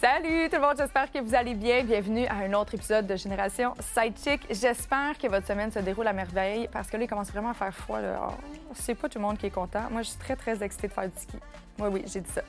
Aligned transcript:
Salut 0.00 0.48
tout 0.48 0.56
le 0.56 0.62
monde, 0.62 0.76
j'espère 0.78 1.12
que 1.12 1.18
vous 1.18 1.34
allez 1.34 1.52
bien. 1.52 1.84
Bienvenue 1.84 2.26
à 2.26 2.36
un 2.36 2.54
autre 2.54 2.74
épisode 2.74 3.06
de 3.06 3.16
Génération 3.16 3.74
Sidechick. 3.80 4.46
J'espère 4.48 5.18
que 5.18 5.28
votre 5.28 5.46
semaine 5.46 5.70
se 5.70 5.78
déroule 5.80 6.06
à 6.06 6.14
merveille 6.14 6.70
parce 6.72 6.88
que 6.88 6.96
là, 6.96 7.02
il 7.02 7.06
commence 7.06 7.30
vraiment 7.30 7.50
à 7.50 7.54
faire 7.54 7.74
froid. 7.74 8.00
Là. 8.00 8.28
Oh, 8.30 8.72
c'est 8.72 8.94
pas 8.94 9.10
tout 9.10 9.18
le 9.18 9.24
monde 9.26 9.36
qui 9.36 9.44
est 9.44 9.50
content. 9.50 9.90
Moi, 9.90 10.00
je 10.00 10.08
suis 10.08 10.18
très, 10.18 10.36
très 10.36 10.62
excitée 10.62 10.88
de 10.88 10.92
faire 10.94 11.06
du 11.06 11.20
ski. 11.20 11.36
Oui, 11.78 11.88
oui, 11.92 12.04
j'ai 12.06 12.20
dit 12.20 12.30
ça. 12.30 12.40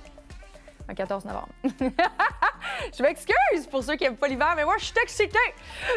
Le 0.91 0.95
14 0.95 1.23
novembre. 1.23 1.47
je 1.63 3.01
m'excuse 3.01 3.65
pour 3.71 3.81
ceux 3.81 3.95
qui 3.95 4.03
n'aiment 4.03 4.17
pas 4.17 4.27
l'hiver, 4.27 4.51
mais 4.57 4.65
moi, 4.65 4.75
je 4.77 4.83
suis 4.83 4.93
excitée. 5.01 5.37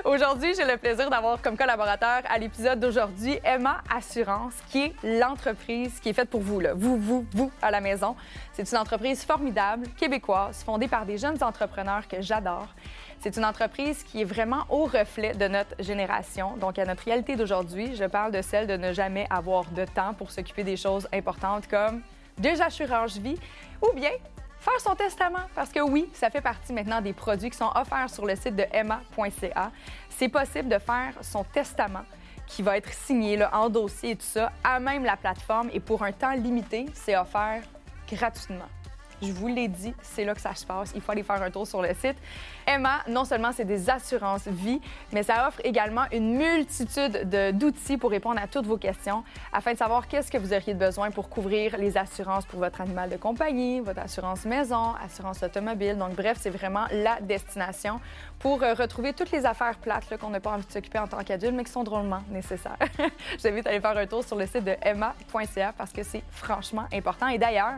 Aujourd'hui, 0.04 0.54
j'ai 0.54 0.64
le 0.64 0.76
plaisir 0.76 1.10
d'avoir 1.10 1.42
comme 1.42 1.56
collaborateur 1.56 2.22
à 2.28 2.38
l'épisode 2.38 2.78
d'aujourd'hui 2.78 3.40
Emma 3.42 3.82
Assurance, 3.92 4.54
qui 4.68 4.84
est 4.84 4.94
l'entreprise 5.02 5.98
qui 5.98 6.10
est 6.10 6.12
faite 6.12 6.30
pour 6.30 6.42
vous, 6.42 6.60
là. 6.60 6.74
vous, 6.74 6.96
vous, 6.96 7.26
vous, 7.32 7.50
à 7.60 7.72
la 7.72 7.80
maison. 7.80 8.14
C'est 8.52 8.70
une 8.70 8.78
entreprise 8.78 9.24
formidable, 9.24 9.88
québécoise, 9.98 10.62
fondée 10.62 10.86
par 10.86 11.06
des 11.06 11.18
jeunes 11.18 11.42
entrepreneurs 11.42 12.06
que 12.06 12.22
j'adore. 12.22 12.68
C'est 13.18 13.36
une 13.36 13.44
entreprise 13.44 14.04
qui 14.04 14.20
est 14.20 14.24
vraiment 14.24 14.64
au 14.68 14.84
reflet 14.84 15.32
de 15.32 15.48
notre 15.48 15.74
génération, 15.82 16.56
donc 16.56 16.78
à 16.78 16.84
notre 16.84 17.02
réalité 17.02 17.34
d'aujourd'hui. 17.34 17.96
Je 17.96 18.04
parle 18.04 18.30
de 18.30 18.42
celle 18.42 18.68
de 18.68 18.76
ne 18.76 18.92
jamais 18.92 19.26
avoir 19.28 19.64
de 19.72 19.86
temps 19.86 20.14
pour 20.14 20.30
s'occuper 20.30 20.62
des 20.62 20.76
choses 20.76 21.08
importantes 21.12 21.66
comme 21.66 22.00
des 22.38 22.60
assurances 22.60 23.16
vie 23.16 23.38
ou 23.82 23.92
bien 23.94 24.10
faire 24.64 24.80
son 24.80 24.94
testament. 24.94 25.46
Parce 25.54 25.70
que 25.70 25.80
oui, 25.80 26.08
ça 26.14 26.30
fait 26.30 26.40
partie 26.40 26.72
maintenant 26.72 27.00
des 27.00 27.12
produits 27.12 27.50
qui 27.50 27.56
sont 27.56 27.70
offerts 27.74 28.10
sur 28.10 28.24
le 28.24 28.34
site 28.34 28.56
de 28.56 28.64
emma.ca. 28.72 29.70
C'est 30.08 30.28
possible 30.28 30.68
de 30.68 30.78
faire 30.78 31.12
son 31.20 31.44
testament 31.44 32.04
qui 32.46 32.62
va 32.62 32.76
être 32.76 32.92
signé, 32.92 33.42
en 33.52 33.68
dossier 33.68 34.10
et 34.12 34.16
tout 34.16 34.26
ça, 34.26 34.52
à 34.62 34.80
même 34.80 35.04
la 35.04 35.16
plateforme. 35.16 35.70
Et 35.72 35.80
pour 35.80 36.02
un 36.02 36.12
temps 36.12 36.32
limité, 36.32 36.86
c'est 36.94 37.16
offert 37.16 37.62
gratuitement. 38.10 38.68
Je 39.26 39.32
vous 39.32 39.48
l'ai 39.48 39.68
dit, 39.68 39.94
c'est 40.02 40.24
là 40.24 40.34
que 40.34 40.40
ça 40.40 40.54
se 40.54 40.66
passe. 40.66 40.92
Il 40.94 41.00
faut 41.00 41.12
aller 41.12 41.22
faire 41.22 41.42
un 41.42 41.50
tour 41.50 41.66
sur 41.66 41.80
le 41.80 41.88
site. 41.94 42.16
Emma, 42.66 43.00
non 43.08 43.24
seulement 43.24 43.52
c'est 43.52 43.64
des 43.64 43.88
assurances 43.90 44.46
vie, 44.46 44.80
mais 45.12 45.22
ça 45.22 45.48
offre 45.48 45.60
également 45.64 46.04
une 46.12 46.36
multitude 46.36 47.28
d'outils 47.56 47.96
pour 47.96 48.10
répondre 48.10 48.40
à 48.42 48.46
toutes 48.46 48.66
vos 48.66 48.76
questions 48.76 49.24
afin 49.52 49.72
de 49.72 49.78
savoir 49.78 50.08
qu'est-ce 50.08 50.30
que 50.30 50.38
vous 50.38 50.52
auriez 50.52 50.74
besoin 50.74 51.10
pour 51.10 51.28
couvrir 51.28 51.76
les 51.78 51.96
assurances 51.96 52.44
pour 52.46 52.58
votre 52.58 52.80
animal 52.80 53.10
de 53.10 53.16
compagnie, 53.16 53.80
votre 53.80 54.00
assurance 54.00 54.44
maison, 54.44 54.94
assurance 55.04 55.42
automobile. 55.42 55.96
Donc, 55.96 56.14
bref, 56.14 56.38
c'est 56.40 56.50
vraiment 56.50 56.84
la 56.90 57.20
destination 57.20 58.00
pour 58.38 58.62
euh, 58.62 58.74
retrouver 58.74 59.12
toutes 59.12 59.30
les 59.30 59.46
affaires 59.46 59.76
plates 59.78 60.16
qu'on 60.18 60.30
n'a 60.30 60.40
pas 60.40 60.50
envie 60.50 60.66
de 60.66 60.72
s'occuper 60.72 60.98
en 60.98 61.06
tant 61.06 61.22
qu'adulte, 61.22 61.54
mais 61.54 61.64
qui 61.64 61.72
sont 61.72 61.84
drôlement 61.84 62.22
nécessaires. 62.30 62.76
Je 62.98 63.38
vous 63.38 63.46
invite 63.48 63.66
à 63.66 63.70
aller 63.70 63.80
faire 63.80 63.96
un 63.96 64.06
tour 64.06 64.24
sur 64.24 64.36
le 64.36 64.46
site 64.46 64.64
de 64.64 64.76
emma.ca 64.82 65.72
parce 65.76 65.92
que 65.92 66.02
c'est 66.02 66.22
franchement 66.30 66.86
important. 66.92 67.28
Et 67.28 67.38
d'ailleurs, 67.38 67.74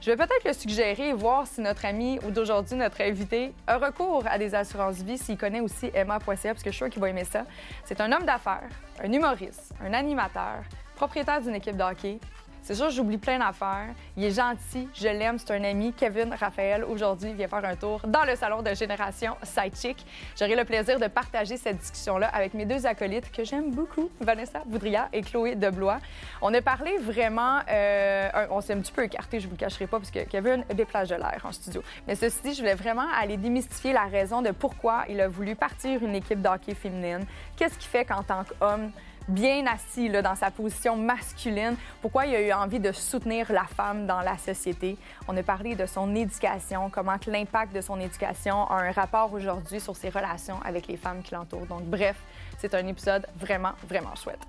je 0.00 0.10
vais 0.10 0.16
peut-être 0.16 0.44
le 0.44 0.52
suggérer 0.54 1.12
voir 1.12 1.46
si 1.46 1.60
notre 1.60 1.84
ami 1.84 2.18
ou 2.26 2.30
d'aujourd'hui, 2.30 2.76
notre 2.76 3.02
invité, 3.02 3.52
a 3.66 3.76
recours 3.76 4.24
à 4.26 4.38
des 4.38 4.54
assurances 4.54 5.02
vie 5.02 5.18
s'il 5.18 5.36
connaît 5.36 5.60
aussi 5.60 5.90
Emma.ca, 5.92 6.24
parce 6.26 6.62
que 6.62 6.70
je 6.70 6.76
suis 6.76 6.84
sûre 6.84 6.88
qu'il 6.88 7.02
va 7.02 7.10
aimer 7.10 7.24
ça. 7.24 7.44
C'est 7.84 8.00
un 8.00 8.10
homme 8.10 8.24
d'affaires, 8.24 8.70
un 9.02 9.12
humoriste, 9.12 9.72
un 9.84 9.92
animateur, 9.92 10.62
propriétaire 10.96 11.42
d'une 11.42 11.54
équipe 11.54 11.76
de 11.76 11.82
hockey, 11.82 12.18
c'est 12.62 12.74
sûr, 12.74 12.90
j'oublie 12.90 13.18
plein 13.18 13.38
d'affaires. 13.38 13.88
Il 14.16 14.24
est 14.24 14.30
gentil, 14.30 14.88
je 14.94 15.08
l'aime, 15.08 15.38
c'est 15.38 15.52
un 15.52 15.64
ami. 15.64 15.92
Kevin 15.92 16.34
Raphaël, 16.38 16.84
aujourd'hui, 16.84 17.32
vient 17.32 17.48
faire 17.48 17.64
un 17.64 17.76
tour 17.76 18.00
dans 18.06 18.24
le 18.24 18.36
salon 18.36 18.62
de 18.62 18.74
Génération 18.74 19.36
Sidechick. 19.42 20.04
J'aurai 20.38 20.54
le 20.54 20.64
plaisir 20.64 20.98
de 20.98 21.06
partager 21.06 21.56
cette 21.56 21.78
discussion-là 21.78 22.28
avec 22.28 22.54
mes 22.54 22.64
deux 22.64 22.86
acolytes 22.86 23.30
que 23.32 23.44
j'aime 23.44 23.70
beaucoup, 23.70 24.10
Vanessa 24.20 24.60
Boudria 24.66 25.08
et 25.12 25.22
Chloé 25.22 25.54
Deblois. 25.54 25.98
On 26.42 26.52
a 26.54 26.60
parlé 26.60 26.98
vraiment... 26.98 27.60
Euh, 27.68 28.28
on 28.50 28.60
s'est 28.60 28.74
un 28.74 28.80
petit 28.80 28.92
peu 28.92 29.04
écarté, 29.04 29.40
je 29.40 29.46
vous 29.46 29.54
le 29.54 29.58
cacherai 29.58 29.86
pas, 29.86 29.98
parce 29.98 30.10
que 30.10 30.20
Kevin 30.20 30.64
déplage 30.74 31.08
de 31.08 31.16
l'air 31.16 31.40
en 31.44 31.52
studio. 31.52 31.82
Mais 32.06 32.14
ceci 32.14 32.38
dit, 32.42 32.54
je 32.54 32.60
voulais 32.60 32.74
vraiment 32.74 33.06
aller 33.20 33.36
démystifier 33.36 33.92
la 33.92 34.04
raison 34.04 34.42
de 34.42 34.50
pourquoi 34.50 35.04
il 35.08 35.20
a 35.20 35.28
voulu 35.28 35.54
partir 35.54 36.02
une 36.04 36.14
équipe 36.14 36.40
d'hockey 36.40 36.74
féminine. 36.74 37.24
Qu'est-ce 37.56 37.78
qui 37.78 37.88
fait 37.88 38.04
qu'en 38.04 38.22
tant 38.22 38.44
qu'homme, 38.44 38.90
bien 39.28 39.66
assis 39.66 40.08
dans 40.10 40.34
sa 40.34 40.50
position 40.50 40.96
masculine, 40.96 41.76
pourquoi 42.02 42.26
il 42.26 42.34
a 42.34 42.40
eu 42.40 42.52
envie 42.52 42.80
de 42.80 42.92
soutenir 42.92 43.50
la 43.52 43.64
femme 43.64 44.06
dans 44.06 44.20
la 44.20 44.36
société? 44.38 44.96
On 45.28 45.36
a 45.36 45.42
parlé 45.42 45.74
de 45.74 45.86
son 45.86 46.14
éducation, 46.14 46.90
comment 46.90 47.16
l'impact 47.26 47.74
de 47.74 47.80
son 47.80 48.00
éducation 48.00 48.66
a 48.68 48.82
un 48.82 48.92
rapport 48.92 49.32
aujourd'hui 49.32 49.80
sur 49.80 49.96
ses 49.96 50.08
relations 50.08 50.60
avec 50.64 50.86
les 50.86 50.96
femmes 50.96 51.22
qui 51.22 51.34
l'entourent. 51.34 51.66
Donc 51.66 51.82
bref, 51.82 52.16
c'est 52.58 52.74
un 52.74 52.86
épisode 52.86 53.26
vraiment, 53.36 53.72
vraiment 53.88 54.14
chouette. 54.16 54.40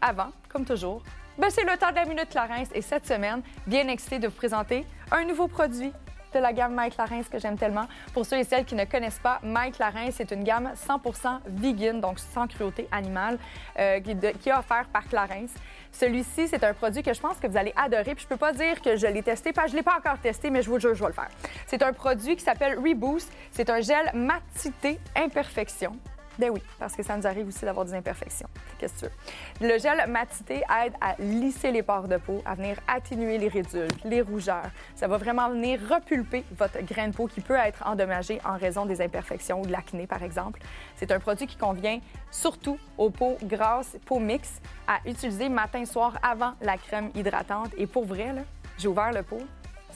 Avant, 0.00 0.30
comme 0.48 0.64
toujours, 0.64 1.02
ben, 1.38 1.48
c'est 1.50 1.64
le 1.64 1.76
temps 1.76 1.90
de 1.90 1.96
la 1.96 2.04
Minute 2.04 2.28
Clarence 2.28 2.68
et 2.74 2.82
cette 2.82 3.06
semaine, 3.06 3.42
bien 3.66 3.88
excité 3.88 4.18
de 4.18 4.28
vous 4.28 4.34
présenter 4.34 4.86
un 5.10 5.24
nouveau 5.24 5.48
produit 5.48 5.92
de 6.34 6.40
la 6.40 6.52
gamme 6.52 6.74
Mike 6.74 6.94
Clarence 6.94 7.28
que 7.28 7.38
j'aime 7.38 7.56
tellement. 7.56 7.86
Pour 8.12 8.26
ceux 8.26 8.38
et 8.38 8.44
celles 8.44 8.64
qui 8.64 8.74
ne 8.74 8.84
connaissent 8.84 9.20
pas, 9.20 9.40
Mike 9.42 9.76
Clarence, 9.76 10.14
c'est 10.16 10.30
une 10.32 10.44
gamme 10.44 10.72
100% 10.88 11.40
vegan, 11.46 12.00
donc 12.00 12.18
sans 12.18 12.46
cruauté 12.46 12.88
animale, 12.92 13.38
euh, 13.78 14.00
qui, 14.00 14.10
est 14.10 14.52
offerte 14.52 14.88
par 14.92 15.04
Clarence. 15.08 15.50
Celui-ci, 15.92 16.48
c'est 16.48 16.64
un 16.64 16.74
produit 16.74 17.02
que 17.02 17.14
je 17.14 17.20
pense 17.20 17.38
que 17.38 17.46
vous 17.46 17.56
allez 17.56 17.72
adorer. 17.76 18.14
Puis 18.14 18.24
je 18.24 18.28
peux 18.28 18.36
pas 18.36 18.52
dire 18.52 18.82
que 18.82 18.96
je 18.96 19.06
l'ai 19.06 19.22
testé, 19.22 19.52
parce 19.52 19.66
que 19.66 19.72
je 19.72 19.76
l'ai 19.76 19.82
pas 19.82 19.96
encore 19.96 20.18
testé, 20.18 20.50
mais 20.50 20.62
je 20.62 20.70
vous 20.70 20.78
jure, 20.78 20.94
je 20.94 21.02
vais 21.02 21.08
le 21.08 21.14
faire. 21.14 21.30
C'est 21.66 21.82
un 21.82 21.92
produit 21.92 22.36
qui 22.36 22.42
s'appelle 22.42 22.78
Reboost. 22.78 23.32
C'est 23.52 23.70
un 23.70 23.80
gel 23.80 24.10
matité 24.14 24.98
imperfection. 25.16 25.96
Ben 26.38 26.50
oui, 26.50 26.62
parce 26.78 26.94
que 26.94 27.02
ça 27.02 27.16
nous 27.16 27.26
arrive 27.26 27.46
aussi 27.46 27.64
d'avoir 27.64 27.86
des 27.86 27.94
imperfections. 27.94 28.48
Qu'est-ce 28.78 28.94
que 28.94 29.06
tu 29.06 29.12
veux? 29.60 29.68
Le 29.68 29.78
gel 29.78 30.10
matité 30.10 30.62
aide 30.84 30.94
à 31.00 31.14
lisser 31.18 31.70
les 31.70 31.82
pores 31.82 32.08
de 32.08 32.16
peau, 32.16 32.42
à 32.44 32.54
venir 32.54 32.76
atténuer 32.88 33.38
les 33.38 33.48
ridules, 33.48 33.88
les 34.04 34.20
rougeurs. 34.20 34.70
Ça 34.94 35.06
va 35.06 35.16
vraiment 35.16 35.48
venir 35.50 35.80
repulper 35.88 36.44
votre 36.56 36.80
grain 36.82 37.08
de 37.08 37.14
peau 37.14 37.26
qui 37.26 37.40
peut 37.40 37.56
être 37.56 37.86
endommagé 37.86 38.40
en 38.44 38.56
raison 38.56 38.86
des 38.86 39.00
imperfections 39.00 39.60
ou 39.60 39.66
de 39.66 39.72
l'acné, 39.72 40.06
par 40.06 40.22
exemple. 40.22 40.60
C'est 40.96 41.12
un 41.12 41.20
produit 41.20 41.46
qui 41.46 41.56
convient 41.56 42.00
surtout 42.30 42.78
aux 42.98 43.10
peaux 43.10 43.36
grasses, 43.42 43.96
peaux 44.04 44.20
mixtes, 44.20 44.62
à 44.86 44.98
utiliser 45.06 45.48
matin-soir 45.48 46.18
avant 46.22 46.54
la 46.60 46.76
crème 46.76 47.10
hydratante. 47.14 47.70
Et 47.76 47.86
pour 47.86 48.04
vrai, 48.04 48.34
j'ai 48.78 48.88
ouvert 48.88 49.12
le 49.12 49.22
pot, 49.22 49.42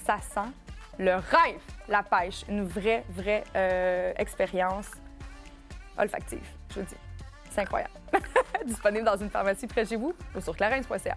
ça 0.06 0.18
sent 0.18 0.50
le 0.98 1.14
rêve, 1.14 1.60
la 1.88 2.02
pêche. 2.02 2.44
Une 2.48 2.64
vraie, 2.64 3.04
vraie 3.10 3.44
euh, 3.54 4.12
expérience 4.16 4.90
olfactive, 5.98 6.46
je 6.70 6.80
vous 6.80 6.86
dis. 6.86 6.96
C'est 7.50 7.62
incroyable. 7.62 7.92
Disponible 8.64 9.04
dans 9.04 9.16
une 9.16 9.30
pharmacie 9.30 9.66
près 9.66 9.84
de 9.84 9.88
chez 9.88 9.96
vous 9.96 10.14
ou 10.34 10.40
sur 10.40 10.56
clarence.ca. 10.56 11.14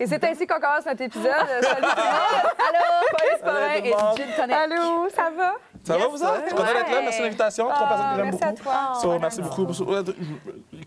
Et 0.00 0.06
c'est 0.06 0.22
ainsi 0.24 0.46
qu'on 0.46 0.60
commence 0.60 0.86
notre 0.86 1.02
épisode. 1.02 1.30
Salut 1.60 1.62
tout 1.62 1.76
le 1.76 1.82
monde! 1.82 2.54
Allô, 2.68 3.06
Paul 3.10 3.38
Sporin 3.38 3.72
et 3.74 4.36
Tonic. 4.36 4.56
Allô, 4.56 5.08
ça 5.10 5.30
va? 5.36 5.54
Ça 5.84 5.98
va, 5.98 6.06
vous 6.06 6.22
autres? 6.22 6.40
Je 6.42 6.46
suis 6.46 6.54
content 6.54 6.72
d'être 6.72 6.90
là. 6.90 7.00
Merci 7.02 7.18
de 7.18 7.24
l'invitation. 7.24 7.68
Trois 7.68 7.88
personnes 7.88 8.10
que 8.10 8.16
j'aime 8.16 8.30
beaucoup. 8.30 8.44
Merci 8.44 8.60
à 8.60 9.02
toi. 9.02 9.18
merci 9.20 9.42
beaucoup. 9.42 9.66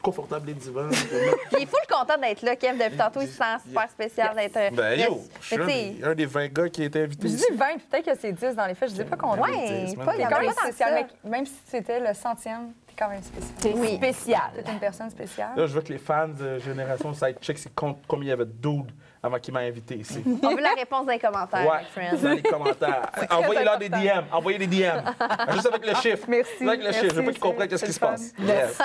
Confortable, 0.01 0.47
les 0.47 0.53
divans. 0.53 0.89
Il 0.89 1.63
est 1.63 1.65
fou 1.65 1.75
le 1.87 1.93
content 1.93 2.17
d'être 2.19 2.41
là, 2.41 2.55
Kev. 2.55 2.77
Depuis 2.77 2.97
tantôt, 2.97 3.21
il 3.21 3.27
se 3.27 3.33
sent 3.33 3.43
super 3.67 3.89
spécial 3.89 4.35
d'être. 4.35 4.75
Ben, 4.75 4.99
yo, 4.99 5.23
je 5.41 5.45
suis 5.45 6.03
un, 6.03 6.15
des 6.15 6.25
20 6.25 6.47
gars 6.53 6.69
qui 6.69 6.83
a 6.83 6.85
été 6.85 7.01
invité. 7.01 7.27
Je 7.27 7.35
dis 7.35 7.43
20, 7.53 7.65
peut-être 7.89 8.05
que 8.05 8.19
c'est 8.19 8.31
10 8.31 8.55
dans 8.55 8.65
les 8.65 8.75
faits. 8.75 8.89
Je 8.89 8.95
dis 8.95 9.03
pas 9.03 9.15
combien. 9.15 9.43
Ouais, 9.43 9.95
pas, 10.05 10.15
il 10.15 10.21
y 10.21 10.23
a 10.23 10.29
quand 10.29 10.41
même 10.41 10.51
spécial. 10.51 11.07
Même 11.23 11.45
si 11.45 11.55
c'était 11.65 11.99
le 11.99 12.13
centième, 12.13 12.73
t'es 12.87 12.93
quand 12.97 13.09
même 13.09 13.23
spécial. 13.23 13.73
Oui. 13.75 13.95
Spécial. 13.95 14.51
T'es 14.63 14.71
une 14.71 14.79
personne 14.79 15.09
spéciale. 15.09 15.51
Là, 15.55 15.67
je 15.67 15.73
vois 15.73 15.81
que 15.81 15.91
les 15.91 15.99
fans 15.99 16.27
de 16.27 16.59
Génération 16.59 17.13
Sidecheck, 17.13 17.57
c'est 17.57 17.73
combien 17.75 17.97
il 18.21 18.27
y 18.27 18.31
avait 18.31 18.45
de 18.45 18.51
dudes 18.51 18.91
avant 19.21 19.39
qu'il 19.39 19.53
m'ait 19.53 19.67
invité 19.67 19.95
ici. 19.95 20.23
On 20.43 20.55
veut 20.55 20.61
la 20.61 20.73
réponse 20.73 21.05
dans 21.05 21.11
les 21.11 21.19
commentaires, 21.19 21.67
ouais, 21.67 22.17
dans 22.21 22.29
les 22.31 22.41
commentaires. 22.41 23.11
Envoyez-leur 23.29 23.77
des 23.77 23.89
DM. 23.89 24.23
Envoyez 24.31 24.57
des 24.57 24.67
DM. 24.67 24.99
Juste 25.53 25.65
avec 25.67 25.85
le 25.85 25.95
chiffre. 25.95 26.25
Merci. 26.27 26.67
avec 26.67 26.83
le 26.83 26.91
chiffre. 26.91 27.09
Je 27.09 27.15
veux 27.15 27.25
pas 27.25 27.31
qu'ils 27.31 27.39
comprennent 27.39 27.67
qu'est-ce 27.67 27.85
qui 27.85 27.93
se 27.93 27.99
passe. 27.99 28.33
Yes. 28.39 28.77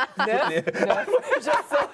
Juste 1.37 1.65
ça. 1.69 1.89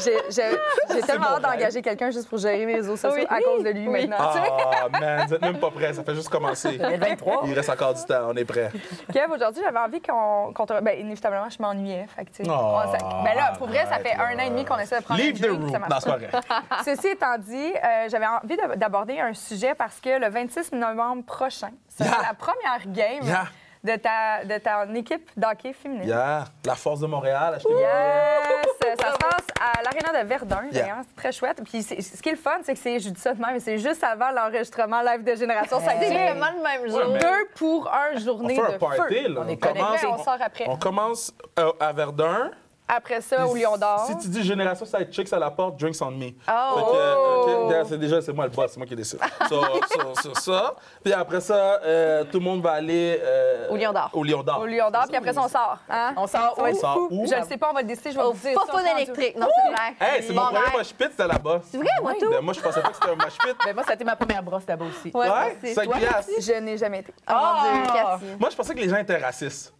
J'ai 0.00 1.00
tellement 1.02 1.26
hâte 1.26 1.42
d'engager 1.42 1.82
quelqu'un 1.82 2.10
juste 2.10 2.28
pour 2.28 2.38
gérer 2.38 2.64
mes 2.66 2.74
réseaux 2.76 2.96
sociaux 2.96 3.24
à 3.28 3.40
cause 3.40 3.64
de 3.64 3.70
lui 3.70 3.88
maintenant. 3.88 4.16
Ah, 4.18 4.88
man, 5.00 5.26
vous 5.26 5.34
êtes 5.34 5.42
même 5.42 5.58
pas 5.58 5.70
prêts. 5.70 5.92
Ça 5.92 6.02
fait 6.04 6.14
juste 6.14 6.28
commencer. 6.28 6.74
Il 6.74 6.98
23. 6.98 7.42
Il 7.46 7.54
reste 7.54 7.70
encore 7.70 7.94
du 7.94 8.04
temps. 8.04 8.28
On 8.28 8.34
est 8.36 8.44
prêts. 8.44 8.70
Kev, 9.12 9.32
aujourd'hui, 9.32 9.62
j'avais 9.64 9.78
envie 9.78 10.00
qu'on. 10.00 10.52
Qu 10.52 10.62
ben, 10.82 10.98
inévitablement, 10.98 11.48
je 11.50 11.60
m'ennuyais. 11.60 12.06
Fait 12.14 12.24
que, 12.24 12.30
oh, 12.48 12.80
ben 13.24 13.34
là, 13.34 13.52
pour 13.58 13.66
vrai, 13.68 13.86
ça 13.86 13.98
fait 13.98 14.14
un 14.14 14.36
an 14.38 14.42
et 14.46 14.50
demi 14.50 14.64
qu'on 14.64 14.78
essaie 14.78 14.98
de 14.98 15.04
prendre 15.04 15.20
Leave 15.20 15.40
the 15.40 15.46
room. 15.50 15.66
Non, 15.70 15.96
c'est 16.00 16.10
pas 16.10 16.16
vrai. 16.16 16.30
Ceci 16.84 17.08
étant 17.08 17.38
dit, 17.38 17.72
euh, 17.74 18.08
j'avais 18.08 18.26
envie 18.26 18.56
d'aborder 18.76 19.20
un 19.20 19.34
sujet 19.34 19.74
parce 19.74 20.00
que 20.00 20.18
le 20.18 20.28
26 20.28 20.72
novembre 20.72 21.24
prochain, 21.24 21.70
c'est 21.88 22.04
Yeah. 22.04 22.16
la 22.28 22.34
première 22.34 22.80
game. 22.86 23.24
Yeah. 23.24 23.46
De 23.84 23.94
ta, 23.94 24.44
de 24.44 24.58
ta 24.58 24.86
équipe 24.92 25.30
d'hockey 25.36 25.72
féminine. 25.72 26.08
Yeah. 26.08 26.44
La 26.64 26.74
force 26.74 26.98
de 27.00 27.06
Montréal. 27.06 27.58
Yes! 27.68 28.98
Ça 29.00 29.12
se 29.12 29.18
passe 29.18 29.46
à 29.60 29.82
l'Arena 29.82 30.22
de 30.22 30.28
Verdun, 30.28 30.62
Yeah. 30.70 30.82
d'ailleurs. 30.82 30.96
C'est 31.08 31.16
très 31.16 31.32
chouette. 31.32 31.60
Puis 31.64 31.82
c'est- 31.82 32.00
ce 32.00 32.22
qui 32.22 32.28
est 32.28 32.32
le 32.32 32.38
fun, 32.38 32.58
c'est 32.62 32.74
que 32.74 32.78
c'est, 32.80 32.98
je 32.98 33.10
dis 33.10 33.20
ça 33.20 33.34
de 33.34 33.40
même, 33.40 33.54
mais 33.54 33.60
c'est 33.60 33.78
juste 33.78 34.02
avant 34.04 34.30
l'enregistrement 34.30 35.00
live 35.02 35.24
de 35.24 35.34
Génération 35.34 35.78
C'est 35.80 35.90
Sidechick. 35.90 36.12
vraiment 36.12 36.50
le 36.56 36.62
même 36.62 36.88
jour. 36.90 37.12
mais- 37.12 37.18
Deux 37.18 37.48
pour 37.56 37.92
un 37.92 38.14
On 38.14 38.18
journée 38.18 38.56
fait 38.56 38.62
de 38.72 38.74
un 38.74 38.78
party, 38.78 38.96
feu. 39.24 39.28
là. 39.34 39.40
On 39.44 39.48
est 39.48 39.56
commence, 39.56 39.78
connectés, 39.86 40.06
on 40.06 40.18
sort 40.24 40.38
après. 40.40 40.64
on 40.68 40.76
commence 40.76 41.32
euh, 41.58 41.72
à 41.80 41.92
Verdun. 41.92 42.50
Après 42.88 43.20
ça, 43.20 43.46
au 43.46 43.54
Lion 43.54 43.76
d'Or. 43.76 44.06
Si 44.06 44.16
tu 44.16 44.28
dis 44.28 44.42
Génération 44.42 44.86
Side 44.86 45.12
Chicks 45.12 45.30
à 45.32 45.38
la 45.38 45.50
porte, 45.50 45.76
Drinks 45.78 45.96
on 46.00 46.10
me. 46.10 46.30
Oh! 46.48 46.94
Euh, 46.94 47.68
ok, 47.82 47.86
c'est 47.88 47.98
déjà, 47.98 48.22
c'est 48.22 48.32
moi 48.32 48.46
le 48.46 48.50
boss, 48.50 48.70
c'est 48.72 48.78
moi 48.78 48.86
qui 48.86 48.96
décide. 48.96 49.20
So, 49.48 49.62
so, 49.90 50.14
so, 50.22 50.34
ça. 50.34 50.74
Puis 51.04 51.12
après 51.12 51.40
ça, 51.40 51.80
euh, 51.84 52.24
tout 52.24 52.38
le 52.38 52.44
monde 52.44 52.62
va 52.62 52.72
aller. 52.72 53.20
euh, 53.22 53.68
Au 53.68 53.76
Lion 53.76 53.92
d'Or. 53.92 54.10
Au 54.14 54.24
Lion 54.24 54.42
d'Or. 54.42 54.60
Au 54.60 54.66
Lion 54.66 54.90
d'Or, 54.90 55.04
puis 55.06 55.16
après 55.16 55.32
ça, 55.34 55.42
on 55.44 55.48
sort. 55.48 55.78
Hein? 55.90 56.14
On 56.16 56.26
sort 56.26 56.58
où? 56.58 56.74
sort 56.74 56.94
fou. 56.94 57.08
où? 57.10 57.26
Je 57.26 57.34
ne 57.34 57.44
sais 57.44 57.56
pas, 57.58 57.68
on 57.70 57.74
va 57.74 57.82
le 57.82 57.88
décider. 57.88 58.12
Je 58.12 58.16
vais 58.16 58.24
Au 58.24 58.32
vous 58.32 58.48
dire. 58.48 58.58
rendu. 58.58 58.84
électrique. 58.96 59.36
Non, 59.38 59.46
c'est 59.54 59.70
vrai. 59.72 59.94
Hey, 60.16 60.22
c'est 60.22 60.32
mon 60.32 60.46
premier 60.46 60.76
mosh 60.76 60.94
pit, 60.94 61.08
c'était 61.10 61.26
là-bas. 61.26 61.60
C'est 61.70 61.78
vrai, 61.78 61.88
moi, 62.02 62.14
tout? 62.18 62.30
Ben, 62.30 62.40
moi, 62.40 62.54
je 62.54 62.60
pensais 62.60 62.80
pas 62.80 62.88
que 62.88 62.94
c'était 62.94 63.10
un 63.10 63.16
mosh 63.16 63.36
pit. 63.38 63.56
Ben, 63.66 63.74
moi, 63.74 63.84
ça 63.84 63.90
a 63.90 63.94
été 63.94 64.04
ma 64.04 64.16
première 64.16 64.42
brosse 64.42 64.64
là-bas 64.66 64.86
aussi. 64.86 65.10
Ouais, 65.14 65.28
Ouais, 65.28 65.56
c'est 65.62 65.74
5 65.74 65.84
toi. 65.84 65.96
piastres. 65.98 66.32
Je 66.40 66.52
n'ai 66.54 66.78
jamais 66.78 67.00
été. 67.00 67.12
Oh 67.28 67.32
mon 67.34 67.82
Dieu, 67.82 67.92
Ah! 67.94 68.18
Moi, 68.40 68.48
je 68.50 68.56
pensais 68.56 68.74
que 68.74 68.80
les 68.80 68.88
gens 68.88 68.96
étaient 68.96 69.18
racistes. 69.18 69.74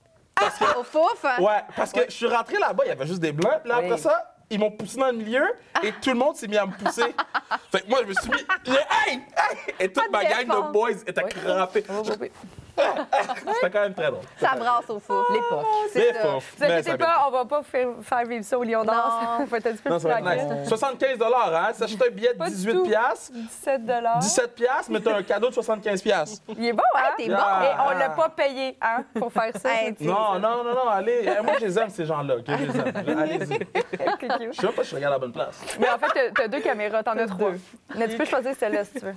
Au 0.78 0.82
fouf. 0.84 1.24
hein? 1.24 1.40
Ouais, 1.42 1.62
parce 1.76 1.92
que 1.92 2.00
je 2.08 2.14
suis 2.14 2.26
rentré 2.26 2.58
là-bas, 2.58 2.84
il 2.84 2.88
y 2.88 2.92
avait 2.92 3.06
juste 3.06 3.20
des 3.20 3.32
blancs. 3.32 3.60
Puis 3.62 3.68
là, 3.70 3.78
Oui. 3.78 3.86
après 3.86 3.98
ça, 3.98 4.34
ils 4.50 4.58
m'ont 4.58 4.70
poussé 4.70 4.98
dans 4.98 5.06
le 5.06 5.12
milieu 5.12 5.44
et 5.82 5.92
tout 5.92 6.10
le 6.10 6.16
monde 6.16 6.36
s'est 6.36 6.48
mis 6.48 6.56
à 6.56 6.66
me 6.66 6.72
pousser. 6.72 7.14
fait 7.70 7.80
que 7.82 7.88
moi, 7.88 7.98
je 8.02 8.08
me 8.08 8.14
suis 8.14 8.30
mis. 8.30 8.72
Hey! 9.06 9.14
Hey! 9.14 9.74
Et 9.80 9.92
toute 9.92 10.10
ma 10.10 10.24
gang 10.24 10.46
de 10.46 10.72
boys 10.72 10.90
était 11.06 11.22
crampée. 11.22 11.84
C'était 13.54 13.70
quand 13.70 13.80
même 13.80 13.94
très 13.94 14.10
drôle. 14.10 14.22
Ça 14.38 14.54
brasse 14.56 14.88
au 14.90 14.98
fouf. 14.98 15.26
L'époque. 15.32 15.66
C'est 15.92 16.12
ça. 16.14 16.20
faux. 16.20 16.38
Vous 16.56 16.64
inquiétez 16.64 16.96
pas, 16.98 17.24
on 17.26 17.30
va 17.30 17.44
pas 17.44 17.62
faire, 17.62 17.88
faire 18.02 18.24
vivre 18.24 18.44
ça 18.44 18.58
au 18.58 18.62
Lion 18.64 18.84
d'Or. 18.84 19.20
Ça 19.38 19.44
va 19.50 19.56
être 19.58 19.66
un 19.66 19.72
petit 19.72 19.82
peu 19.82 19.90
Non, 19.90 19.96
plus 19.98 20.02
ça 20.02 20.08
va 20.08 20.18
être 20.20 20.24
tranquille. 20.38 20.58
nice. 20.60 20.68
75 20.68 21.18
hein? 21.22 21.72
Un 22.08 22.10
billet 22.10 22.32
de 22.32 22.38
Pas 22.38 22.48
du 22.48 22.54
18 22.54 22.72
tout. 22.72 22.82
piastres, 22.84 23.32
17 23.34 23.82
17 24.20 24.54
piastres, 24.54 24.90
mais 24.90 25.00
t'as 25.00 25.16
un 25.16 25.22
cadeau 25.22 25.48
de 25.48 25.54
75 25.54 26.02
piastres. 26.02 26.42
Il 26.56 26.66
est 26.66 26.72
bon, 26.72 26.82
hein? 26.94 27.00
t'es 27.16 27.24
Et 27.24 27.28
bon. 27.28 27.34
on 27.36 27.98
l'a 27.98 28.10
pas 28.10 28.28
payé, 28.28 28.76
hein, 28.80 29.04
pour 29.18 29.32
faire 29.32 29.52
ça. 29.56 29.68
Non, 30.00 30.38
non, 30.38 30.64
non, 30.64 30.74
non, 30.74 30.88
allez. 30.88 31.22
Eh, 31.38 31.42
Moi, 31.42 31.54
je 31.60 31.64
les 31.66 31.78
aime, 31.78 31.90
ces 31.90 32.04
gens-là. 32.06 32.36
Je 32.46 32.52
les 32.52 32.78
aime. 32.78 33.18
Allez-y. 33.18 33.58
Je 34.52 34.60
sais 34.60 34.68
pas 34.68 34.84
si 34.84 34.90
je 34.90 34.94
regarde 34.96 35.12
à 35.14 35.16
la 35.16 35.18
bonne 35.18 35.32
place. 35.32 35.60
Mais 35.80 35.88
en 35.90 35.98
fait, 35.98 36.06
t'as- 36.14 36.30
t'as 36.42 36.48
deux 36.48 36.60
caméras, 36.60 37.02
t'en 37.02 37.16
as 37.18 37.26
trois. 37.26 37.50
Mais 37.96 38.08
tu 38.08 38.16
peux 38.16 38.24
choisir 38.24 38.54
celle-là 38.58 38.84
si 38.84 38.92
tu 38.94 39.04
veux. 39.04 39.14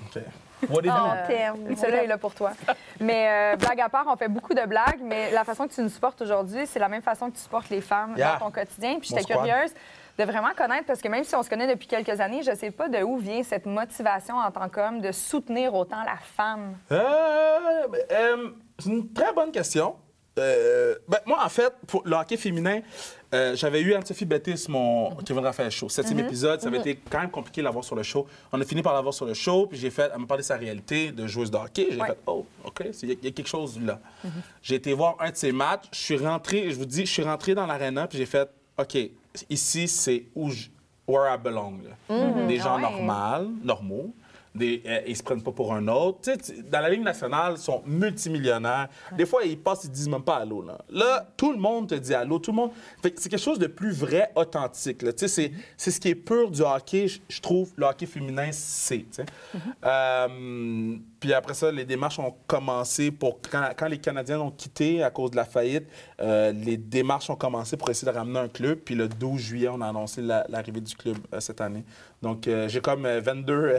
What 0.69 0.81
do? 0.81 0.89
t'aime. 1.27 1.75
Celle-là 1.75 2.03
est 2.03 2.07
là 2.07 2.17
pour 2.17 2.33
toi. 2.33 2.51
Mais 2.99 3.53
euh, 3.53 3.55
blague 3.57 3.81
à 3.81 3.89
part, 3.89 4.05
on 4.07 4.15
fait 4.15 4.27
beaucoup 4.27 4.53
de 4.53 4.65
blagues, 4.65 4.99
mais 5.01 5.31
la 5.31 5.43
façon 5.43 5.67
que 5.67 5.73
tu 5.73 5.81
nous 5.81 5.89
supportes 5.89 6.21
aujourd'hui, 6.21 6.65
c'est 6.67 6.79
la 6.79 6.89
même 6.89 7.01
façon 7.01 7.29
que 7.29 7.35
tu 7.35 7.41
supportes 7.41 7.69
les 7.69 7.81
femmes 7.81 8.13
Yeah. 8.17 8.33
dans 8.39 8.45
ton 8.47 8.51
quotidien. 8.51 8.97
Puis 8.99 9.09
j'étais 9.09 9.23
curieuse 9.23 9.73
de 10.17 10.23
vraiment 10.25 10.49
connaître, 10.55 10.85
parce 10.85 11.01
que 11.01 11.07
même 11.07 11.23
si 11.23 11.33
on 11.35 11.41
se 11.43 11.49
connaît 11.49 11.67
depuis 11.67 11.87
quelques 11.87 12.19
années, 12.19 12.41
je 12.43 12.53
sais 12.53 12.69
pas 12.71 12.89
de 12.89 13.01
où 13.01 13.17
vient 13.17 13.41
cette 13.43 13.65
motivation 13.65 14.35
en 14.35 14.51
tant 14.51 14.67
qu'homme 14.69 14.99
de 15.01 15.11
soutenir 15.11 15.73
autant 15.73 16.03
la 16.05 16.17
femme. 16.17 16.75
Euh, 16.91 17.87
euh, 18.11 18.49
c'est 18.77 18.89
une 18.89 19.11
très 19.13 19.31
bonne 19.33 19.51
question. 19.51 19.95
Euh, 20.39 20.95
ben, 21.07 21.19
moi, 21.25 21.39
en 21.43 21.49
fait, 21.49 21.73
pour 21.87 22.03
le 22.05 22.15
hockey 22.15 22.37
féminin, 22.37 22.79
euh, 23.33 23.55
j'avais 23.55 23.81
eu 23.81 23.93
Anne-Sophie 23.93 24.25
Bettis, 24.25 24.65
mon 24.69 25.13
Kevin 25.17 25.43
Raphaël 25.43 25.71
Show. 25.71 25.89
Septième 25.89 26.19
épisode, 26.19 26.61
ça 26.61 26.67
avait 26.67 26.79
été 26.79 26.95
quand 27.09 27.19
même 27.19 27.29
compliqué 27.31 27.61
de 27.61 27.65
l'avoir 27.65 27.83
sur 27.83 27.95
le 27.95 28.03
show. 28.03 28.25
On 28.51 28.59
a 28.61 28.63
fini 28.65 28.81
par 28.81 28.93
l'avoir 28.93 29.13
sur 29.13 29.25
le 29.25 29.33
show, 29.33 29.67
puis 29.67 29.77
j'ai 29.77 29.89
fait, 29.89 30.09
elle 30.13 30.19
m'a 30.21 30.27
parlé 30.27 30.41
de 30.41 30.45
sa 30.47 30.55
réalité 30.57 31.11
de 31.11 31.27
joueuse 31.27 31.51
de 31.51 31.57
hockey. 31.57 31.87
J'ai 31.91 31.99
Ouais. 32.01 32.07
fait, 32.07 32.17
oh, 32.27 32.45
OK, 32.63 32.81
il 33.03 33.09
y, 33.09 33.11
a- 33.11 33.15
il 33.21 33.25
y 33.25 33.27
a 33.27 33.31
quelque 33.31 33.47
chose 33.47 33.79
là. 33.81 33.99
J'ai 34.61 34.75
été 34.75 34.93
voir 34.93 35.15
un 35.19 35.31
de 35.31 35.35
ses 35.35 35.51
matchs, 35.51 35.85
je 35.91 35.99
suis 35.99 36.17
rentré, 36.17 36.69
je 36.71 36.75
vous 36.75 36.85
dis, 36.85 37.05
je 37.05 37.11
suis 37.11 37.23
rentré 37.23 37.53
dans 37.53 37.65
l'aréna, 37.65 38.07
puis 38.07 38.17
j'ai 38.17 38.25
fait, 38.25 38.49
OK, 38.77 38.97
ici, 39.49 39.87
c'est 39.89 40.25
où 40.33 40.49
je, 40.49 40.67
where 41.07 41.33
I 41.33 41.37
belong. 41.37 41.79
là. 41.83 42.47
Des 42.47 42.57
gens 42.57 42.75
Ouais. 42.77 42.81
normaux, 42.81 43.51
normaux. 43.63 44.13
Des, 44.53 44.83
euh, 44.86 45.00
ils 45.07 45.15
se 45.15 45.24
prennent 45.24 45.42
pas 45.42 45.51
pour 45.53 45.74
un 45.74 45.88
autre. 45.88 46.19
Tu 46.24 46.31
sais, 46.31 46.38
tu- 46.38 46.63
dans 46.63 46.81
la 46.81 46.89
Ligue 46.89 47.03
nationale, 47.03 47.53
ils 47.56 47.62
sont 47.62 47.81
multimillionnaires. 47.86 48.89
Des 49.15 49.25
fois, 49.25 49.44
ils 49.45 49.57
passent, 49.57 49.86
ils 49.86 49.92
disent 49.92 50.09
même 50.09 50.24
pas 50.24 50.36
allô. 50.38 50.62
Là, 50.62 50.77
là 50.89 51.25
tout 51.38 51.53
le 51.53 51.57
monde 51.57 51.88
te 51.88 51.95
dit 51.95 52.13
allô. 52.13 52.38
Tout 52.39 52.51
le 52.51 52.57
monde. 52.57 52.71
Fait 53.01 53.12
que 53.12 53.21
c'est 53.21 53.30
quelque 53.30 53.39
chose 53.42 53.59
de 53.59 53.68
plus 53.68 53.94
vrai, 53.94 54.30
authentique. 54.36 55.03
là. 55.03 55.13
Tu 55.13 55.19
sais, 55.19 55.27
c'est, 55.30 55.51
c'est 55.77 55.92
ce 55.92 56.00
qui 56.01 56.09
est 56.09 56.15
pur 56.15 56.51
du 56.51 56.62
hockey. 56.62 57.07
Je, 57.07 57.19
je 57.30 57.39
trouve 57.39 57.71
le 57.77 57.86
hockey 57.86 58.06
féminin, 58.06 58.50
c'est. 58.51 58.98
tu 59.00 59.06
sais. 59.12 59.25
Euh, 59.86 60.98
puis 61.19 61.33
après 61.33 61.53
ça, 61.53 61.71
les 61.71 61.86
démarches 61.86 62.19
ont 62.19 62.33
commencé 62.48 63.12
pour 63.12 63.39
quand, 63.50 63.69
quand 63.77 63.88
les 63.88 64.00
Canadiens 64.00 64.39
ont 64.39 64.51
quitté 64.51 65.03
à 65.03 65.09
cause 65.12 65.31
de 65.31 65.36
la 65.38 65.45
faillite. 65.45 65.86
euh, 66.19 66.51
les 66.51 66.77
démarches 66.77 67.30
ont 67.30 67.36
commencé 67.36 67.77
pour 67.77 67.89
essayer 67.89 68.12
de 68.12 68.18
ramener 68.18 68.39
un 68.39 68.48
club. 68.48 68.80
Puis 68.80 68.95
le 68.95 69.07
12 69.07 69.39
juillet, 69.39 69.69
on 69.69 69.81
a 69.81 69.88
annoncé 69.88 70.21
la- 70.21 70.45
l'arrivée 70.50 70.81
du 70.81 70.95
club 70.95 71.18
euh, 71.33 71.39
cette 71.39 71.62
année. 71.62 71.83
Donc 72.21 72.48
j'ai 72.68 72.81
comme 72.81 73.06
euh, 73.07 73.19
22, 73.19 73.77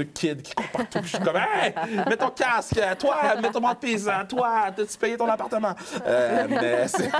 22 0.00 0.04
kids 0.12 0.42
qui 0.42 0.54
courent 0.54 0.68
partout. 0.72 0.98
Je 1.02 1.08
suis 1.08 1.18
comme, 1.18 1.36
hey, 1.36 1.74
mets 2.08 2.16
ton 2.16 2.30
casque, 2.30 2.80
toi, 2.98 3.16
mets 3.40 3.50
ton 3.50 3.60
de 3.60 3.74
paysan, 3.76 4.26
toi, 4.28 4.66
t'as-tu 4.74 4.96
payé 4.98 5.16
ton 5.16 5.26
appartement? 5.28 5.74
Euh, 6.06 6.46
mais 6.48 6.88
c'est 6.88 7.10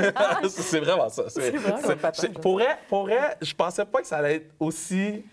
c'est 0.49 0.81
vraiment 0.81 1.09
ça. 1.09 1.25
C'est 1.29 1.53
c'est- 1.53 2.12
c'est- 2.15 2.29
pour, 2.41 2.55
vrai, 2.55 2.79
pour 2.88 3.03
vrai, 3.03 3.37
je 3.41 3.55
pensais 3.55 3.85
pas 3.85 4.00
que 4.00 4.06
ça 4.06 4.19
allait 4.19 4.37
être 4.37 4.50
aussi 4.59 5.25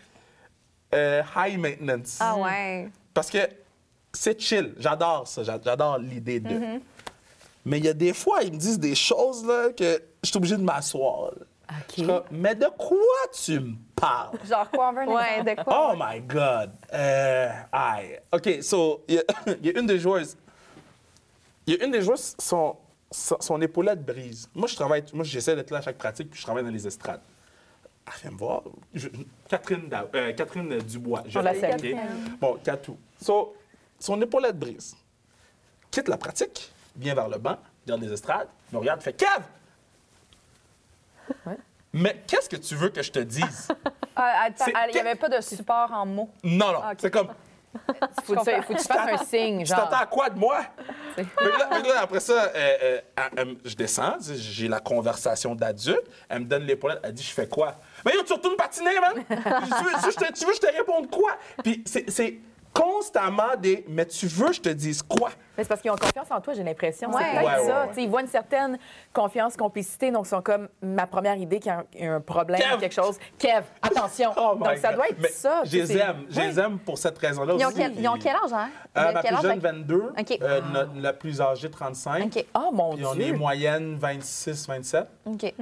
euh, 0.94 1.22
high 1.36 1.60
maintenance. 1.60 2.18
Ah 2.20 2.36
ouais. 2.38 2.90
Parce 3.14 3.30
que 3.30 3.40
c'est 4.14 4.40
chill. 4.40 4.74
J'adore 4.78 5.28
ça. 5.28 5.44
J'a- 5.44 5.60
J'adore 5.64 5.98
l'idée 5.98 6.40
de. 6.40 6.80
Mais 7.66 7.80
il 7.80 7.86
y 7.86 7.90
a 7.90 7.94
des 7.94 8.14
fois, 8.14 8.44
ils 8.44 8.54
me 8.54 8.58
disent 8.58 8.80
des 8.80 8.96
choses 8.96 9.46
là, 9.46 9.70
que 9.78 10.02
je 10.24 10.30
suis 10.30 10.38
obligé 10.38 10.56
de 10.56 10.62
m'asseoir. 10.64 11.32
Mais 12.32 12.56
de 12.56 12.66
quoi 12.78 12.98
tu 13.34 13.60
me 13.60 13.76
parles? 13.96 14.38
Genre 14.48 14.70
quoi, 14.72 14.90
on 14.90 14.94
veut 14.94 15.02
un 15.02 15.08
Ouais, 15.08 15.44
de 15.56 15.62
quoi? 15.64 15.92
Oh 15.94 15.96
my 16.00 16.22
God! 16.22 16.72
Euh, 16.94 17.50
aïe. 17.72 18.20
OK, 18.32 18.50
so, 18.62 19.04
il 19.08 19.16
y, 19.16 19.20
a- 19.20 19.24
il 19.62 19.66
y 19.66 19.76
a 19.76 19.80
une 19.80 19.88
des 19.88 20.00
joueuses. 20.00 20.38
Il 21.66 21.76
y 21.76 21.82
a 21.82 21.86
une 21.86 21.92
des 21.92 22.02
joueuses, 22.02 22.36
son, 22.40 22.78
son, 23.12 23.38
son 23.40 23.62
épaulette 23.62 24.06
brise. 24.06 24.50
Moi, 24.56 24.68
je 24.68 24.76
travaille, 24.76 25.04
moi, 25.14 25.24
j'essaie 25.26 25.56
d'être 25.56 25.72
là 25.72 25.80
à 25.80 25.82
chaque 25.82 25.98
pratique, 25.98 26.30
puis 26.30 26.40
je 26.40 26.46
travaille 26.46 26.64
dans 26.64 26.70
les 26.70 26.88
estrades. 26.88 27.22
Elle 28.06 28.22
vient 28.22 28.32
me 28.32 28.38
voir. 28.38 28.62
Je- 28.94 29.10
Catherine, 29.50 29.90
euh, 30.16 30.32
Catherine 30.34 30.78
Dubois. 30.80 31.24
Je 31.28 31.40
On 31.40 31.42
la 31.42 31.52
l'ai, 31.54 31.60
salue. 31.60 31.94
OK? 31.94 32.00
Bon, 32.40 32.58
Catou. 32.64 32.98
So, 33.22 33.56
son 34.00 34.22
épaulette 34.22 34.58
brise. 34.58 34.96
Quitte 35.92 36.08
la 36.08 36.18
pratique, 36.18 36.72
vient 36.96 37.16
vers 37.16 37.28
le 37.28 37.38
banc, 37.38 37.58
regarde 37.86 38.02
les 38.02 38.14
estrades, 38.14 38.48
me 38.72 38.78
regarde, 38.78 39.02
fait 39.02 39.14
Mais 41.94 42.22
qu'est-ce 42.28 42.50
que 42.50 42.58
tu 42.58 42.76
veux 42.76 42.90
que 42.90 43.02
je 43.02 43.12
te 43.12 43.20
dise? 43.20 43.68
Ah, 44.20 44.48
C'est- 44.56 44.74
Il 44.90 44.94
n'y 44.96 45.00
avait 45.00 45.14
pas 45.14 45.30
de 45.30 45.40
support 45.42 45.92
en 45.94 46.04
mots. 46.04 46.32
Non, 46.44 46.72
non. 46.74 46.82
C'est 46.98 47.12
comme, 47.12 47.28
Faut 48.24 48.34
que 48.34 48.44
tu 48.44 48.64
faut 48.64 48.74
que 48.74 48.80
tu 48.80 48.84
fasses 48.88 49.22
un 49.22 49.24
signe, 49.24 49.60
Tu 49.60 49.68
genre. 49.68 49.88
t'attends 49.88 50.02
à 50.02 50.06
quoi 50.08 50.32
de 50.32 50.40
moi? 50.40 50.62
Là, 51.16 51.70
là, 51.70 52.02
après 52.02 52.20
ça, 52.20 52.34
euh, 52.46 52.50
euh, 52.56 53.02
elle- 53.16 53.24
elle- 53.38 53.58
je 53.64 53.76
descends, 53.76 54.18
tu 54.18 54.34
j'ai 54.36 54.68
la 54.68 54.80
conversation 54.80 55.54
d'adulte. 55.54 56.02
Elle 56.30 56.40
me 56.40 56.46
donne 56.46 56.64
l'épaulette, 56.64 57.00
elle 57.04 57.14
dit 57.14 57.22
Je 57.22 57.32
fais 57.32 57.48
quoi? 57.48 57.76
Mais 58.04 58.14
yo, 58.16 58.24
tu 58.24 58.34
retournes 58.34 58.56
patiner, 58.56 59.00
man! 59.00 59.14
tu, 59.28 59.36
veux, 59.36 59.92
tu 60.00 60.06
veux- 60.06 60.12
je 60.12 60.16
te, 60.18 60.34
tu 60.34 60.46
veux 60.46 60.52
que 60.52 60.56
je 60.56 60.62
te 60.62 60.76
réponde 60.76 61.12
quoi? 61.12 61.38
Puis 61.64 61.84
c'est- 61.86 62.10
c'est 62.10 62.40
constamment 62.82 63.56
des 63.60 63.86
Mais 63.88 64.06
tu 64.06 64.28
veux 64.28 64.48
que 64.48 64.54
je 64.54 64.62
te 64.62 64.70
dise 64.70 65.02
quoi? 65.02 65.30
Mais 65.58 65.64
c'est 65.64 65.70
parce 65.70 65.82
qu'ils 65.82 65.90
ont 65.92 65.96
confiance 65.96 66.28
en 66.30 66.40
toi, 66.40 66.54
j'ai 66.54 66.64
l'impression. 66.64 67.10
Ouais. 67.10 67.24
C'est 67.24 67.32
peut-être 67.40 67.62
Ouais, 67.62 67.68
ça. 67.68 67.86
ouais. 67.88 68.04
Ils 68.04 68.10
voient 68.10 68.22
une 68.22 68.28
certaine 68.28 68.78
confiance, 69.12 69.58
complicité, 69.58 70.12
donc 70.12 70.26
ils 70.28 70.30
sont 70.30 70.42
comme 70.42 70.68
ma 70.84 71.08
première 71.08 71.36
idée 71.36 71.60
qu'il 71.60 71.74
y 72.00 72.06
a 72.06 72.14
un, 72.14 72.22
problème, 72.22 72.60
Kev! 72.62 72.78
quelque 72.80 72.94
chose. 72.94 73.18
Kev, 73.40 73.64
attention. 73.82 74.32
Oh 74.38 74.56
donc 74.56 74.78
ça 74.78 74.90
God. 74.90 74.96
doit 74.98 75.10
être 75.10 75.18
Mais 75.20 75.30
ça. 75.30 75.62
Je 75.66 75.78
les 75.78 75.98
aime. 75.98 76.26
Je 76.30 76.40
les 76.42 76.60
aime 76.60 76.78
pour 76.78 76.98
cette 77.00 77.18
raison-là 77.18 77.56
Ils 77.58 77.66
ont, 77.66 77.70
aussi. 77.70 77.78
quel, 77.78 78.00
ils 78.00 78.08
ont 78.08 78.18
quel 78.22 78.36
âge, 78.36 78.54
hein? 78.54 78.70
Euh, 78.98 79.12
ma 79.14 79.22
quel 79.22 79.30
plus 79.32 79.36
âge? 79.36 79.42
jeune, 79.42 79.52
avec- 79.52 79.64
22. 79.64 80.04
OK. 80.20 80.38
Euh, 80.42 80.62
la 81.02 81.14
plus 81.14 81.42
âgée, 81.42 81.70
35. 81.72 82.26
OK. 82.38 82.46
Oh 82.56 82.70
mon 82.72 82.94
Puis 82.96 83.06
on 83.06 83.14
Dieu. 83.16 83.28
est 83.28 83.32
moyenne 83.34 83.98
26-27. 84.00 85.06
OK. 85.26 85.42
Fait 85.42 85.54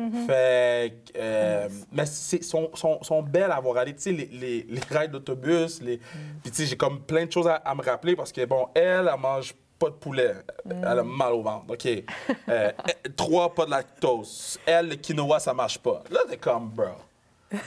que, 1.05 1.11
euh, 1.17 1.69
mais 1.91 2.05
c'est 2.05 2.43
sont, 2.43 2.69
sont, 2.73 3.01
sont 3.01 3.21
belles 3.23 3.51
à 3.51 3.59
voir 3.61 3.77
aller. 3.77 3.93
Tu 3.95 4.01
sais, 4.01 4.11
les, 4.11 4.25
les, 4.25 4.65
les 4.69 4.81
rides 4.91 5.11
d'autobus, 5.11 5.81
les... 5.81 5.97
Puis 6.43 6.51
tu 6.51 6.53
sais, 6.53 6.65
j'ai 6.65 6.75
comme 6.77 6.99
plein 7.05 7.25
de 7.25 7.31
choses 7.31 7.47
à, 7.47 7.55
à 7.55 7.75
me 7.75 7.81
rappeler 7.81 8.15
parce 8.15 8.31
que, 8.31 8.45
bon, 8.45 8.67
elle, 8.73 9.09
elle 9.11 9.19
mange 9.19 9.53
pas 9.77 9.89
de 9.89 9.95
poulet. 9.95 10.35
Elle 10.69 10.99
a 10.99 11.03
mal 11.03 11.33
au 11.33 11.41
ventre. 11.41 11.65
OK? 11.69 11.87
Euh, 12.47 12.71
trois, 13.15 13.53
pas 13.53 13.65
de 13.65 13.71
lactose. 13.71 14.59
Elle, 14.65 14.89
le 14.89 14.95
quinoa, 14.95 15.39
ça 15.39 15.51
marche 15.53 15.79
pas. 15.79 16.03
Là, 16.11 16.19
t'es 16.29 16.37
comme, 16.37 16.69
bro, 16.69 16.85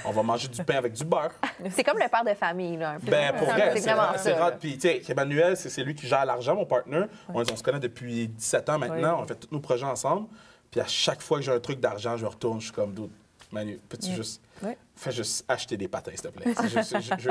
on 0.04 0.12
va 0.12 0.22
manger 0.22 0.46
du 0.46 0.62
pain 0.62 0.76
avec 0.76 0.92
du 0.92 1.04
beurre. 1.04 1.32
C'est 1.70 1.82
comme 1.82 1.98
le 1.98 2.08
père 2.08 2.24
de 2.24 2.34
famille, 2.34 2.76
là, 2.76 2.90
un 2.90 3.00
peu. 3.00 3.10
Ben, 3.10 3.34
pour 3.36 3.48
vrai, 3.48 3.72
c'est 3.76 3.92
vraiment 3.92 4.16
ça. 4.16 4.52
Puis, 4.52 4.78
tu 4.78 4.88
sais, 4.88 5.02
Emmanuel, 5.08 5.56
c'est 5.56 5.82
lui 5.82 5.94
qui 5.96 6.06
gère 6.06 6.24
l'argent, 6.24 6.54
mon 6.54 6.64
partner. 6.64 7.02
On, 7.32 7.40
on 7.40 7.56
se 7.56 7.62
connaît 7.62 7.80
depuis 7.80 8.28
17 8.28 8.68
ans 8.68 8.78
maintenant. 8.78 9.20
On 9.22 9.26
fait 9.26 9.34
tous 9.34 9.48
nos 9.52 9.60
projets 9.60 9.86
ensemble. 9.86 10.28
Puis, 10.70 10.80
à 10.80 10.86
chaque 10.86 11.22
fois 11.22 11.38
que 11.38 11.44
j'ai 11.44 11.52
un 11.52 11.60
truc 11.60 11.80
d'argent, 11.80 12.16
je 12.16 12.26
retourne. 12.26 12.60
Je 12.60 12.66
suis 12.66 12.74
comme, 12.74 12.94
dude, 12.94 13.10
Manu, 13.50 13.78
peux-tu 13.88 14.10
juste. 14.12 14.42
Ouais. 14.62 14.76
Fais 14.94 15.12
juste 15.12 15.44
acheter 15.48 15.76
des 15.76 15.88
patins, 15.88 16.10
s'il 16.10 16.20
te 16.20 16.28
plaît? 16.28 16.52
C'est 16.60 16.68
juste- 16.68 16.96
je- 17.00 17.22
je- 17.22 17.30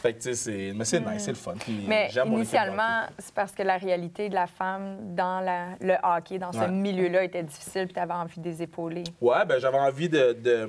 fait 0.00 0.12
que, 0.14 0.18
tu 0.18 0.22
sais, 0.22 0.34
c'est. 0.34 0.72
Mais 0.74 0.84
c'est 0.84 1.00
nice, 1.00 1.22
c'est 1.24 1.30
le 1.30 1.36
fun. 1.36 1.54
Puis, 1.58 1.84
Mais 1.86 2.10
initialement, 2.26 3.02
c'est 3.18 3.34
parce 3.34 3.52
que 3.52 3.62
la 3.62 3.76
réalité 3.76 4.28
de 4.28 4.34
la 4.34 4.46
femme 4.46 5.14
dans 5.14 5.40
la- 5.40 5.76
le 5.80 5.94
hockey, 6.02 6.38
dans 6.38 6.52
ce 6.52 6.58
Ouais. 6.58 6.70
milieu-là, 6.70 7.22
était 7.24 7.42
difficile, 7.42 7.84
puis 7.84 7.94
tu 7.94 8.00
avais 8.00 8.14
envie 8.14 8.40
de 8.40 8.48
les 8.48 8.62
épauler. 8.62 9.04
Ouais, 9.20 9.44
ben 9.46 9.58
j'avais 9.60 9.78
envie 9.78 10.08
de, 10.08 10.32
de- 10.32 10.68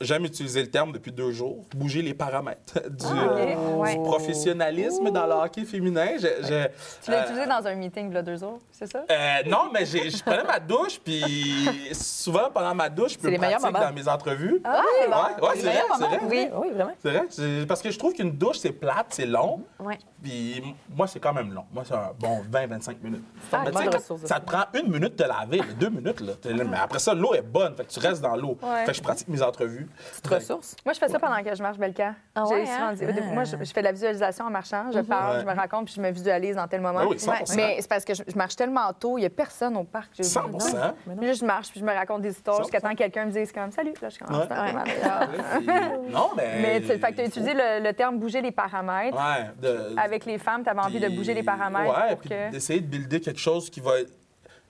j'aime 0.00 0.24
utiliser 0.24 0.62
le 0.62 0.70
terme 0.70 0.92
depuis 0.92 1.12
deux 1.12 1.32
jours, 1.32 1.64
bouger 1.74 2.02
les 2.02 2.14
paramètres 2.14 2.74
du, 2.90 3.04
Ah, 3.06 3.32
euh, 3.38 3.76
Ouais. 3.76 3.94
du 3.96 4.02
professionnalisme 4.02 5.10
dans 5.10 5.26
le 5.26 5.32
hockey 5.32 5.64
féminin. 5.64 6.06
Je- 6.16 6.26
je- 6.46 6.66
Tu 7.04 7.10
l'as 7.10 7.18
euh, 7.20 7.22
utilisé 7.24 7.46
dans 7.46 7.66
un 7.66 7.74
meeting, 7.74 8.12
là, 8.12 8.22
deux 8.22 8.36
jours, 8.36 8.58
c'est 8.72 8.90
ça? 8.90 9.04
euh, 9.10 9.14
non, 9.46 9.70
mais 9.72 9.86
j'ai- 9.86 10.10
je 10.10 10.22
prenais 10.22 10.44
ma 10.44 10.58
douche, 10.60 10.98
puis 11.02 11.68
souvent 11.92 12.50
pendant 12.52 12.74
ma 12.74 12.88
douche, 12.88 13.12
je 13.14 13.18
peux 13.18 13.28
les 13.30 13.38
pratiquer 13.38 13.72
dans 13.72 13.92
mes 13.92 14.08
entrevues. 14.08 14.60
Ah, 14.64 14.82
c'est 15.00 15.08
bon. 15.08 15.16
Ouais, 15.16 15.48
ouais, 15.48 15.54
c'est 15.56 15.62
vrai, 15.66 15.82
c'est 15.98 16.04
vrai. 16.06 16.20
Oui. 16.28 16.48
Oui, 16.54 16.70
vraiment. 16.72 16.92
C'est 17.02 17.10
vrai. 17.10 17.26
C'est- 17.30 17.66
Parce 17.66 17.82
que 17.82 17.90
je 17.90 17.98
trouve 17.98 18.12
qu'une 18.12 18.32
douche, 18.32 18.58
c'est 18.58 18.72
plate, 18.72 19.06
c'est 19.10 19.26
long. 19.26 19.60
Ouais. 19.80 19.98
Puis 20.22 20.58
m- 20.58 20.74
moi, 20.94 21.06
c'est 21.06 21.20
quand 21.20 21.32
même 21.32 21.52
long. 21.52 21.64
Moi, 21.72 21.84
c'est 21.86 21.94
un 21.94 22.10
bon 22.18 22.42
20-25 22.50 23.02
minutes. 23.02 23.22
un 23.52 23.64
Mais 23.64 23.70
de 23.70 23.96
ressources, 23.96 24.24
ça 24.26 24.40
te 24.40 24.46
prend 24.46 24.64
une 24.74 24.90
minute 24.90 25.16
de 25.18 25.24
laver, 25.24 25.60
deux 25.78 25.88
minutes. 25.90 26.20
Là. 26.20 26.32
Mais 26.44 26.76
après 26.78 26.98
ça, 26.98 27.14
l'eau 27.14 27.34
est 27.34 27.42
bonne. 27.42 27.74
Fait 27.76 27.84
que 27.84 27.90
tu 27.90 28.00
restes 28.00 28.22
dans 28.22 28.36
l'eau. 28.36 28.58
Ouais. 28.62 28.84
Fait 28.84 28.92
que 28.92 28.96
je 28.98 29.02
pratique 29.02 29.28
mes 29.28 29.42
entrevues. 29.42 29.85
Petite 30.10 30.26
ressource. 30.26 30.76
Moi, 30.84 30.92
je 30.92 30.98
fais 30.98 31.08
ça 31.08 31.18
pendant 31.18 31.42
que 31.42 31.54
je 31.54 31.62
marche 31.62 31.78
Belka. 31.78 32.14
Ah 32.34 32.44
J'ai 32.48 32.54
ouais, 32.54 32.66
souvent 32.66 32.78
hein? 32.88 32.92
dit- 32.94 33.04
Moi, 33.32 33.44
je, 33.44 33.56
je 33.58 33.72
fais 33.72 33.80
de 33.80 33.84
la 33.86 33.92
visualisation 33.92 34.44
en 34.44 34.50
marchant. 34.50 34.90
Je 34.92 35.00
parle, 35.00 35.36
Ouais. 35.36 35.42
je 35.42 35.46
me 35.46 35.54
raconte, 35.54 35.86
puis 35.86 35.94
je 35.94 36.00
me 36.00 36.10
visualise 36.10 36.56
dans 36.56 36.66
tel 36.68 36.80
moment. 36.80 37.00
Ah 37.02 37.06
oui, 37.08 37.18
100 37.18 37.32
Mais 37.56 37.76
c'est 37.80 37.88
parce 37.88 38.04
que 38.04 38.14
je, 38.14 38.22
je 38.26 38.36
marche 38.36 38.56
tellement 38.56 38.92
tôt, 38.92 39.18
il 39.18 39.22
n'y 39.22 39.26
a 39.26 39.30
personne 39.30 39.76
au 39.76 39.84
parc. 39.84 40.10
Je- 40.18 40.22
100 40.22 40.48
Non. 40.48 40.58
Mais 41.06 41.12
non. 41.14 41.18
Puis 41.18 41.26
là, 41.26 41.32
je 41.32 41.44
marche, 41.44 41.70
puis 41.70 41.80
je 41.80 41.84
me 41.84 41.92
raconte 41.92 42.22
des 42.22 42.30
histoires 42.30 42.58
100%. 42.58 42.62
jusqu'à 42.64 42.80
temps 42.80 42.90
que 42.90 42.96
quelqu'un 42.98 43.26
me 43.26 43.30
dise 43.32 43.52
comme 43.52 43.70
Salut. 43.72 43.94
Là, 44.00 44.08
je 44.08 44.18
commence 44.18 44.46
non, 46.10 46.30
mais. 46.36 46.60
Mais 46.60 46.80
tu 46.80 46.92
as 47.04 47.10
utilisé 47.24 47.54
le, 47.54 47.82
le 47.82 47.92
terme 47.92 48.18
bouger 48.18 48.40
les 48.40 48.52
paramètres. 48.52 49.16
Ouais. 49.16 49.50
de- 49.60 49.94
Avec 49.98 50.24
les 50.24 50.38
femmes, 50.38 50.62
tu 50.62 50.70
avais 50.70 50.80
envie 50.80 51.00
de 51.00 51.08
bouger 51.08 51.34
les 51.34 51.42
paramètres 51.42 51.94
Ouais, 51.94 52.10
pour 52.10 52.18
puis 52.20 52.28
que. 52.30 52.50
d'essayer 52.50 52.80
de 52.80 52.86
builder 52.86 53.20
quelque 53.20 53.40
chose 53.40 53.70
qui 53.70 53.80
va 53.80 54.00
être, 54.00 54.12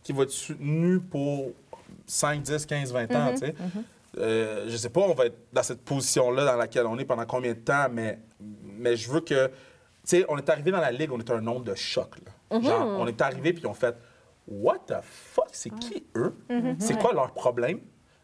qui 0.02 0.12
va 0.12 0.23
être 0.25 0.30
soutenu 0.30 1.00
pour 1.00 1.50
5, 2.06 2.40
10, 2.42 2.66
15, 2.66 2.92
20 2.92 3.14
ans, 3.14 3.30
tu 3.32 3.38
sais. 3.38 3.54
Euh, 4.18 4.64
je 4.68 4.76
sais 4.76 4.88
pas, 4.90 5.00
on 5.02 5.14
va 5.14 5.26
être 5.26 5.37
dans 5.52 5.62
cette 5.62 5.85
position-là 5.85 6.44
dans 6.44 6.56
laquelle 6.56 6.87
on 6.87 6.99
est 6.99 7.04
pendant 7.04 7.26
combien 7.26 7.52
de 7.52 7.58
temps, 7.58 7.88
mais, 7.90 8.18
mais 8.40 8.96
je 8.96 9.11
veux 9.11 9.20
que. 9.20 9.49
Tu 9.49 9.52
sais, 10.04 10.25
on 10.28 10.38
est 10.38 10.49
arrivé 10.49 10.70
dans 10.70 10.80
la 10.80 10.92
ligue, 10.92 11.11
on 11.12 11.18
est 11.18 11.30
un 11.30 11.40
nombre 11.40 11.64
de 11.64 11.75
choc. 11.75 12.16
Là. 12.25 12.61
Genre, 12.62 12.87
on 13.00 13.06
est 13.06 13.20
arrivé 13.20 13.52
puis 13.52 13.66
on 13.66 13.75
fait 13.75 13.96
What 14.49 14.78
the 14.87 14.94
fuck, 15.02 15.49
c'est 15.52 15.70
qui 15.70 16.06
eux? 16.14 16.35
C'est 16.78 16.96
quoi 16.99 17.12
leur 17.12 17.32
problème? 17.35 17.80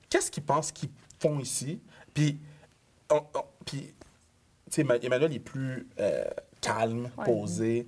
Qu'est-ce 0.09 0.31
qu'ils 0.31 0.45
pensent 0.45 0.71
qu'ils 0.71 0.91
font 1.19 1.41
ici? 1.41 1.81
Puis, 2.15 2.39
on- 3.11 3.17
on- 3.35 3.45
puis 3.67 3.81
tu 3.89 3.95
sais, 4.71 4.85
Ma- 4.85 4.97
Emmanuel 4.99 5.35
est 5.35 5.41
plus 5.41 5.89
euh, 5.99 6.23
calme, 6.61 7.11
posé. 7.25 7.87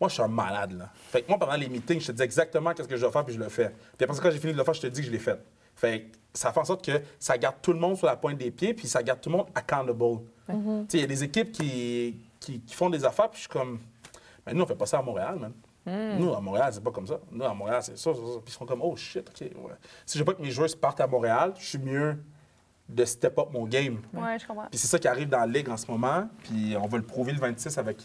Moi, 0.00 0.08
je 0.08 0.14
suis 0.14 0.22
un 0.22 0.28
malade, 0.28 0.72
là. 0.78 0.90
Fait 0.94 1.22
que 1.22 1.28
moi, 1.28 1.38
pendant 1.38 1.56
les 1.56 1.68
meetings, 1.68 2.00
je 2.00 2.06
te 2.08 2.12
dis 2.12 2.22
exactement 2.22 2.72
qu'est-ce 2.72 2.88
que 2.88 2.94
je 2.96 3.00
dois 3.00 3.10
faire, 3.10 3.24
puis 3.24 3.34
je 3.34 3.40
le 3.40 3.48
fais. 3.48 3.70
Puis 3.98 4.04
après 4.04 4.16
quand 4.22 4.30
j'ai 4.30 4.38
fini 4.38 4.52
de 4.52 4.58
le 4.58 4.64
faire, 4.64 4.74
je 4.74 4.80
te 4.82 4.86
dis 4.86 5.00
que 5.00 5.06
je 5.08 5.12
l'ai 5.12 5.18
fait. 5.18 5.40
Fait 5.74 6.02
que 6.02 6.16
ça 6.34 6.52
fait 6.52 6.60
en 6.60 6.64
sorte 6.64 6.84
que 6.84 7.00
ça 7.18 7.38
garde 7.38 7.56
tout 7.62 7.72
le 7.72 7.78
monde 7.78 7.96
sur 7.96 8.06
la 8.06 8.16
pointe 8.16 8.36
des 8.36 8.50
pieds, 8.50 8.74
puis 8.74 8.86
ça 8.88 9.02
garde 9.02 9.20
tout 9.20 9.30
le 9.30 9.36
monde 9.36 9.46
accountable. 9.54 10.20
Tu 10.48 10.52
sais, 10.88 10.98
il 10.98 11.00
y 11.00 11.04
a 11.04 11.06
des 11.06 11.22
équipes 11.24 11.52
qui, 11.52 12.16
qui, 12.40 12.60
qui 12.60 12.74
font 12.74 12.90
des 12.90 13.04
affaires, 13.04 13.28
puis 13.30 13.36
je 13.38 13.42
suis 13.42 13.48
comme... 13.48 13.78
Mais 14.46 14.52
nous, 14.52 14.62
on 14.62 14.66
fait 14.66 14.74
pas 14.74 14.86
ça 14.86 14.98
à 14.98 15.02
Montréal, 15.02 15.36
man. 15.38 15.52
Nous, 16.18 16.34
à 16.34 16.40
Montréal, 16.40 16.70
c'est 16.72 16.82
pas 16.82 16.90
comme 16.90 17.06
ça. 17.06 17.20
Nous, 17.30 17.44
à 17.44 17.54
Montréal, 17.54 17.82
c'est 17.82 17.96
ça, 17.96 18.12
ça, 18.14 18.20
ça. 18.20 18.40
Puis 18.44 18.48
ils 18.48 18.52
sont 18.52 18.66
comme, 18.66 18.80
oh 18.82 18.96
shit, 18.96 19.28
OK, 19.28 19.40
ouais. 19.42 19.72
Si 20.04 20.18
je 20.18 20.22
veux 20.22 20.26
pas 20.26 20.34
que 20.34 20.42
mes 20.42 20.50
joueurs 20.50 20.68
partent 20.80 21.00
à 21.00 21.06
Montréal, 21.06 21.52
je 21.58 21.64
suis 21.64 21.78
mieux 21.78 22.16
de 22.88 23.04
step 23.06 23.38
up 23.38 23.48
mon 23.52 23.64
game. 23.66 24.00
Ouais, 24.12 24.38
je 24.38 24.46
comprends. 24.46 24.66
Puis 24.70 24.78
c'est 24.78 24.88
ça 24.88 24.98
qui 24.98 25.08
arrive 25.08 25.28
dans 25.28 25.38
la 25.40 25.46
ligue 25.46 25.68
en 25.70 25.76
ce 25.76 25.90
moment. 25.90 26.28
Puis 26.42 26.74
on 26.78 26.86
va 26.86 26.96
le 26.98 27.04
prouver 27.04 27.32
le 27.32 27.38
26 27.38 27.78
avec 27.78 27.98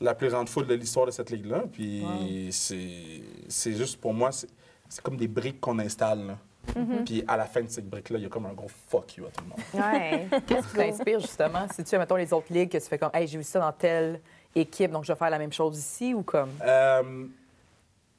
la 0.00 0.14
plus 0.14 0.28
grande 0.28 0.48
foule 0.48 0.66
de 0.66 0.74
l'histoire 0.74 1.06
de 1.06 1.10
cette 1.10 1.30
ligue-là. 1.30 1.64
Puis 1.72 2.02
c'est- 2.50 3.22
c'est 3.48 3.72
juste 3.74 3.98
pour 4.00 4.12
moi, 4.12 4.32
c'est 4.32 4.48
c'est 4.88 5.00
comme 5.02 5.16
des 5.16 5.26
briques 5.28 5.60
qu'on 5.60 5.78
installe. 5.80 6.26
là. 6.26 6.38
Puis 7.04 7.24
à 7.26 7.36
la 7.36 7.46
fin 7.46 7.62
de 7.62 7.68
ces 7.68 7.82
briques-là, 7.82 8.18
il 8.18 8.22
y 8.22 8.26
a 8.26 8.28
comme 8.28 8.46
un 8.46 8.52
gros 8.52 8.70
fuck 8.88 9.16
you 9.16 9.26
à 9.26 9.30
tout 9.30 9.44
le 9.44 9.50
monde. 9.50 9.92
Ouais. 9.92 10.28
Qu'est-ce 10.46 10.68
qui 10.68 10.76
t'inspire, 10.76 11.20
justement? 11.20 11.66
Si 11.74 11.84
tu 11.84 11.98
mettons, 11.98 12.16
les 12.16 12.32
autres 12.32 12.52
ligues, 12.52 12.70
que 12.70 12.78
tu 12.78 12.84
fais 12.84 12.98
comme, 12.98 13.10
hey, 13.14 13.26
j'ai 13.26 13.38
vu 13.38 13.44
ça 13.44 13.60
dans 13.60 13.72
telle 13.72 14.20
équipe, 14.54 14.90
donc 14.90 15.04
je 15.04 15.12
vais 15.12 15.18
faire 15.18 15.30
la 15.30 15.38
même 15.38 15.52
chose 15.52 15.78
ici, 15.78 16.14
ou 16.14 16.22
comme? 16.22 16.50
Euh, 16.62 17.26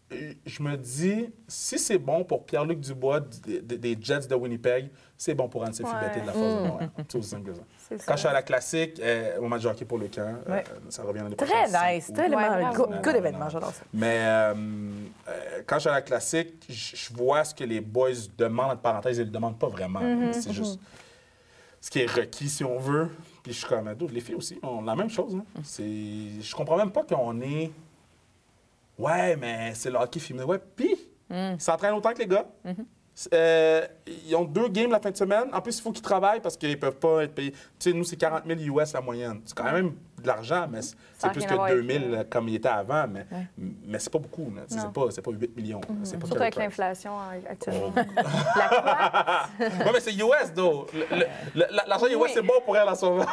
je 0.10 0.64
me 0.64 0.78
dis, 0.78 1.30
si 1.48 1.78
c'est 1.78 1.98
bon 1.98 2.24
pour 2.24 2.46
Pierre-Luc 2.46 2.80
Dubois 2.80 3.20
des, 3.20 3.98
Jets 4.00 4.28
de 4.28 4.36
Winnipeg, 4.36 4.90
c'est 5.18 5.34
bon 5.34 5.50
pour 5.50 5.66
Anne-Sophie 5.66 5.92
Ouais. 5.94 6.22
De 6.22 6.26
la 6.28 6.32
Force 6.32 6.56
de 6.64 6.68
Montréal. 6.68 6.90
C'est 7.10 7.18
aussi 7.18 7.30
simple 7.30 7.52
que 7.52 7.56
ça. 7.58 8.04
Quand 8.06 8.14
je 8.14 8.20
suis 8.20 8.28
à 8.30 8.34
la 8.34 8.42
classique, 8.42 9.00
euh, 9.02 9.38
au 9.40 9.48
match 9.48 9.64
de 9.64 9.68
hockey 9.68 9.84
pour 9.86 9.98
le 9.98 10.08
camp, 10.08 10.36
euh, 10.48 10.62
ça 10.90 11.04
revient 11.04 11.20
l'année 11.24 11.36
Très 11.36 11.46
prochaine. 11.46 11.96
nice, 11.96 12.06
C'est 12.08 12.14
très. 12.14 12.34
Ouais, 12.34 12.64
good, 12.74 13.02
good 13.04 13.16
événement, 13.16 13.50
j'adore 13.50 13.72
ça. 13.74 13.84
Mais 13.94 14.20
euh, 14.26 14.54
euh, 15.28 15.62
quand 15.66 15.76
je 15.76 15.80
suis 15.82 15.90
à 15.90 15.94
la 15.94 16.02
classique, 16.02 16.66
je 16.70 17.14
vois 17.14 17.44
ce 17.44 17.54
que 17.54 17.64
les 17.66 17.82
boys 17.82 18.12
demandent, 18.38 18.72
entre 18.72 18.82
parenthèses, 18.82 19.18
ils 19.18 19.22
ne 19.22 19.26
le 19.26 19.32
demandent 19.32 19.60
pas 19.60 19.68
vraiment. 19.68 20.02
C'est 20.32 20.54
juste 20.54 20.80
ce 21.82 21.90
qui 21.90 22.00
est 22.00 22.10
requis, 22.12 22.48
si 22.50 22.64
on 22.64 22.78
veut. 22.80 23.10
Puis 23.44 23.54
je 23.54 23.60
suis 23.60 23.68
comme, 23.68 23.90
les 24.12 24.22
filles 24.22 24.36
aussi, 24.36 24.58
ont 24.64 24.82
la 24.82 24.96
même 24.96 25.10
chose. 25.10 25.36
hein. 25.36 25.44
C'est- 25.64 26.42
Je 26.42 26.56
comprends 26.56 26.78
même 26.78 26.92
pas 26.92 27.04
qu'on 27.04 27.40
est. 27.42 27.72
Ouais, 28.98 29.36
mais 29.36 29.74
c'est 29.75 29.89
le 29.92 29.98
hockey 29.98 30.20
féminin. 30.20 30.46
Ouais, 30.46 30.60
puis, 30.75 30.96
ils 31.30 31.56
s'entraînent 31.62 31.94
autant 31.94 32.13
que 32.13 32.20
les 32.20 32.27
gars. 32.27 32.46
Euh, 33.34 33.82
ils 34.27 34.36
ont 34.36 34.44
deux 34.44 34.68
games 34.70 34.92
la 34.92 35.00
fin 35.00 35.10
de 35.10 35.18
semaine. 35.18 35.46
En 35.51 35.60
plus, 35.60 35.75
il 35.80 35.82
faut 35.82 35.92
qu'ils 35.92 36.04
travaillent 36.04 36.39
parce 36.39 36.56
qu'ils 36.56 36.80
peuvent 36.80 36.98
pas 37.00 37.24
être 37.24 37.34
payés. 37.34 37.51
Tu 37.51 37.58
sais, 37.80 37.92
nous, 37.94 38.04
c'est 38.04 38.16
40 38.16 38.44
000 38.46 38.60
US 38.80 38.94
la 38.94 39.01
moyenne. 39.01 39.42
C'est 39.44 39.58
quand 39.58 39.72
même 39.72 39.94
de 40.22 40.27
l'argent, 40.27 40.68
mais 40.70 40.84
c'est 40.84 40.96
Ça 41.18 41.30
plus 41.30 41.44
que 41.44 41.51
avec 41.51 41.75
2 41.84 41.94
000 41.94 42.06
le- 42.12 42.18
euh, 42.20 42.24
comme 42.30 42.48
il 42.48 42.56
était 42.56 42.70
avant. 42.70 43.08
Mais, 43.08 43.25
mais 43.58 43.98
c'est 43.98 44.12
pas 44.12 44.20
beaucoup. 44.20 44.54
C'est 44.68 44.92
pas, 44.94 45.06
c'est 45.10 45.24
pas 45.24 45.32
8 45.32 45.56
millions. 45.58 45.82
C'est 46.04 46.20
Surtout 46.24 46.36
avec 46.39 46.56
l'inflation 46.58 47.13
euh, 47.20 47.39
actuellement. 47.50 47.92
Ouais, 49.60 49.92
mais 49.94 50.00
c'est 50.00 50.13
US, 50.13 50.54
though. 50.56 50.86
L'argent 51.88 52.06
US, 52.08 52.32
c'est 52.36 52.42
bon 52.44 52.62
pour 52.63 52.77
elle 52.77 52.88
en 52.88 52.94
ce 52.96 53.06
moment. 53.06 53.25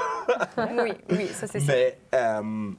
oui, 0.82 0.92
oui, 1.10 1.26
ça 1.26 1.46
c'est 1.46 1.60
sûr. 1.60 1.68
Mais, 1.68 1.98
euh, 2.14 2.70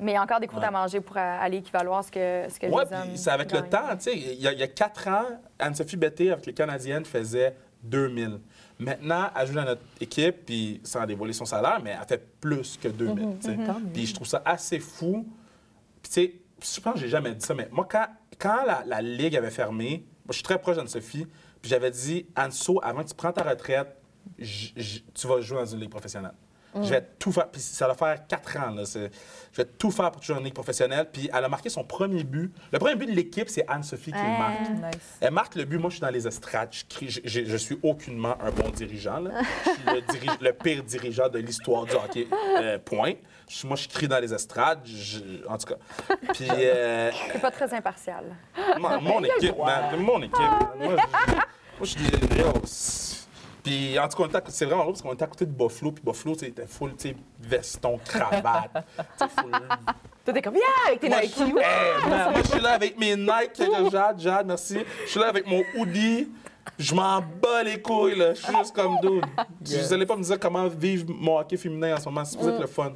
Mais 0.00 0.12
il 0.12 0.14
y 0.14 0.18
a 0.18 0.22
encore 0.22 0.40
des 0.40 0.46
croûtes 0.46 0.62
à 0.64 0.70
manger 0.70 1.00
pour 1.00 1.16
aller 1.16 1.58
équivaloir 1.58 2.02
ce 2.04 2.10
que, 2.10 2.46
ce 2.52 2.58
que 2.58 2.66
ouais, 2.66 2.84
les 2.84 2.96
hommes 2.96 3.08
puis 3.08 3.18
c'est 3.18 3.30
avec 3.30 3.52
le 3.52 3.62
temps. 3.68 3.96
Tu 3.96 4.02
sais, 4.02 4.16
il 4.16 4.40
y, 4.40 4.46
a- 4.48 4.52
il 4.52 4.58
y 4.58 4.62
a 4.62 4.68
quatre 4.68 5.06
ans, 5.08 5.26
Anne-Sophie 5.58 5.96
Betté, 5.96 6.30
avec 6.32 6.46
les 6.46 6.54
Canadiennes, 6.54 7.04
faisait 7.04 7.56
2000. 7.82 8.40
Maintenant, 8.78 9.28
elle 9.38 9.46
joue 9.46 9.54
dans 9.54 9.64
notre 9.64 9.82
équipe, 10.00 10.44
puis 10.46 10.80
sans 10.82 11.04
dévoiler 11.06 11.32
son 11.32 11.44
salaire, 11.44 11.80
mais 11.82 11.96
elle 12.00 12.06
fait 12.08 12.26
plus 12.40 12.76
que 12.76 12.88
2000. 12.88 13.38
tu 13.40 13.46
sais. 13.48 13.56
Puis 13.92 14.06
je 14.06 14.14
trouve 14.14 14.26
ça 14.26 14.42
assez 14.44 14.78
fou. 14.80 15.26
Puis 16.02 16.10
tu 16.12 16.20
sais, 16.62 16.74
je 16.76 16.80
pense 16.80 16.94
que 16.94 17.00
j'ai 17.00 17.08
jamais 17.08 17.32
dit 17.34 17.44
ça, 17.44 17.54
mais 17.54 17.68
moi, 17.70 17.86
quand, 17.88 18.06
quand 18.38 18.64
la, 18.66 18.82
la 18.86 19.02
Ligue 19.02 19.36
avait 19.36 19.50
fermé, 19.50 20.04
moi, 20.24 20.28
je 20.30 20.34
suis 20.34 20.42
très 20.42 20.58
proche 20.58 20.76
d'Anne-Sophie, 20.76 21.26
puis 21.60 21.70
j'avais 21.70 21.90
dit, 21.90 22.26
Anso, 22.36 22.80
avant 22.82 23.02
que 23.04 23.08
tu 23.08 23.14
prends 23.14 23.32
ta 23.32 23.42
retraite, 23.42 23.96
j- 24.38 24.72
j- 24.76 25.04
tu 25.14 25.26
vas 25.28 25.40
jouer 25.40 25.58
dans 25.58 25.66
une 25.66 25.80
ligue 25.80 25.90
professionnelle. 25.90 26.34
Je 26.74 26.88
vais 26.88 27.06
tout 27.18 27.32
faire. 27.32 27.48
Puis 27.48 27.60
ça 27.60 27.86
va 27.86 27.94
faire 27.94 28.26
quatre 28.26 28.56
ans. 28.58 28.70
Là, 28.70 28.84
c'est- 28.86 29.10
je 29.52 29.56
vais 29.62 29.68
tout 29.78 29.90
faire 29.90 30.10
pour 30.10 30.22
dans 30.26 30.38
une 30.38 30.44
ligue 30.44 30.54
professionnelle. 30.54 31.06
Puis 31.12 31.28
elle 31.32 31.44
a 31.44 31.48
marqué 31.48 31.68
son 31.68 31.84
premier 31.84 32.24
but. 32.24 32.50
Le 32.72 32.78
premier 32.78 32.94
but 32.96 33.06
de 33.06 33.12
l'équipe, 33.12 33.48
c'est 33.50 33.64
Anne-Sophie 33.68 34.12
qui 34.12 34.18
le 34.18 34.38
marque. 34.38 34.70
Nice. 34.70 35.02
Elle 35.20 35.32
marque 35.32 35.54
le 35.54 35.64
but. 35.64 35.76
Moi, 35.78 35.90
je 35.90 35.96
suis 35.96 36.00
dans 36.00 36.08
les 36.10 36.26
estrades. 36.26 36.70
Je, 36.72 36.84
crie- 36.84 37.10
je, 37.10 37.20
je- 37.24 37.44
je 37.44 37.56
suis 37.58 37.78
aucunement 37.82 38.36
un 38.42 38.50
bon 38.50 38.70
dirigeant. 38.70 39.20
là. 39.20 39.30
Je 39.64 39.70
suis 40.16 40.26
le, 40.26 40.32
le 40.48 40.52
pire 40.54 40.82
dirigeant 40.82 41.28
de 41.28 41.38
l'histoire 41.38 41.84
du 41.84 41.92
hockey. 41.94 42.26
Euh, 42.58 42.78
point. 42.78 43.12
Je- 43.50 43.66
moi, 43.66 43.76
je 43.76 43.86
crie 43.88 44.08
dans 44.08 44.18
les 44.20 44.32
estrades. 44.32 44.80
je- 44.86 45.46
en 45.46 45.58
tout 45.58 45.66
cas. 45.66 46.16
Puis, 46.32 46.46
euh, 46.50 47.10
C'est 47.32 47.40
pas 47.42 47.50
très 47.50 47.74
impartial. 47.74 48.24
mon, 48.78 49.00
mon 49.02 49.24
équipe, 49.24 49.58
man. 49.58 49.96
Mon 50.00 50.22
équipe. 50.22 50.38
Moi, 50.78 50.96
je, 50.96 51.32
moi, 51.32 51.44
je 51.82 51.86
suis 51.86 53.21
Puis, 53.62 53.98
en 53.98 54.08
tout 54.08 54.16
cas, 54.16 54.24
on 54.24 54.26
était 54.26 54.40
c'est 54.48 54.64
vraiment 54.64 54.82
drôle 54.82 54.94
parce 54.94 55.02
qu'on 55.02 55.12
était 55.14 55.24
à 55.24 55.28
côté 55.28 55.46
de 55.46 55.52
Buffalo. 55.52 55.92
Puis 55.92 56.02
Buffalo, 56.04 56.34
tu 56.34 56.40
sais, 56.40 56.48
était 56.48 56.66
full, 56.66 56.90
tu 56.96 57.10
sais, 57.10 57.16
veston, 57.40 57.98
cravate. 58.04 58.70
tu 58.96 59.02
sais, 59.18 59.28
full- 59.28 59.50
Toi, 60.24 60.34
t'es 60.34 60.42
comme, 60.42 60.56
yeah, 60.56 60.62
avec 60.88 61.00
tes 61.00 61.08
Nike. 61.08 61.34
je, 61.36 61.44
man, 61.44 62.32
moi, 62.32 62.42
je 62.44 62.48
suis 62.50 62.60
là 62.60 62.70
avec 62.72 62.98
mes 62.98 63.16
Nike, 63.16 63.62
Jade, 63.90 64.18
Jade, 64.20 64.46
merci. 64.46 64.78
Je 65.04 65.10
suis 65.10 65.20
là 65.20 65.28
avec 65.28 65.46
mon 65.46 65.62
hoodie. 65.76 66.28
Je 66.78 66.94
m'en 66.94 67.20
bats 67.20 67.62
les 67.64 67.80
couilles, 67.80 68.16
là. 68.16 68.34
Je 68.34 68.40
suis 68.42 68.56
juste 68.56 68.74
comme 68.74 68.96
dude. 69.00 69.24
Vous 69.60 69.92
allez 69.92 70.06
pas 70.06 70.16
me 70.16 70.22
dire 70.22 70.38
comment 70.38 70.68
vivre 70.68 71.06
mon 71.08 71.38
hockey 71.38 71.56
féminin 71.56 71.96
en 71.96 72.00
ce 72.00 72.04
moment. 72.06 72.24
C'est 72.24 72.38
peut-être 72.38 72.60
le 72.60 72.66
fun. 72.68 72.92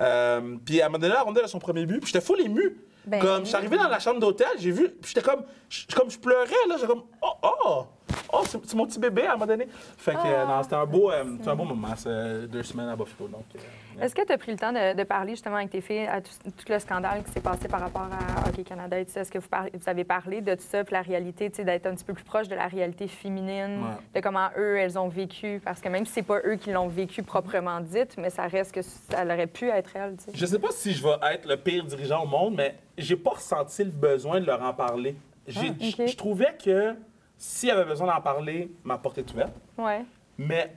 Euh, 0.00 0.56
puis 0.64 0.78
elle 0.78 0.90
m'a 0.90 0.96
donné 0.98 1.12
la 1.12 1.22
rondelle 1.22 1.44
à 1.44 1.48
son 1.48 1.58
premier 1.58 1.84
but, 1.84 2.00
puis 2.00 2.10
j'étais 2.12 2.24
full 2.24 2.40
ému. 2.40 2.76
Ben 3.04 3.20
comme, 3.20 3.40
je 3.42 3.48
suis 3.48 3.56
arrivé 3.56 3.76
dans 3.76 3.88
la 3.88 3.98
chambre 3.98 4.20
d'hôtel, 4.20 4.46
j'ai 4.58 4.70
vu, 4.70 4.88
puis 4.88 5.12
j'étais 5.12 5.28
comme, 5.28 5.42
je, 5.68 5.84
comme 5.94 6.08
je 6.10 6.18
pleurais, 6.18 6.46
là. 6.68 6.76
J'étais 6.76 6.86
comme, 6.86 7.02
oh, 7.20 7.32
oh, 7.66 7.86
oh, 8.32 8.42
c'est 8.44 8.74
mon 8.74 8.86
petit 8.86 8.98
bébé, 8.98 9.26
à 9.26 9.30
un 9.30 9.34
moment 9.34 9.46
donné. 9.46 9.68
Fait 9.96 10.12
que, 10.12 10.18
euh, 10.24 10.46
non, 10.46 10.62
c'était 10.62 10.76
un 10.76 10.86
beau, 10.86 11.10
euh, 11.10 11.24
un 11.46 11.54
beau 11.54 11.64
moment, 11.64 11.94
c'est 11.96 12.48
deux 12.48 12.62
semaines 12.62 12.88
à 12.88 12.96
Buffalo, 12.96 13.28
donc. 13.28 13.44
euh, 13.56 14.02
Est-ce 14.02 14.14
que 14.14 14.24
tu 14.24 14.32
as 14.32 14.38
pris 14.38 14.52
le 14.52 14.58
temps 14.58 14.72
de, 14.72 14.96
de 14.96 15.02
parler 15.04 15.32
justement 15.32 15.56
avec 15.56 15.70
tes 15.70 15.80
filles 15.80 16.06
à 16.06 16.20
tout, 16.20 16.30
tout 16.44 16.64
le 16.72 16.78
scandale 16.78 17.22
qui 17.24 17.30
s'est 17.32 17.40
passé 17.40 17.68
par 17.68 17.80
rapport 17.80 18.08
à 18.10 18.48
Hockey 18.48 18.62
Canada 18.64 18.98
et 18.98 19.04
tout 19.04 19.12
ça? 19.12 19.20
Est-ce 19.20 19.30
que 19.30 19.38
vous, 19.38 19.48
parlez- 19.48 19.70
vous 19.74 19.88
avez 19.88 20.04
parlé 20.04 20.40
de 20.40 20.54
tout 20.54 20.64
ça, 20.68 20.82
puis 20.84 20.94
la 20.94 21.02
réalité, 21.02 21.50
tu 21.50 21.56
sais, 21.56 21.64
d'être 21.64 21.86
un 21.86 21.94
petit 21.94 22.04
peu 22.04 22.14
plus 22.14 22.24
proche 22.24 22.48
de 22.48 22.54
la 22.54 22.66
réalité 22.68 23.06
féminine, 23.06 23.82
Ouais. 23.82 23.96
de 24.14 24.20
comment 24.20 24.48
eux, 24.56 24.78
elles 24.78 24.98
ont 24.98 25.08
vécu? 25.08 25.60
Parce 25.64 25.80
que 25.80 25.88
même 25.88 26.06
si 26.06 26.12
c'est 26.12 26.22
pas 26.22 26.38
eux 26.44 26.56
qui 26.56 26.70
l'ont 26.72 26.88
vécu 26.88 27.22
proprement 27.22 27.80
dite, 27.80 28.16
mais 28.18 28.30
ça 28.30 28.46
reste 28.46 28.72
que 28.72 28.82
ça 28.82 29.24
aurait 29.24 29.46
pu 29.46 29.68
être 29.68 29.90
elles, 29.94 30.16
tu 30.16 30.24
sais. 30.24 30.30
Je 30.34 30.46
sais 30.46 30.58
pas 30.58 30.70
si 30.70 30.92
je 30.92 31.02
vais 31.02 31.14
être 31.34 31.46
le 31.46 31.56
pire 31.56 31.84
dirigeant 31.84 32.22
au 32.24 32.26
monde, 32.26 32.54
mais 32.56 32.74
j'ai 32.98 33.16
pas 33.16 33.30
ressenti 33.30 33.84
le 33.84 33.90
besoin 33.90 34.40
de 34.40 34.46
leur 34.46 34.62
en 34.62 34.72
parler. 34.72 35.16
Ah. 35.48 35.60
Je 35.80 36.16
trouvais 36.16 36.54
que 36.62 36.94
s'il 37.44 37.70
y 37.70 37.72
avait 37.72 37.84
besoin 37.84 38.06
d'en 38.06 38.20
parler, 38.20 38.70
ma 38.84 38.98
porte 38.98 39.18
est 39.18 39.32
ouverte. 39.32 39.52
Ouais. 39.76 40.04
Mais 40.38 40.76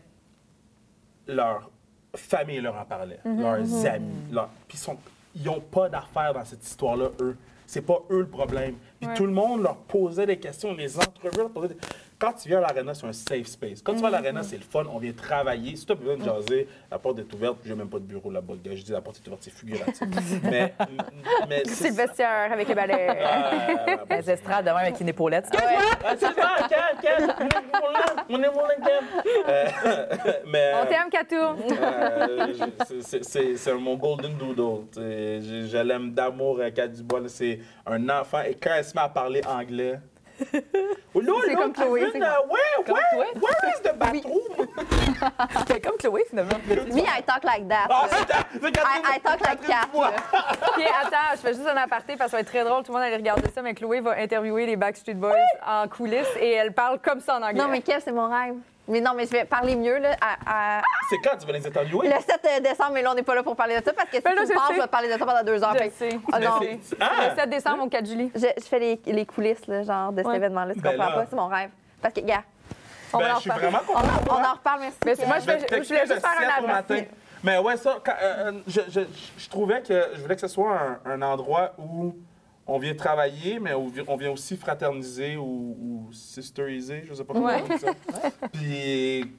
leur 1.27 1.69
famille 2.15 2.59
leur 2.59 2.75
en 2.75 2.85
parlait, 2.85 3.19
leurs 3.23 3.85
amis. 3.85 4.13
leur- 4.31 4.49
Puis 4.67 4.79
ils 5.35 5.43
n'ont 5.43 5.59
pas 5.59 5.89
d'affaires 5.89 6.33
dans 6.33 6.43
cette 6.45 6.63
histoire-là, 6.65 7.09
eux. 7.21 7.37
C'est 7.67 7.81
pas 7.81 7.99
eux 8.09 8.21
le 8.21 8.27
problème. 8.27 8.75
Puis 8.99 9.09
tout 9.15 9.25
le 9.25 9.31
monde 9.33 9.61
leur 9.61 9.75
posait 9.75 10.25
des 10.25 10.39
questions, 10.39 10.73
les 10.73 10.97
entrevues 10.97 11.37
leur 11.37 11.49
posaient 11.51 11.69
des... 11.69 11.77
Quand 12.17 12.31
tu 12.33 12.47
viens 12.47 12.59
à 12.59 12.61
l'arena, 12.61 12.93
c'est 12.93 13.05
un 13.05 13.11
safe 13.11 13.47
space. 13.47 13.81
Quand 13.83 13.93
tu 13.93 13.99
vas 14.01 14.07
à 14.07 14.11
l'arena, 14.11 14.41
c'est 14.41 14.55
le 14.55 14.63
fun, 14.63 14.83
on 14.93 14.99
vient 14.99 15.11
travailler. 15.11 15.75
Si 15.75 15.85
tu 15.85 15.91
as 15.91 15.95
besoin 15.95 16.15
de 16.15 16.23
jaser, 16.23 16.67
la 16.89 16.97
porte 16.97 17.19
est 17.19 17.33
ouverte, 17.33 17.57
j'ai 17.65 17.75
même 17.75 17.89
pas 17.89 17.99
de 17.99 18.05
bureau 18.05 18.31
là-bas. 18.31 18.53
gars. 18.63 18.71
Je 18.75 18.83
dis 18.83 18.91
la 18.93 19.01
porte 19.01 19.17
est 19.17 19.27
ouverte, 19.27 19.43
c'est 19.43 19.51
figuratif. 19.53 19.99
mais, 20.43 20.73
mais 21.49 21.63
C'est 21.65 21.89
le 21.89 21.95
vestiaire 21.95 22.51
avec 22.53 22.67
les 22.69 22.75
balais. 22.75 23.07
Euh, 23.09 23.95
Les 24.09 24.31
estrades 24.31 24.63
de 24.65 24.69
même 24.69 24.77
avec 24.77 24.99
une 25.01 25.09
épaulette. 25.09 25.47
ah, 25.53 26.15
c'est 26.17 26.25
ça, 26.33 26.55
on 28.29 28.39
est. 28.41 28.45
Euh, 29.47 29.65
mais, 30.47 30.71
On 30.81 30.85
t'aime, 30.85 31.09
Katou. 31.11 31.35
euh, 31.35 32.47
je- 32.53 33.53
c'est- 33.55 33.73
mon 33.73 33.95
golden 33.95 34.33
doodle. 34.37 34.85
C'est- 34.93 35.41
Je, 35.41 35.77
l'aime 35.83 36.11
d'amour, 36.13 36.59
euh, 36.59 36.69
Kat 36.71 36.87
Dubois. 36.87 37.19
là, 37.19 37.27
C'est 37.29 37.59
un 37.85 38.07
enfant. 38.09 38.41
Et 38.41 38.55
quand 38.55 38.71
elle 38.77 38.85
se 38.85 38.93
met 38.95 39.01
à 39.01 39.09
parler 39.09 39.41
anglais. 39.47 39.99
Oh, 41.13 41.21
là, 41.21 41.31
C'est 41.45 41.55
comme 41.55 41.73
Chloé, 41.73 42.01
where, 42.01 42.11
Comme 42.85 42.95
toi. 42.95 43.25
where 43.35 43.73
is 43.73 43.81
the 43.81 43.95
bathroom? 43.97 44.67
C'est 45.67 45.81
comme 45.81 45.97
Chloé, 45.97 46.25
finalement. 46.29 46.57
Me, 46.67 47.01
I 47.01 47.23
talk 47.25 47.43
like 47.43 47.67
that. 47.69 47.87
Ah, 47.89 48.07
c'est 48.09 48.59
I, 48.59 49.15
I 49.15 49.19
talk 49.21 49.39
like. 49.41 49.59
Puis 49.61 49.71
attends, 51.01 51.31
je 51.35 51.37
fais 51.37 51.53
juste 51.53 51.67
un 51.67 51.77
aparté 51.77 52.15
parce 52.17 52.27
que 52.27 52.31
ça 52.31 52.37
va 52.37 52.41
être 52.41 52.47
très 52.47 52.63
drôle. 52.63 52.83
Tout 52.83 52.91
le 52.91 52.97
monde 52.97 53.07
allait 53.07 53.15
regarder 53.15 53.49
ça, 53.49 53.61
mais 53.61 53.73
Chloé 53.73 54.01
va 54.01 54.17
interviewer 54.17 54.65
les 54.65 54.75
Backstreet 54.75 55.15
Boys 55.15 55.33
en 55.65 55.87
coulisses 55.87 56.35
et 56.39 56.51
elle 56.51 56.73
parle 56.73 56.99
comme 56.99 57.19
ça 57.21 57.37
en 57.37 57.41
anglais. 57.41 57.61
Non, 57.61 57.69
mais 57.69 57.81
Kev, 57.81 57.99
c'est 58.03 58.11
mon 58.11 58.29
rêve. 58.29 58.55
Mais 58.87 59.01
non, 59.01 59.11
mais 59.15 59.25
je 59.25 59.31
vais 59.31 59.45
parler 59.45 59.75
mieux, 59.75 59.97
là. 59.97 60.15
à- 60.21 60.77
à- 60.77 60.81
C'est 61.09 61.17
quand 61.17 61.35
tu 61.37 61.45
vas 61.47 61.53
les 61.53 61.65
interviewer? 61.65 62.07
Le 62.07 62.13
7 62.21 62.61
décembre, 62.63 62.91
mais 62.93 63.01
là, 63.01 63.11
on 63.11 63.15
n'est 63.15 63.23
pas 63.23 63.33
là 63.35 63.41
pour 63.43 63.55
parler 63.55 63.79
de 63.79 63.83
ça 63.83 63.93
parce 63.93 64.09
que 64.09 64.17
si 64.17 64.21
Ben 64.21 64.35
là, 64.35 64.41
tu 64.41 64.47
je 64.47 64.53
me 64.53 64.55
parles, 64.55 64.67
sais. 64.67 64.73
je 64.75 64.79
vais 64.81 64.85
te 64.87 64.91
parler 64.91 65.07
de 65.07 65.13
ça 65.17 65.25
pendant 65.25 65.43
deux 65.43 65.63
heures. 65.63 65.73
Je 65.73 65.77
Fait 65.79 65.89
que- 65.89 65.95
sais. 65.95 66.19
Ah 66.31 66.39
non, 66.39 66.51
je, 66.61 66.95
ah! 66.99 67.09
Le 67.29 67.35
7 67.41 67.49
décembre 67.49 67.83
au 67.83 67.89
4 67.89 68.05
juillet. 68.05 68.29
je 68.35 68.63
fais 68.63 68.79
les, 68.79 69.01
les 69.07 69.25
coulisses, 69.25 69.65
là, 69.67 69.83
genre, 69.83 70.11
de 70.11 70.17
cet 70.17 70.27
Ouais. 70.27 70.35
événement-là. 70.37 70.73
Tu 70.75 70.81
Ben 70.81 70.91
comprends 70.91 71.09
là. 71.09 71.15
pas? 71.15 71.25
C'est 71.29 71.35
mon 71.35 71.47
rêve. 71.47 71.69
Parce 72.01 72.13
que, 72.13 72.19
gars, 72.21 72.43
on 73.13 73.17
Ben, 73.17 73.27
va 73.27 73.37
en 73.37 73.39
je 73.39 73.49
vraiment 73.49 73.79
On, 73.89 73.93
en- 73.97 74.37
on 74.39 74.43
en 74.45 74.53
reparle, 74.53 74.79
merci. 74.81 74.97
Mais 75.05 75.15
c'est- 75.15 75.25
moi, 75.25 75.37
je 75.39 75.41
je 75.45 75.47
voulais 75.87 76.05
juste 76.05 76.19
faire 76.19 76.29
un 76.37 76.39
7 76.39 76.49
au 76.61 76.65
aparté. 76.65 76.93
matin. 76.93 77.05
Mais 77.43 77.57
ouais, 77.57 77.77
ça, 77.77 77.97
quand, 78.03 78.13
euh, 78.21 78.51
euh, 78.51 78.51
je, 78.67 78.81
je, 78.89 78.99
je 79.37 79.49
trouvais 79.49 79.81
que 79.81 80.09
je 80.15 80.21
voulais 80.21 80.35
que 80.35 80.41
ce 80.41 80.47
soit 80.47 80.77
un, 81.05 81.11
un 81.11 81.21
endroit 81.21 81.71
où 81.77 82.15
on 82.67 82.79
vient 82.79 82.95
travailler, 82.95 83.59
mais 83.59 83.73
on 83.73 84.17
vient 84.17 84.31
aussi 84.31 84.57
fraterniser 84.57 85.37
ou, 85.37 85.77
ou 85.79 86.13
sisteriser, 86.13 87.03
je 87.07 87.13
sais 87.13 87.23
pas 87.23 87.33
comment 87.33 87.45
Ouais. 87.47 87.63
on 87.69 87.73
dit 87.73 87.79
ça. 87.79 87.93
Puis 88.53 89.31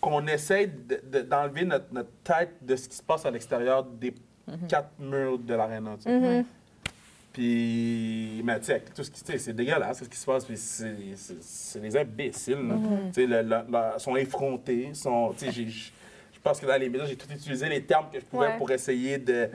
qu'on 0.00 0.26
de- 0.66 1.00
de- 1.10 1.22
d'enlever 1.22 1.64
notre, 1.64 1.92
notre 1.92 2.10
tête 2.24 2.54
de 2.62 2.74
ce 2.76 2.88
qui 2.88 2.96
se 2.96 3.02
passe 3.02 3.24
à 3.26 3.30
l'extérieur 3.30 3.84
des 3.84 4.14
quatre 4.68 4.90
murs 4.98 5.38
de 5.38 5.54
l'aréna. 5.54 5.96
sais. 6.04 6.44
Puis, 7.32 8.40
mais 8.44 8.58
tu 8.58 8.66
tout 8.94 9.04
ce 9.04 9.10
qui, 9.10 9.20
c'est 9.38 9.52
dégueulasse 9.52 10.02
ce 10.02 10.08
qui 10.08 10.16
se 10.16 10.26
passe, 10.26 10.44
puis 10.44 10.56
c'est 10.56 11.80
des 11.80 11.96
imbéciles. 11.96 12.66
là. 12.66 12.74
Tu 13.12 13.26
sais, 13.26 13.26
sont 13.98 14.16
effrontés, 14.16 14.92
sont, 14.94 15.32
je 15.38 15.62
je 16.32 16.40
pense 16.42 16.58
que 16.60 16.66
dans 16.66 16.80
les 16.80 16.88
médias, 16.88 17.06
j'ai 17.06 17.16
tout 17.16 17.30
utilisé 17.30 17.68
les 17.68 17.82
termes 17.82 18.06
que 18.12 18.18
je 18.18 18.24
pouvais 18.24 18.46
Ouais. 18.48 18.56
pour 18.56 18.70
essayer 18.70 19.18
de, 19.18 19.50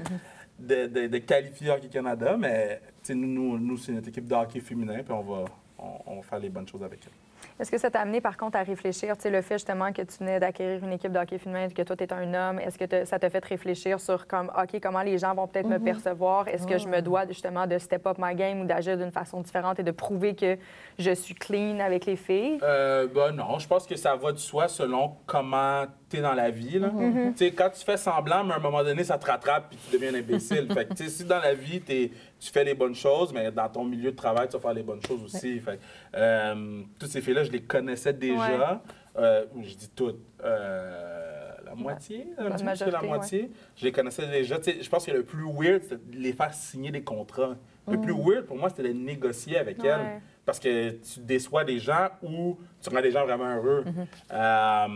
de, 0.66 0.88
de- 0.88 1.08
de 1.08 1.18
qualifier 1.20 1.72
Hockey 1.72 1.88
Canada, 1.90 2.36
mais 2.38 2.82
nous, 3.10 3.16
nous, 3.28 3.60
nous, 3.60 3.78
c'est 3.78 3.92
notre 3.92 4.10
équipe 4.10 4.28
de 4.28 4.36
hockey 4.36 4.60
féminin, 4.60 5.00
puis 5.04 5.14
on 5.14 5.22
va, 5.22 5.46
on, 5.80 5.86
on 6.08 6.16
va 6.18 6.22
faire 6.24 6.40
les 6.40 6.50
bonnes 6.50 6.68
choses 6.68 6.84
avec 6.84 7.00
elle. 7.06 7.12
Est-ce 7.60 7.70
que 7.70 7.78
ça 7.78 7.92
t'a 7.92 8.00
amené, 8.00 8.20
par 8.22 8.36
contre, 8.38 8.58
à 8.58 8.64
réfléchir, 8.64 9.16
tu 9.18 9.24
sais, 9.24 9.30
le 9.30 9.42
fait 9.42 9.56
justement 9.56 9.92
que 9.92 10.02
tu 10.02 10.18
venais 10.20 10.40
d'acquérir 10.40 10.82
une 10.84 10.94
équipe 10.94 11.12
de 11.12 11.20
hockey 11.20 11.38
féminin, 11.38 11.68
que 11.70 11.82
toi, 11.84 11.96
tu 11.96 12.04
es 12.06 12.12
un 12.14 12.34
homme, 12.34 12.58
est-ce 12.60 12.80
que 12.80 12.86
te- 12.86 13.06
ça 13.06 13.20
t'a 13.20 13.30
fait 13.30 13.44
réfléchir 13.46 14.00
sur 14.00 14.26
comme, 14.28 14.50
OK, 14.58 14.80
comment 14.82 15.02
les 15.04 15.18
gens 15.18 15.36
vont 15.36 15.46
peut-être 15.48 15.68
me 15.68 15.78
percevoir? 15.78 16.48
Est-ce 16.48 16.66
que 16.66 16.78
je 16.78 16.88
me 16.88 17.02
dois 17.02 17.28
justement 17.28 17.68
de 17.68 17.78
step 17.78 18.08
up 18.08 18.16
my 18.18 18.34
game 18.34 18.62
ou 18.62 18.66
d'agir 18.66 18.98
d'une 18.98 19.12
façon 19.12 19.42
différente 19.42 19.78
et 19.80 19.84
de 19.84 19.92
prouver 19.92 20.36
que 20.36 20.58
je 20.98 21.12
suis 21.12 21.36
clean 21.36 21.80
avec 21.80 22.06
les 22.06 22.16
filles? 22.16 22.60
Euh, 22.64 23.08
ben 23.14 23.34
non, 23.34 23.60
je 23.60 23.68
pense 23.68 23.86
que 23.86 23.98
ça 23.98 24.16
va 24.16 24.32
de 24.32 24.38
soi 24.38 24.68
selon 24.70 25.18
comment 25.28 25.84
es 26.18 26.22
dans 26.22 26.34
la 26.34 26.50
vie. 26.50 26.80
là. 26.80 26.90
Tu 27.36 27.38
sais, 27.38 27.52
Quand 27.52 27.70
tu 27.70 27.84
fais 27.84 27.98
semblant, 27.98 28.44
mais 28.44 28.54
à 28.54 28.58
un 28.58 28.60
moment 28.60 28.84
donné, 28.84 29.04
ça 29.04 29.18
te 29.18 29.26
rattrape 29.26 29.70
puis 29.70 29.78
tu 29.86 29.94
deviens 29.98 30.14
un 30.14 30.20
imbécile. 30.20 30.68
fait 30.74 30.88
que, 30.88 31.08
si 31.08 31.24
dans 31.24 31.40
la 31.40 31.54
vie, 31.54 31.82
t'es- 31.82 32.12
tu 32.40 32.52
fais 32.52 32.64
les 32.64 32.74
bonnes 32.74 32.96
choses, 32.96 33.32
mais 33.34 33.52
dans 33.52 33.70
ton 33.70 33.84
milieu 33.86 34.12
de 34.12 34.16
travail, 34.16 34.48
tu 34.48 34.54
vas 34.54 34.60
faire 34.60 34.74
les 34.74 34.84
bonnes 34.84 35.02
choses 35.06 35.24
aussi. 35.24 35.60
Fait 35.60 35.80
euh, 36.16 36.82
toutes 37.00 37.10
ces 37.10 37.22
filles-là, 37.22 37.44
je 37.46 37.52
les 37.52 37.62
connaissais 37.62 38.14
déjà. 38.14 38.82
Euh, 39.18 39.46
je 39.62 39.76
dis 39.76 39.90
toutes. 39.96 40.20
euh, 40.44 41.40
la 41.66 41.76
moitié, 41.76 42.28
un 42.38 42.52
petit 42.52 42.64
peu 42.64 42.72
plus 42.72 42.80
que 42.80 42.86
la 42.92 42.92
majorité, 43.02 43.08
moitié. 43.08 43.52
Je 43.78 43.86
les 43.86 43.92
connaissais 43.92 44.28
déjà. 44.28 44.58
Je 44.64 44.90
pense 44.90 45.06
que 45.06 45.12
le 45.12 45.24
plus 45.24 45.44
weird, 45.46 45.82
c'était 45.82 45.96
de 45.96 46.18
les 46.18 46.34
faire 46.34 46.54
signer 46.54 46.92
des 46.92 47.02
contrats. 47.02 47.56
Le 47.88 48.00
plus 48.00 48.14
weird 48.14 48.46
pour 48.46 48.58
moi, 48.58 48.70
c'était 48.70 48.90
de 48.90 48.94
négocier 48.94 49.58
avec 49.58 49.82
Ouais. 49.82 49.90
elles. 49.90 50.22
Parce 50.46 50.60
que 50.60 50.90
tu 50.92 51.22
déçois 51.22 51.64
des 51.64 51.80
gens 51.80 52.10
ou 52.22 52.58
tu 52.82 52.90
rends 52.90 53.02
des 53.02 53.12
gens 53.12 53.26
vraiment 53.26 53.56
heureux. 53.56 53.86
Euh, 54.32 54.88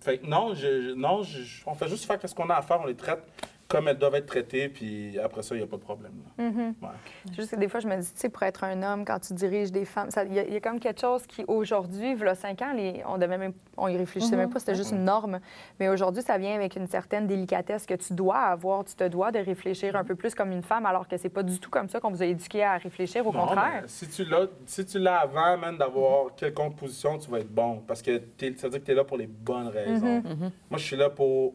fait 0.00 0.22
non, 0.22 0.54
je, 0.54 0.94
non 0.94 1.22
on 1.66 1.74
fait 1.74 1.88
juste 1.88 2.04
faire 2.04 2.18
ce 2.22 2.34
qu'on 2.34 2.48
a 2.50 2.54
à 2.56 2.62
faire, 2.62 2.80
on 2.80 2.86
les 2.86 2.94
traite 2.94 3.22
comme 3.70 3.86
elles 3.86 3.96
doivent 3.98 4.16
être 4.16 4.26
traitées, 4.26 4.68
puis 4.68 5.16
après 5.20 5.42
ça, 5.42 5.54
il 5.54 5.58
n'y 5.58 5.64
a 5.64 5.66
pas 5.68 5.76
de 5.76 5.82
problème. 5.82 6.10
là. 6.36 6.44
Ouais. 6.82 6.88
Juste 7.36 7.52
que 7.52 7.56
des 7.56 7.68
fois, 7.68 7.78
je 7.78 7.86
me 7.86 7.96
dis, 7.96 8.12
tu 8.12 8.18
sais, 8.18 8.28
pour 8.28 8.42
être 8.42 8.64
un 8.64 8.82
homme, 8.82 9.04
quand 9.04 9.20
tu 9.20 9.32
diriges 9.32 9.70
des 9.70 9.84
femmes, 9.84 10.08
il 10.26 10.34
y, 10.34 10.38
a- 10.40 10.44
il 10.44 10.52
y 10.52 10.56
a 10.56 10.60
comme 10.60 10.80
quelque 10.80 11.00
chose 11.00 11.24
qui, 11.26 11.44
aujourd'hui, 11.46 12.10
il 12.12 12.18
y 12.18 12.24
a 12.28 12.34
cinq 12.34 12.60
ans, 12.62 12.72
les- 12.74 13.02
on 13.06 13.16
devait 13.16 13.38
même, 13.38 13.52
on 13.76 13.86
y 13.86 13.96
réfléchissait 13.96 14.36
même 14.36 14.50
pas, 14.50 14.58
c'était 14.58 14.74
juste 14.74 14.90
une 14.90 15.04
norme. 15.04 15.38
Mais 15.78 15.88
aujourd'hui, 15.88 16.20
ça 16.20 16.36
vient 16.36 16.54
avec 16.56 16.74
une 16.74 16.88
certaine 16.88 17.28
délicatesse 17.28 17.86
que 17.86 17.94
tu 17.94 18.12
dois 18.12 18.38
avoir. 18.38 18.84
Tu 18.84 18.96
te 18.96 19.06
dois 19.06 19.30
de 19.30 19.38
réfléchir 19.38 19.94
un 19.94 20.02
peu 20.02 20.16
plus 20.16 20.34
comme 20.34 20.50
une 20.50 20.64
femme, 20.64 20.84
alors 20.84 21.06
que 21.06 21.16
c'est 21.16 21.28
pas 21.28 21.44
du 21.44 21.60
tout 21.60 21.70
comme 21.70 21.88
ça 21.88 22.00
qu'on 22.00 22.10
vous 22.10 22.22
a 22.22 22.26
éduqué 22.26 22.64
à 22.64 22.76
réfléchir. 22.76 23.24
Au 23.24 23.32
Non, 23.32 23.46
contraire. 23.46 23.84
si 23.86 24.08
tu 24.08 24.24
l'as 24.24 24.46
si 24.66 24.84
tu 24.84 24.98
l'as 24.98 25.18
avant 25.20 25.56
même 25.56 25.78
d'avoir 25.78 26.34
quelconque 26.34 26.74
position, 26.76 27.18
tu 27.18 27.30
vas 27.30 27.38
être 27.38 27.54
bon. 27.54 27.82
Parce 27.86 28.02
que 28.02 28.16
ça 28.56 28.66
veut 28.66 28.70
dire 28.70 28.80
que 28.80 28.84
tu 28.86 28.90
es 28.90 28.94
là 28.94 29.04
pour 29.04 29.16
les 29.16 29.28
bonnes 29.28 29.68
raisons. 29.68 30.22
Moi, 30.68 30.78
je 30.78 30.84
suis 30.84 30.96
là 30.96 31.08
pour. 31.08 31.54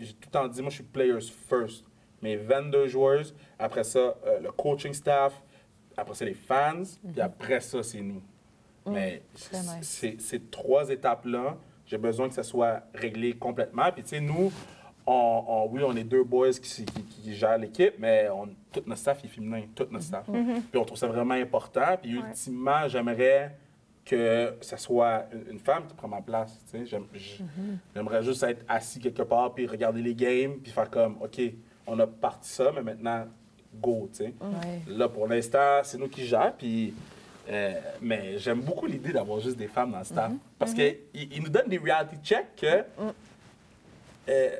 J'ai 0.00 0.12
tout 0.12 0.26
le 0.26 0.30
temps 0.30 0.48
dit, 0.48 0.60
moi, 0.60 0.70
je 0.70 0.76
suis 0.76 0.84
players 0.84 1.20
first. 1.48 1.84
Mes 2.22 2.36
22 2.36 2.86
joueuses, 2.88 3.34
après 3.58 3.84
ça, 3.84 3.98
euh, 4.26 4.40
le 4.40 4.50
coaching 4.52 4.92
staff, 4.94 5.40
après 5.96 6.14
ça, 6.14 6.24
les 6.24 6.34
fans, 6.34 6.82
puis 7.12 7.20
après 7.20 7.60
ça, 7.60 7.82
c'est 7.82 8.00
nous. 8.00 8.22
Mais 8.86 9.22
nice. 9.58 9.76
c'est- 9.82 10.20
ces 10.20 10.40
trois 10.40 10.88
étapes-là, 10.90 11.56
j'ai 11.86 11.98
besoin 11.98 12.28
que 12.28 12.34
ça 12.34 12.42
soit 12.42 12.82
réglé 12.94 13.32
complètement. 13.34 13.90
Puis, 13.92 14.02
tu 14.02 14.10
sais, 14.10 14.20
nous, 14.20 14.50
on, 15.06 15.44
on- 15.46 15.68
oui, 15.70 15.82
on 15.84 15.94
est 15.96 16.04
deux 16.04 16.24
boys 16.24 16.50
qui, 16.52 16.84
qui- 16.84 17.02
qui 17.04 17.34
gèrent 17.34 17.58
l'équipe, 17.58 17.94
mais 17.98 18.28
on, 18.30 18.46
tout 18.72 18.82
notre 18.86 19.00
staff 19.00 19.22
est 19.24 19.28
féminin, 19.28 19.62
tout 19.74 19.86
notre 19.90 20.04
staff. 20.04 20.26
Puis 20.70 20.80
on 20.80 20.84
trouve 20.84 20.98
ça 20.98 21.06
vraiment 21.06 21.34
important. 21.34 21.96
Puis 22.00 22.12
ultimement, 22.28 22.88
j'aimerais 22.88 23.54
que 24.04 24.54
ce 24.60 24.76
soit 24.76 25.24
une, 25.50 25.58
femme 25.58 25.86
qui 25.86 25.94
prend 25.94 26.08
ma 26.08 26.20
place. 26.20 26.60
j- 27.14 27.42
J'aimerais 27.94 28.22
juste 28.22 28.42
être 28.42 28.64
assis 28.68 28.98
quelque 29.00 29.22
part, 29.22 29.54
puis 29.54 29.66
regarder 29.66 30.02
les 30.02 30.14
games, 30.14 30.58
puis 30.62 30.70
faire 30.72 30.90
comme, 30.90 31.16
OK, 31.22 31.40
on 31.86 31.98
a 31.98 32.06
parti 32.06 32.48
ça, 32.50 32.70
mais 32.74 32.82
maintenant, 32.82 33.26
go. 33.74 34.08
Ouais. 34.20 34.82
Là, 34.88 35.08
pour 35.08 35.26
l'instant, 35.26 35.80
c'est 35.82 35.98
nous 35.98 36.08
qui. 36.08 36.30
Puis, 36.58 36.94
euh, 37.48 37.80
mais 38.00 38.38
j'aime 38.38 38.60
beaucoup 38.60 38.86
l'idée 38.86 39.12
d'avoir 39.12 39.40
juste 39.40 39.56
des 39.56 39.68
femmes 39.68 39.92
dans 39.92 39.98
le 39.98 40.04
staff. 40.04 40.32
Parce 40.58 40.72
qu'ils 40.74 40.98
ils 41.14 41.42
nous 41.42 41.48
donnent 41.50 41.68
des 41.68 41.78
reality 41.78 42.16
checks 42.22 42.54
que. 42.56 42.84
euh, 44.28 44.56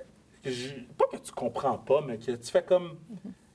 pas 0.99 1.05
que 1.11 1.17
tu 1.23 1.33
comprends 1.33 1.79
pas, 1.79 2.03
mais 2.07 2.19
que 2.19 2.33
tu 2.33 2.51
fais 2.51 2.63
comme. 2.63 2.97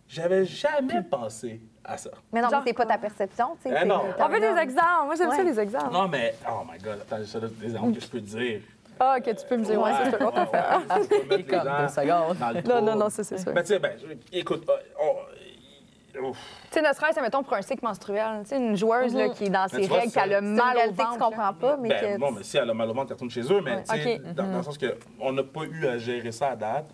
J'avais 0.08 0.44
jamais 0.46 1.04
pensé 1.04 1.62
à 1.92 1.98
ça. 1.98 2.10
Mais 2.32 2.42
non, 2.42 2.50
c'est 2.66 2.74
pas 2.74 2.86
ta 2.86 2.98
perception, 2.98 3.56
tu 3.62 3.70
sais. 3.70 3.76
Eh 3.76 3.80
c'est- 3.80 3.86
non. 3.86 4.02
On 4.20 4.28
veut 4.28 4.40
des 4.40 4.46
exemples. 4.62 5.06
Moi, 5.06 5.16
j'aime 5.18 5.32
ça, 5.32 5.38
Ouais. 5.38 5.44
les 5.44 5.60
exemples. 5.60 5.92
Non, 5.94 6.08
mais. 6.08 6.36
Oh 6.50 6.62
my 6.72 6.78
God, 6.80 7.00
attends, 7.02 7.24
j'ai 7.24 7.40
des 7.40 7.66
exemples 7.76 7.94
que 7.96 8.02
je 8.02 8.08
peux 8.08 8.20
te 8.20 8.26
dire. 8.38 8.62
Ah, 9.00 9.20
que 9.22 9.32
tu 9.32 9.46
peux 9.48 9.56
me 9.58 9.64
dire, 9.64 9.82
ouais, 9.82 9.92
ça, 9.94 10.12
comme 10.18 10.20
gens 10.20 10.32
deux 10.42 11.88
secondes. 11.88 12.38
dans 12.38 12.52
le 12.52 12.62
Non, 12.68 12.82
non, 12.82 12.96
non, 12.98 13.10
ça, 13.10 13.24
c'est 13.24 13.38
sûr. 13.38 13.52
Mais 13.56 13.62
tu 13.62 13.68
sais, 13.70 13.80
ben, 13.80 13.94
écoute, 14.34 14.68
on- 15.02 16.28
ouf. 16.30 16.38
Tu 16.70 16.74
sais, 16.80 16.82
ne 16.82 16.94
serait-ce, 16.94 17.20
mettons, 17.22 17.44
pour 17.44 17.54
un 17.54 17.62
cycle 17.62 17.84
menstruel. 17.86 18.42
Tu 18.44 18.50
sais, 18.50 18.58
une 18.58 18.76
joueuse 18.76 19.16
là, 19.16 19.30
qui 19.30 19.46
est 19.46 19.50
dans 19.50 19.70
ses 19.70 19.84
tu 19.84 19.88
vois, 19.88 20.00
règles, 20.00 20.08
qui 20.12 20.14
ça- 20.16 20.24
a 20.24 20.28
le 20.28 20.34
C'est 20.36 20.42
mal 20.42 20.78
au 20.78 20.82
tu 20.90 20.94
ventre. 20.96 21.12
là. 21.12 21.18
comprends 21.26 21.54
pas, 21.54 21.78
mais 21.78 21.90
Ben, 21.90 22.16
que. 22.16 22.20
non, 22.20 22.32
mais 22.32 22.44
si 22.44 22.58
elle 22.58 22.70
a 22.70 22.74
mal 22.74 22.90
au 22.90 22.94
ventre, 22.94 23.08
elle 23.12 23.14
retourne 23.14 23.30
chez 23.32 23.42
eux, 23.54 23.62
mais 23.64 23.76
Ouais. 23.78 23.84
tu 23.84 24.02
sais, 24.04 24.22
dans, 24.36 24.48
dans 24.48 24.58
le 24.58 24.64
sens 24.64 24.78
que 24.78 24.98
on 25.22 25.32
n'a 25.32 25.44
pas 25.44 25.64
eu 25.64 25.88
à 25.88 25.98
gérer 25.98 26.32
ça 26.34 26.50
à 26.50 26.56
date. 26.58 26.86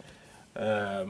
Euh, 0.57 1.05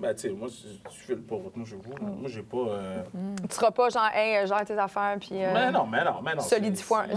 ben, 0.00 0.14
tu 0.14 0.20
sais, 0.22 0.28
moi, 0.30 0.48
si 0.48 0.80
tu 0.90 0.98
fais 1.00 1.14
le 1.14 1.20
pour 1.22 1.40
moi, 1.40 1.50
je 1.64 1.74
vous. 1.76 1.94
Moi, 2.00 2.28
j'ai 2.28 2.42
pas. 2.42 2.56
euh, 2.56 3.02
Tu 3.48 3.54
seras 3.54 3.70
pas 3.70 3.88
genre, 3.88 4.08
hey, 4.14 4.46
gère 4.46 4.64
tes 4.64 4.78
affaires, 4.78 5.16
puis. 5.20 5.30
euh, 5.44 5.50
Mais 5.52 5.70
non, 5.70 5.86
mais 5.86 6.04
non, 6.04 6.20
mais 6.24 6.34
non. 6.34 6.40
Solidifie-toi. 6.42 7.06
Mais 7.08 7.16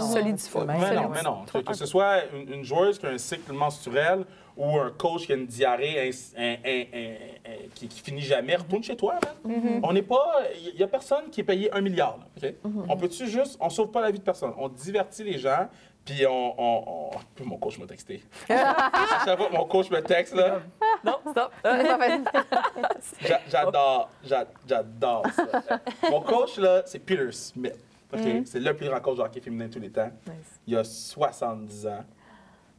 Mais 0.66 0.94
non, 0.94 1.08
mais 1.08 1.22
non. 1.22 1.44
Que, 1.52 1.58
que 1.58 1.74
ce 1.74 1.86
soit 1.86 2.24
une, 2.34 2.52
une 2.52 2.64
joueuse 2.64 2.98
qui 2.98 3.06
a 3.06 3.10
un 3.10 3.18
cycle 3.18 3.52
menstruel 3.52 4.24
ou 4.56 4.78
un 4.78 4.90
coach 4.90 5.24
qui 5.26 5.32
a 5.32 5.36
une 5.36 5.46
diarrhée 5.46 6.10
ins- 6.10 6.36
un- 6.36 6.56
un- 6.64 6.84
un- 6.92 7.52
un- 7.52 7.68
qui, 7.74 7.88
qui 7.88 8.00
finit 8.02 8.20
jamais, 8.20 8.54
retourne 8.56 8.82
chez 8.82 8.96
toi, 8.96 9.14
man. 9.44 9.56
Mm-hmm. 9.56 9.80
On 9.82 9.92
n'est 9.92 10.02
pas. 10.02 10.40
Il 10.72 10.76
n'y 10.76 10.82
a 10.82 10.88
personne 10.88 11.30
qui 11.30 11.40
est 11.40 11.44
payé 11.44 11.72
un 11.72 11.80
milliard, 11.80 12.18
là, 12.18 12.26
OK? 12.50 12.54
On 12.88 12.96
peut-tu 12.96 13.26
juste. 13.28 13.56
On 13.60 13.70
sauve 13.70 13.90
pas 13.90 14.00
la 14.02 14.10
vie 14.10 14.18
de 14.18 14.24
personne. 14.24 14.52
On 14.58 14.68
divertit 14.68 15.24
les 15.24 15.38
gens, 15.38 15.68
Puis 16.04 16.26
on, 16.26 16.54
on, 16.60 16.84
on- 17.14 17.18
Puis 17.34 17.44
mon 17.44 17.56
coach 17.58 17.78
m'a 17.78 17.86
texté. 17.86 18.22
à 18.48 19.22
chaque 19.24 19.38
fois 19.38 19.48
que 19.48 19.52
mon 19.52 19.64
coach 19.66 19.88
me 19.90 20.00
texte, 20.02 20.34
là, 20.34 20.60
Non, 21.04 21.18
stop. 21.30 21.52
J'adore, 23.48 24.10
j'a- 24.24 24.46
j'adore 24.66 25.24
ça. 25.32 25.80
Mon 26.10 26.20
coach, 26.20 26.56
là, 26.58 26.82
c'est 26.86 26.98
Peter 26.98 27.30
Smith. 27.32 27.76
OK? 28.12 28.20
C'est 28.44 28.60
le 28.60 28.74
plus 28.76 28.88
grand 28.88 29.00
coach 29.00 29.16
de 29.18 29.22
hockey 29.22 29.40
féminin 29.40 29.68
de 29.68 29.72
tous 29.72 29.80
les 29.80 29.90
temps. 29.90 30.10
Nice. 30.26 30.60
Il 30.66 30.76
a 30.76 30.84
70 30.84 31.86
ans. 31.86 32.04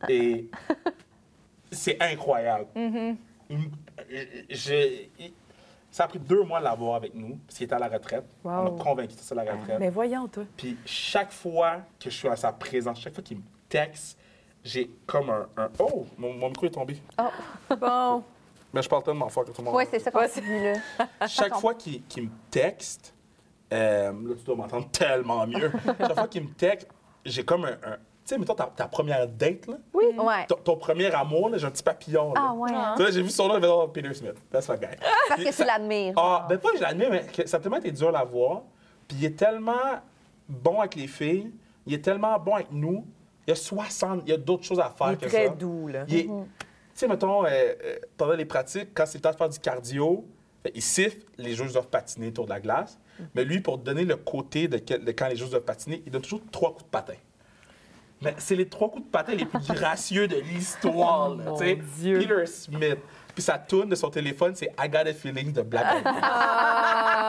Et 0.10 0.50
c'est 1.72 1.98
incroyable. 2.02 2.68
Il 2.76 3.18
m- 3.50 3.72
j'ai- 4.50 5.12
il- 5.20 5.34
ça 5.94 6.06
a 6.06 6.08
pris 6.08 6.18
deux 6.20 6.42
mois 6.44 6.58
de 6.60 6.64
l'avoir 6.64 6.96
avec 6.96 7.14
nous, 7.14 7.38
parce 7.46 7.56
qu'il 7.58 7.66
était 7.66 7.76
à 7.76 7.80
la 7.80 7.88
retraite. 7.88 8.26
On 8.44 8.50
Wow. 8.50 8.64
m'a 8.76 8.84
convaincu 8.84 9.16
que 9.16 9.22
c'était 9.22 9.40
à 9.40 9.44
la 9.44 9.54
retraite. 9.54 9.78
Mais 9.80 9.90
voyons, 9.90 10.28
toi. 10.28 10.44
Puis 10.58 10.76
chaque 10.86 11.32
fois 11.32 11.82
que 12.00 12.10
je 12.10 12.16
suis 12.16 12.28
à 12.28 12.36
sa 12.36 12.52
présence, 12.52 13.00
chaque 13.00 13.14
fois 13.14 13.24
qu'il 13.24 13.38
me 13.38 13.44
texte, 13.70 14.18
j'ai 14.64 14.90
comme 15.06 15.30
un, 15.30 15.48
un- 15.56 15.70
Oh, 15.80 16.06
mon, 16.18 16.34
mon 16.34 16.48
micro 16.50 16.66
est 16.66 16.72
tombé. 16.72 16.98
Bon. 17.80 18.24
Mais 18.74 18.82
je 18.82 18.90
parle 18.90 19.04
tellement 19.04 19.30
fort 19.30 19.46
que 19.46 19.52
tout 19.52 19.62
le 19.62 19.66
monde. 19.66 19.76
Oui, 19.76 19.84
c'est 19.92 20.00
ça 20.00 20.10
qu'on 20.10 20.28
se 20.28 20.40
dit, 20.40 20.60
là. 20.64 21.28
Chaque 21.28 21.54
fois 21.56 21.76
qu'il 21.76 22.02
me 22.24 22.30
texte, 22.50 23.14
euh, 23.72 24.12
là, 24.12 24.36
tu 24.36 24.44
dois 24.46 24.56
m'entendre 24.56 24.90
tellement 24.90 25.46
mieux. 25.46 25.72
Chaque 25.86 26.14
fois 26.16 26.28
qu'il 26.28 26.44
me 26.46 26.54
texte, 26.54 26.88
j'ai 27.24 27.46
comme 27.46 27.66
un. 27.66 27.78
Sais, 28.26 28.38
mettons 28.38 28.56
ta, 28.56 28.66
ta 28.66 28.88
première 28.88 29.28
date, 29.28 29.68
là, 29.68 29.76
Oui. 29.94 30.06
Ouais. 30.18 30.46
ton, 30.48 30.56
ton 30.56 30.78
premier 30.78 31.12
amour, 31.14 31.50
là, 31.50 31.58
j'ai 31.58 31.66
un 31.68 31.72
petit 31.72 31.84
papillon. 31.84 32.34
Là. 32.34 32.42
Ah, 32.50 32.54
ouais. 32.54 32.72
hein. 32.74 32.94
Tu 32.98 33.06
sais, 33.06 33.12
j'ai 33.12 33.22
vu 33.22 33.30
son 33.30 33.48
nom, 33.48 33.60
oh, 33.84 33.88
Peter 33.90 34.14
Smith. 34.14 34.36
That's 34.52 34.70
my 34.70 34.78
guy. 34.78 34.88
Parce 35.28 35.44
que 35.44 35.56
tu 35.56 35.64
l'admires. 35.66 36.14
Ah, 36.18 36.46
ben 36.50 36.58
pas 36.58 36.72
que 36.72 36.78
je 36.78 36.82
l'admire, 36.84 37.10
mais 37.12 37.26
que 37.26 37.46
ça 37.48 37.58
a 37.58 37.60
tellement 37.60 37.78
été 37.78 37.92
dur 37.92 38.16
à 38.16 38.24
voir. 38.24 38.62
Puis 39.08 39.18
il 39.20 39.26
est 39.26 39.38
tellement 39.38 39.74
bon 40.48 40.80
avec 40.80 40.96
les 40.96 41.08
filles, 41.08 41.52
il 41.86 41.94
est 41.94 42.02
tellement 42.04 42.38
bon 42.40 42.56
avec 42.56 42.72
nous. 42.72 43.06
Il 43.46 43.50
y 43.50 43.54
a 43.54 43.56
60, 43.56 44.22
il 44.26 44.30
y 44.30 44.34
a 44.34 44.38
d'autres 44.38 44.64
choses 44.64 44.80
à 44.80 44.90
faire 44.90 45.08
Il 45.10 45.14
est 45.14 45.18
que 45.18 45.26
très 45.26 45.48
ça. 45.48 45.54
doux, 45.54 45.88
là. 45.90 46.06
Il 46.08 46.16
est- 46.16 46.24
Tu 46.24 46.30
sais, 46.94 47.08
mettons, 47.08 47.44
euh, 47.44 47.50
euh, 47.50 47.98
pendant 48.16 48.34
les 48.34 48.46
pratiques, 48.46 48.90
quand 48.94 49.06
c'est 49.06 49.18
le 49.18 49.22
temps 49.24 49.32
de 49.32 49.36
faire 49.36 49.50
du 49.50 49.60
cardio, 49.60 50.26
ben, 50.64 50.72
il 50.76 50.82
siffle, 50.82 51.26
les 51.38 51.54
joueurs 51.56 51.72
doivent 51.72 51.88
patiner 51.88 52.28
autour 52.28 52.46
de 52.46 52.52
la 52.52 52.60
glace. 52.62 52.98
Mais 53.36 53.44
lui, 53.44 53.60
pour 53.60 53.78
donner 53.80 54.06
le 54.06 54.16
côté 54.16 54.68
de, 54.68 54.78
de 54.78 55.12
quand 55.12 55.28
les 55.28 55.36
joueurs 55.36 55.50
doivent 55.50 55.64
patiner, 55.64 56.02
il 56.06 56.12
donne 56.12 56.22
toujours 56.22 56.42
trois 56.52 56.72
coups 56.72 56.86
de 56.86 56.90
patin. 56.90 57.16
Mais 58.24 58.34
c'est 58.38 58.56
les 58.56 58.68
trois 58.68 58.90
coups 58.90 59.06
de 59.06 59.10
patin 59.12 59.34
les 59.36 59.46
plus 59.46 59.60
gracieux 59.74 60.28
de 60.28 60.38
l'histoire. 60.38 61.36
là, 61.36 61.44
tu 61.58 61.66
sais. 61.66 61.80
Dieu. 62.00 62.20
Peter 62.20 62.46
Smith. 62.46 62.98
Puis 63.34 63.42
sa 63.42 63.58
tune 63.58 63.90
de 63.90 63.96
son 63.96 64.10
téléphone, 64.12 64.54
c'est 64.56 64.72
I 64.80 64.88
Got 64.88 65.00
a 65.10 65.14
Feeling 65.14 65.52
de 65.52 65.64
Black 65.64 65.86
Eyed 65.96 66.04
Peas. 66.04 66.14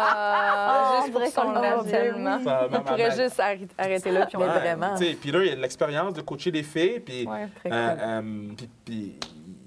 Ah, 0.07 0.93
on 0.99 1.01
juste 1.03 1.13
pour 1.13 1.21
dirait 1.21 1.33
son 1.33 1.43
qu'on 1.43 1.53
nom, 1.55 1.61
l'aime 1.63 1.87
tellement. 1.91 2.45
Ça, 2.45 2.69
On 2.71 2.81
pourrait 2.81 3.17
juste 3.17 3.41
arrêter, 3.41 3.69
arrêter 3.79 4.11
là, 4.11 4.27
puis 4.27 4.37
on 4.37 4.41
Ouais, 4.41 4.47
vraiment. 4.49 4.95
Tu 4.97 5.05
sais, 5.07 5.15
Peter, 5.15 5.39
il 5.45 5.51
a 5.53 5.57
de 5.57 5.61
l'expérience 5.63 6.15
de 6.15 6.21
coacher 6.21 6.51
des 6.51 6.63
filles. 6.63 7.01
Puis, 7.01 7.27
Ouais, 7.27 7.49
très 7.61 7.73
euh, 7.73 7.91
cool. 7.95 8.01
euh, 8.03 8.55
puis- 8.57 8.69
puis, 8.85 9.17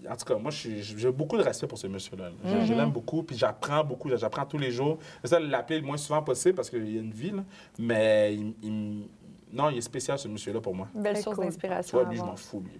en 0.09 0.15
tout 0.15 0.25
cas, 0.25 0.35
moi, 0.39 0.51
je 0.51 0.57
suis- 0.57 0.83
j'ai 0.83 1.11
beaucoup 1.11 1.37
de 1.37 1.43
respect 1.43 1.67
pour 1.67 1.77
ce 1.77 1.87
monsieur-là. 1.87 2.25
là. 2.25 2.31
Je, 2.45 2.49
Mm-hmm. 2.49 2.65
je 2.67 2.73
l'aime 2.73 2.91
beaucoup, 2.91 3.23
puis 3.23 3.35
j'apprends 3.35 3.83
beaucoup. 3.83 4.09
J'apprends 4.15 4.45
tous 4.45 4.57
les 4.59 4.71
jours. 4.71 4.99
J'essaie 5.23 5.41
de 5.41 5.47
l'appeler 5.47 5.79
le 5.79 5.85
moins 5.85 5.97
souvent 5.97 6.21
possible 6.21 6.55
parce 6.55 6.69
qu'il 6.69 6.87
y 6.93 6.97
a 6.97 7.01
une 7.01 7.11
vie, 7.11 7.31
là. 7.31 7.43
Mais 7.79 8.35
il, 8.35 8.53
il 8.63 8.71
me- 8.71 9.03
non, 9.51 9.69
il 9.69 9.77
est 9.77 9.81
spécial, 9.81 10.17
ce 10.19 10.27
monsieur-là, 10.27 10.59
pour 10.61 10.75
moi. 10.75 10.87
Belle 10.93 11.17
source 11.17 11.35
cool. 11.37 11.45
D'inspiration. 11.45 11.99
à 11.99 12.03
lui, 12.03 12.17
je 12.17 12.21
m'en 12.23 12.35
fous, 12.35 12.63
lui. 12.63 12.79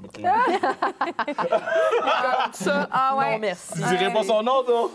Ça, 2.54 2.88
ah 2.92 3.12
Non, 3.14 3.20
ouais. 3.20 3.40
merci. 3.40 3.74
Tu 3.74 3.98
dirais 3.98 4.12
pas 4.14 4.24
son 4.24 4.42
nom, 4.44 4.64
toi? 4.64 4.90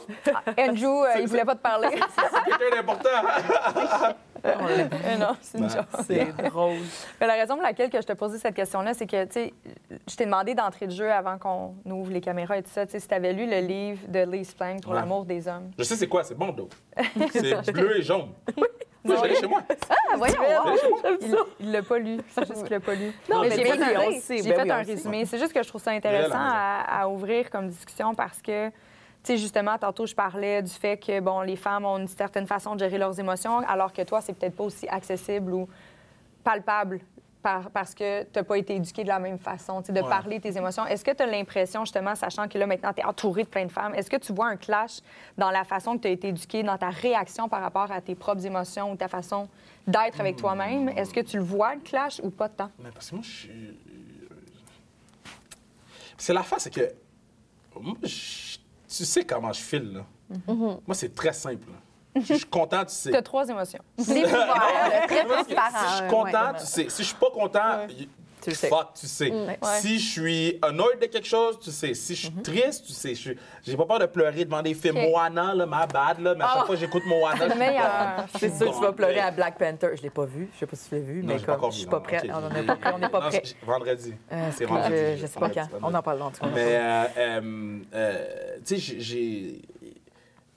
Andrew, 0.58 1.04
euh, 1.04 1.20
il 1.20 1.26
voulait 1.28 1.44
pas 1.44 1.54
te 1.54 1.60
parler. 1.62 1.88
C'est 2.16 2.50
quelqu'un 2.58 2.76
d'important. 2.76 3.08
Euh, 4.44 5.16
non, 5.20 5.36
c'est 5.40 5.58
une 5.58 5.64
Ouais. 5.66 5.70
joke. 5.70 5.86
C'est 6.04 6.32
drôle. 6.50 6.78
Mais 7.20 7.28
la 7.28 7.34
raison 7.34 7.54
pour 7.54 7.62
laquelle 7.62 7.90
que 7.90 8.00
je 8.00 8.06
te 8.06 8.12
posais 8.12 8.38
cette 8.38 8.56
question-là, 8.56 8.92
c'est 8.92 9.06
que, 9.06 9.24
tu 9.26 9.32
sais, 9.34 9.54
je 10.10 10.16
t'ai 10.16 10.24
demandé 10.24 10.54
d'entrée 10.56 10.88
de 10.88 10.90
jeu 10.92 11.12
avant 11.12 11.38
qu'on 11.38 11.74
ouvre 11.86 12.10
les 12.10 12.20
caméras 12.20 12.58
et 12.58 12.62
tout 12.64 12.70
ça, 12.72 12.84
tu 12.84 12.90
sais, 12.90 12.98
si 12.98 13.06
tu 13.06 13.14
avais 13.14 13.32
lu 13.32 13.48
le 13.48 13.60
livre 13.60 14.00
de 14.08 14.18
Lise 14.28 14.52
Plank 14.54 14.82
pour 14.82 14.92
Ouais. 14.94 14.98
l'amour 14.98 15.24
des 15.26 15.46
hommes. 15.46 15.70
Je 15.78 15.84
sais 15.84 15.94
c'est 15.94 16.08
quoi, 16.08 16.24
c'est 16.24 16.34
bon, 16.34 16.48
d'eau. 16.50 16.68
C'est 17.32 17.70
bleu 17.72 17.98
et 17.98 18.02
jaune. 18.02 18.30
Moi, 19.04 19.16
je 19.22 19.28
l'ai 19.28 19.34
chez 19.36 19.46
moi. 19.46 19.62
Ah, 19.90 20.16
voyons. 20.16 20.36
Il- 21.60 21.72
l'a 21.72 21.82
pas 21.82 21.98
lu, 21.98 22.18
c'est 22.30 22.46
juste 22.46 22.62
qu'il 22.62 22.70
l'a 22.72 22.80
pas 22.80 22.94
lu. 22.94 23.12
Non, 23.30 23.40
mais 23.42 23.50
j'ai 23.50 23.62
lui, 23.64 23.70
fait 23.70 23.96
un, 23.96 24.00
on 24.00 24.20
sait. 24.20 24.38
j'ai 24.38 24.50
Ben 24.50 24.56
fait 24.56 24.62
oui, 24.62 24.70
un 24.70 24.76
résumé. 24.82 25.24
C'est 25.26 25.38
juste 25.38 25.52
que 25.52 25.62
je 25.62 25.68
trouve 25.68 25.82
ça 25.82 25.90
intéressant 25.90 26.34
à, 26.38 27.00
à 27.02 27.08
ouvrir 27.08 27.50
comme 27.50 27.68
discussion 27.68 28.14
parce 28.14 28.40
que, 28.40 28.68
tu 28.68 28.74
sais, 29.24 29.36
justement, 29.36 29.76
tantôt, 29.78 30.06
je 30.06 30.14
parlais 30.14 30.62
du 30.62 30.70
fait 30.70 30.96
que, 30.96 31.20
bon, 31.20 31.40
les 31.40 31.56
femmes 31.56 31.84
ont 31.84 31.98
une 31.98 32.08
certaine 32.08 32.46
façon 32.46 32.74
de 32.74 32.80
gérer 32.80 32.98
leurs 32.98 33.18
émotions, 33.18 33.58
alors 33.68 33.92
que 33.92 34.02
toi, 34.02 34.20
c'est 34.20 34.32
peut-être 34.34 34.56
pas 34.56 34.64
aussi 34.64 34.86
accessible 34.88 35.52
ou 35.52 35.68
palpable 36.44 37.00
par- 37.42 37.70
parce 37.70 37.94
que 37.94 38.22
tu 38.22 38.28
n'as 38.36 38.42
pas 38.44 38.56
été 38.56 38.76
éduqué 38.76 39.02
de 39.02 39.08
la 39.08 39.18
même 39.18 39.38
façon, 39.38 39.80
tu 39.82 39.88
sais, 39.88 39.92
de 39.92 40.00
Ouais. 40.00 40.08
parler 40.08 40.40
tes 40.40 40.56
émotions. 40.56 40.86
Est-ce 40.86 41.04
que 41.04 41.10
tu 41.10 41.22
as 41.22 41.26
l'impression, 41.26 41.84
justement, 41.84 42.14
sachant 42.14 42.46
que 42.48 42.56
là, 42.58 42.66
maintenant, 42.66 42.92
tu 42.92 43.00
es 43.00 43.04
entouré 43.04 43.42
de 43.42 43.48
plein 43.48 43.66
de 43.66 43.72
femmes, 43.72 43.94
est-ce 43.94 44.08
que 44.08 44.16
tu 44.16 44.32
vois 44.32 44.46
un 44.48 44.56
clash 44.56 45.00
dans 45.36 45.50
la 45.50 45.64
façon 45.64 45.96
que 45.96 46.02
tu 46.02 46.08
as 46.08 46.12
été 46.12 46.28
éduqué, 46.28 46.62
dans 46.62 46.78
ta 46.78 46.90
réaction 46.90 47.48
par 47.48 47.60
rapport 47.60 47.90
à 47.90 48.00
tes 48.00 48.14
propres 48.14 48.46
émotions 48.46 48.92
ou 48.92 48.96
ta 48.96 49.08
façon 49.08 49.48
d'être 49.86 50.20
avec 50.20 50.36
toi-même? 50.36 50.88
Est-ce 50.90 51.12
que 51.12 51.20
tu 51.20 51.36
le 51.38 51.42
vois, 51.42 51.74
le 51.74 51.80
clash, 51.80 52.20
ou 52.22 52.30
pas 52.30 52.48
tant? 52.48 52.70
Mais 52.78 52.90
parce 52.92 53.10
que 53.10 53.16
moi, 53.16 53.24
je 53.24 53.30
suis. 53.30 53.78
C'est 56.16 56.32
l'affaire, 56.32 56.60
c'est 56.60 56.72
que. 56.72 56.92
Moi, 57.80 57.96
je- 58.02 58.58
tu 58.88 59.04
sais 59.04 59.24
comment 59.24 59.52
je 59.52 59.60
file, 59.60 59.92
là. 59.94 60.04
Mm-hmm. 60.48 60.78
Moi, 60.86 60.94
c'est 60.94 61.14
très 61.14 61.32
simple. 61.32 61.66
là. 61.70 61.78
Je 62.14 62.34
suis 62.34 62.44
content, 62.44 62.84
tu 62.84 62.94
sais. 62.94 63.10
Tu 63.10 63.16
as 63.16 63.22
trois 63.22 63.48
émotions. 63.48 63.78
Là, 63.98 65.06
très 65.06 65.24
transparent. 65.24 65.44
Si 65.44 65.88
je 65.88 65.94
suis 65.94 66.02
ouais. 66.02 66.08
content, 66.10 66.52
tu 66.58 66.66
sais. 66.66 66.86
Si 66.90 67.02
je 67.02 67.08
suis 67.08 67.16
pas 67.16 67.30
content, 67.30 67.86
Tu 68.42 68.50
le 68.50 68.56
sais. 68.56 68.68
fuck, 68.68 68.88
tu 69.00 69.06
sais. 69.06 69.30
Mm. 69.30 69.56
Si 69.80 69.98
je 70.00 70.10
suis 70.10 70.58
annoyed 70.62 70.98
de 71.00 71.06
quelque 71.06 71.26
chose, 71.28 71.58
tu 71.60 71.70
sais. 71.70 71.94
Si 71.94 72.14
je 72.16 72.22
suis 72.26 72.32
triste, 72.42 72.84
tu 72.86 72.92
sais. 72.92 73.14
Je 73.14 73.20
suis- 73.20 73.38
J'ai 73.64 73.76
pas 73.76 73.86
peur 73.86 73.98
de 74.00 74.06
pleurer 74.06 74.44
devant 74.44 74.60
des 74.62 74.74
films 74.74 74.96
Ok. 74.96 75.04
Moana, 75.10 75.54
là, 75.54 75.64
ma 75.64 75.86
bad, 75.86 76.18
là. 76.18 76.34
Mais 76.34 76.42
à 76.44 76.48
chaque 76.48 76.56
Oh. 76.62 76.66
fois 76.66 76.74
que 76.74 76.80
j'écoute 76.80 77.04
Moana, 77.06 77.36
je 77.38 77.44
Le 77.44 78.28
suis 78.28 78.38
C'est 78.40 78.56
sûr 78.58 78.70
que 78.72 78.76
tu 78.76 78.82
vas 78.82 78.92
pleurer 78.92 79.20
à 79.20 79.30
Black 79.30 79.56
Panther. 79.58 79.90
Je 79.96 80.02
l'ai 80.02 80.10
pas 80.10 80.24
vu. 80.26 80.50
Je 80.54 80.58
sais 80.58 80.66
pas 80.66 80.76
si 80.76 80.88
tu 80.88 80.94
l'as 80.96 81.00
vu, 81.00 81.22
Non, 81.22 81.28
mais 81.34 81.38
j'ai 81.38 81.46
comme 81.46 81.70
je 81.72 81.76
suis 81.78 81.86
pas 81.86 82.00
prête. 82.00 82.24
On 82.30 82.48
j'ai- 82.50 82.54
n'est 82.60 82.62
pas 82.66 82.76
prêt. 82.76 82.92
On 82.94 82.98
n'est 82.98 83.08
pas 83.08 83.20
prêt. 83.20 83.42
c'est- 83.44 83.64
Vendredi. 83.64 84.14
Euh, 84.32 84.48
C'est 84.54 84.64
vendredi. 84.66 84.94
je, 84.96 85.16
je 85.22 85.26
sais 85.26 85.34
pas 85.40 85.46
Vendredi, 85.46 85.68
quand. 85.80 85.88
On 85.88 85.94
en 85.94 86.02
parle 86.02 86.18
dans 86.18 86.30
tout 86.32 86.40
cas. 86.40 86.50
Mais, 86.52 86.76
euh, 86.76 87.04
euh, 87.16 87.78
euh, 87.94 88.56
tu 88.66 88.74
sais, 88.74 88.78
j'ai- 88.78 89.00
j'ai. 89.00 89.62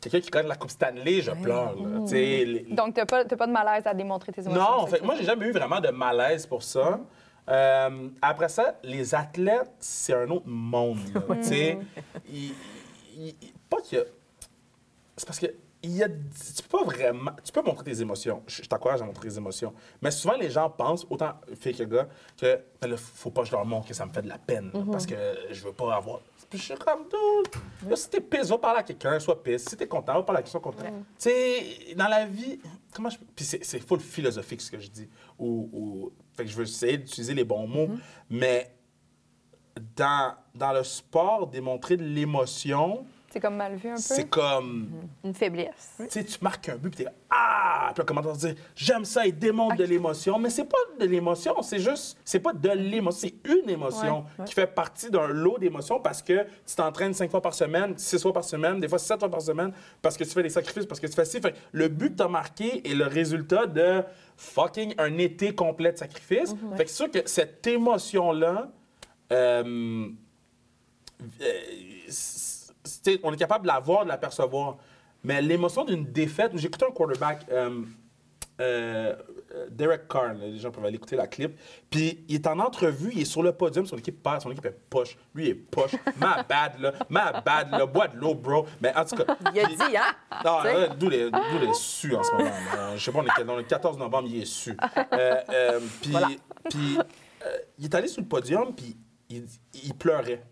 Quelqu'un 0.10 0.20
qui 0.26 0.30
gagne 0.30 0.48
la 0.48 0.56
Coupe 0.56 0.70
Stanley, 0.72 1.22
je 1.22 1.32
pleure. 1.32 1.76
là. 1.76 2.06
Les- 2.46 2.62
Donc, 2.76 2.94
tu 2.94 3.00
n'as 3.00 3.06
pas, 3.06 3.26
t'as 3.26 3.36
pas 3.36 3.48
de 3.48 3.52
malaise 3.52 3.86
à 3.88 3.94
démontrer 3.94 4.32
tes 4.32 4.42
émotions. 4.42 4.62
Non, 4.62 4.82
en 4.82 4.88
fait, 4.88 5.02
moi, 5.04 5.16
j'ai 5.18 5.24
jamais 5.26 5.46
eu 5.48 5.52
vraiment 5.52 5.80
de 5.80 5.90
malaise 5.90 6.46
pour 6.46 6.62
ça. 6.64 7.00
Euh, 7.50 8.10
après 8.22 8.50
ça, 8.50 8.76
les 8.84 9.14
athlètes, 9.14 9.72
c'est 9.80 10.14
un 10.14 10.30
autre 10.30 10.48
monde. 10.48 10.98
là. 11.14 11.22
Il- 12.32 12.54
il- 13.18 13.36
il- 13.42 13.54
pas 13.70 13.78
a. 13.78 14.04
C'est 15.18 15.26
parce 15.26 15.40
que. 15.40 15.48
Il 15.88 15.96
y 15.98 16.04
a, 16.04 16.08
tu 16.10 16.64
peux 16.68 16.78
pas 16.80 16.84
vraiment. 16.84 17.32
Tu 17.44 17.52
peux 17.52 17.62
montrer 17.62 17.84
tes 17.84 18.02
émotions. 18.02 18.42
Je, 18.48 18.64
je 18.64 18.68
t'encourage 18.68 19.02
à 19.02 19.06
montrer 19.06 19.30
tes 19.30 19.38
émotions. 19.38 19.72
Mais 20.02 20.10
souvent, 20.10 20.36
les 20.36 20.50
gens 20.50 20.68
pensent, 20.70 21.06
autant 21.10 21.34
filles 21.60 21.76
que 21.76 21.84
gars, 21.84 22.08
que 22.38 22.60
ben 22.82 22.90
là, 22.90 22.98
faut 22.98 23.30
pas 23.30 23.42
que 23.42 23.48
je 23.48 23.52
leur 23.52 23.66
montre 23.66 23.88
que 23.88 23.94
ça 23.94 24.06
me 24.06 24.12
fait 24.12 24.24
de 24.24 24.28
la 24.30 24.40
peine. 24.40 24.72
Parce 24.92 25.06
que 25.06 25.16
je 25.52 25.64
veux 25.64 25.74
pas 25.74 25.96
avoir. 25.96 26.22
Puis 26.50 26.60
je 26.60 26.64
suis 26.66 26.76
comme, 26.76 27.04
dude, 27.04 27.96
si 27.98 28.10
t'es 28.10 28.22
pisse, 28.22 28.50
va 28.50 28.58
parler 28.58 28.80
à 28.80 28.84
quelqu'un, 28.84 29.20
sois 29.20 29.42
pisse. 29.44 29.66
Si 29.66 29.78
t'es 29.78 29.88
content, 29.88 30.14
va 30.16 30.24
parler 30.24 30.40
à 30.40 30.42
quelqu'un, 30.44 30.52
sois 30.60 30.62
content. 30.72 30.86
Tu 30.86 31.30
sais, 31.30 31.94
dans 31.96 32.08
la 32.08 32.26
vie, 32.26 32.60
comment 32.94 33.10
je. 33.10 33.18
Puis 33.36 33.46
c'est, 33.46 33.80
full 33.80 34.00
philosophique 34.00 34.62
ce 34.62 34.72
que 34.72 34.80
je 34.80 34.90
dis. 34.90 35.08
Ou, 35.38 35.70
ou- 35.72 36.12
Fait 36.36 36.46
que 36.46 36.50
je 36.50 36.56
veux 36.56 36.64
essayer 36.64 36.98
d'utiliser 36.98 37.34
les 37.36 37.44
bons 37.44 37.68
mots. 37.68 37.90
Mais 38.30 38.72
dans, 39.96 40.34
dans 40.54 40.72
le 40.74 40.84
sport, 40.84 41.48
démontrer 41.48 41.98
de 41.98 42.04
l'émotion, 42.04 43.06
C'est 43.36 43.42
comme 43.42 43.58
mal 43.58 43.76
vu 43.76 43.90
un 43.90 43.96
peu? 43.96 44.02
c'est 44.02 44.30
comme. 44.30 44.88
Une 45.22 45.34
faiblesse. 45.34 45.96
Tu 45.98 46.06
sais, 46.10 46.24
tu 46.24 46.38
marques 46.40 46.70
un 46.70 46.78
but, 46.78 46.90
puis 46.90 47.04
t'es 47.04 47.12
Ah! 47.30 47.92
Puis 47.94 48.00
là, 48.00 48.06
comment 48.08 48.22
dire? 48.22 48.56
J'aime 48.74 49.04
ça, 49.04 49.26
il 49.26 49.38
démontre 49.38 49.76
de 49.76 49.84
l'émotion. 49.84 50.40
Mais 50.40 50.50
c'est 50.50 50.64
pas 50.64 50.78
de 50.98 51.06
l'émotion, 51.06 51.62
c'est 51.62 51.80
juste. 51.80 52.18
C'est 52.24 52.40
pas 52.40 52.54
de 52.54 52.70
l'émotion, 52.70 53.28
c'est 53.30 53.52
une 53.52 53.70
émotion 53.70 54.24
qui 54.46 54.54
fait 54.54 54.68
partie 54.68 55.12
d'un 55.12 55.28
lot 55.28 55.58
d'émotions 55.60 56.00
parce 56.00 56.22
que 56.22 56.44
tu 56.66 56.76
t'entraînes 56.78 57.14
cinq 57.14 57.30
fois 57.30 57.42
par 57.42 57.54
semaine, 57.54 57.98
six 57.98 58.22
fois 58.22 58.32
par 58.32 58.46
semaine, 58.46 58.80
des 58.80 58.88
fois 58.88 59.00
sept 59.00 59.20
fois 59.20 59.30
par 59.30 59.42
semaine, 59.42 59.74
parce 60.02 60.16
que 60.16 60.24
tu 60.24 60.30
fais 60.30 60.44
des 60.44 60.50
sacrifices, 60.50 60.86
parce 60.86 61.02
que 61.02 61.08
tu 61.08 61.14
fais 61.14 61.26
ci. 61.26 61.42
Fait 61.42 61.52
que 61.52 61.58
le 61.74 61.90
but 61.90 62.12
que 62.12 62.16
t'as 62.20 62.30
marqué 62.30 62.90
est 62.90 62.96
le 62.96 63.06
résultat 63.08 63.66
de 63.66 64.02
fucking 64.38 64.96
un 64.98 65.18
été 65.18 65.54
complet 65.54 65.92
de 65.92 65.98
sacrifices. 65.98 66.56
Fait 66.78 66.86
que 66.86 66.90
c'est 66.90 66.96
sûr 66.96 67.12
que 67.12 67.20
cette 67.28 67.68
émotion-là. 67.68 68.70
euh, 69.34 70.08
euh, 71.42 71.52
on 73.24 73.34
est 73.34 73.38
capable 73.38 73.64
de 73.64 73.68
la 73.68 73.80
voir, 73.80 74.04
de 74.04 74.10
la 74.10 74.18
percevoir. 74.18 74.78
Mais 75.24 75.42
l'émotion 75.42 75.86
d'une 75.86 76.06
défaite, 76.06 76.52
j'ai 76.56 76.68
écouté 76.68 76.86
un 76.86 76.92
quarterback, 76.92 77.46
euh, 77.52 77.82
euh, 78.62 79.16
Derek 79.70 80.08
Carr, 80.08 80.34
les 80.36 80.58
gens 80.60 80.72
peuvent 80.72 80.86
aller 80.86 80.96
écouter 80.96 81.16
la 81.16 81.28
clip, 81.28 81.58
puis 81.90 82.24
il 82.30 82.36
est 82.36 82.48
en 82.48 82.60
entrevue, 82.60 83.12
il 83.14 83.22
est 83.22 83.26
sur 83.26 83.44
le 83.44 83.52
podium, 83.52 83.86
son 83.86 83.98
équipe 83.98 84.22
perd, 84.24 84.42
son 84.42 84.52
équipe 84.52 84.66
est 84.66 84.80
poche, 84.90 85.18
lui 85.34 85.46
il 85.46 85.50
est 85.50 85.56
poche, 85.56 85.92
ma 86.20 86.44
bad 86.44 86.80
là, 86.80 86.94
ma 87.10 87.42
bad 87.42 87.72
là, 87.72 87.86
bois 87.86 88.08
de 88.08 88.18
l'eau 88.18 88.34
bro, 88.36 88.66
mais 88.80 88.96
en 88.96 89.04
tout 89.04 89.18
cas... 89.18 89.36
Il 89.54 89.60
a 89.60 89.66
puis- 89.66 89.76
dit, 89.76 89.98
hein? 89.98 90.16
là, 90.44 90.88
d'où 90.98 91.10
les, 91.10 91.30
d'où 91.30 91.60
les 91.60 91.74
su 91.74 92.16
en 92.16 92.24
ce 92.24 92.32
moment. 92.32 92.50
Je 92.96 93.04
sais 93.04 93.12
pas, 93.12 93.20
on 93.20 93.42
est 93.42 93.44
dans 93.46 93.58
le 93.58 93.64
14 93.64 93.98
novembre, 93.98 94.28
il 94.32 94.42
est 94.42 94.46
su. 94.46 94.78
Euh, 95.12 95.80
puis, 96.02 96.14
puis, 96.70 96.98
il 97.78 97.86
est 97.86 97.96
allé 97.96 98.08
sur 98.08 98.22
le 98.22 98.28
podium, 98.28 98.74
puis 98.74 98.96
il, 99.30 99.46
il 99.84 99.94
pleurait. 99.96 100.44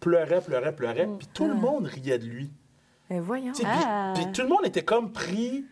Pleurait, 0.00 0.40
pleurait, 0.40 0.74
pleurait, 0.74 1.08
puis 1.18 1.28
tout 1.32 1.46
le 1.46 1.54
monde 1.54 1.86
riait 1.86 2.18
de 2.18 2.24
lui. 2.26 2.50
Mais 3.10 3.20
voyons. 3.20 3.52
Sais, 3.54 3.64
puis- 3.64 3.72
Ah. 3.74 4.12
Puis, 4.14 4.32
tout 4.32 4.42
le 4.42 4.48
monde 4.48 4.64
était 4.64 4.82
comme 4.84 5.12
pris 5.12 5.64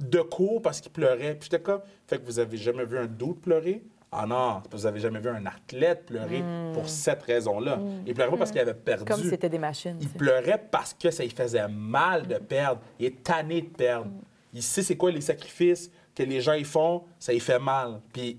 de 0.00 0.20
court 0.20 0.60
parce 0.62 0.80
qu'il 0.80 0.92
pleurait. 0.92 1.34
Puis 1.34 1.48
j'étais 1.50 1.62
comme, 1.62 1.80
fait 2.06 2.18
que 2.18 2.24
vous 2.26 2.38
avez 2.38 2.56
jamais 2.56 2.84
vu 2.84 2.98
un 2.98 3.06
doute 3.06 3.40
pleurer? 3.40 3.82
Ah 4.10 4.24
non, 4.26 4.62
vous 4.70 4.86
avez 4.86 5.00
jamais 5.00 5.20
vu 5.20 5.28
un 5.28 5.44
athlète 5.44 6.06
pleurer 6.06 6.42
pour 6.72 6.88
cette 6.88 7.22
raison-là. 7.22 7.78
Il 8.06 8.14
pleurait 8.14 8.30
pas 8.30 8.36
parce 8.38 8.50
qu'il 8.50 8.60
avait 8.60 8.72
perdu. 8.74 9.04
Comme 9.04 9.20
si 9.20 9.28
c'était 9.28 9.50
des 9.50 9.58
machines. 9.58 9.98
Il 10.00 10.08
pleurait 10.08 10.62
parce 10.70 10.94
que 10.94 11.10
ça 11.10 11.22
lui 11.22 11.30
faisait 11.30 11.68
mal 11.68 12.26
de 12.26 12.36
perdre. 12.36 12.80
Il 12.98 13.06
est 13.06 13.22
tanné 13.22 13.60
de 13.62 13.68
perdre. 13.68 14.10
Il 14.54 14.62
sait 14.62 14.82
c'est 14.82 14.96
quoi 14.96 15.10
les 15.10 15.20
sacrifices 15.20 15.90
que 16.14 16.22
les 16.22 16.40
gens 16.40 16.54
y 16.54 16.64
font, 16.64 17.04
ça 17.18 17.32
lui 17.32 17.40
fait 17.40 17.58
mal. 17.58 18.00
Puis 18.12 18.38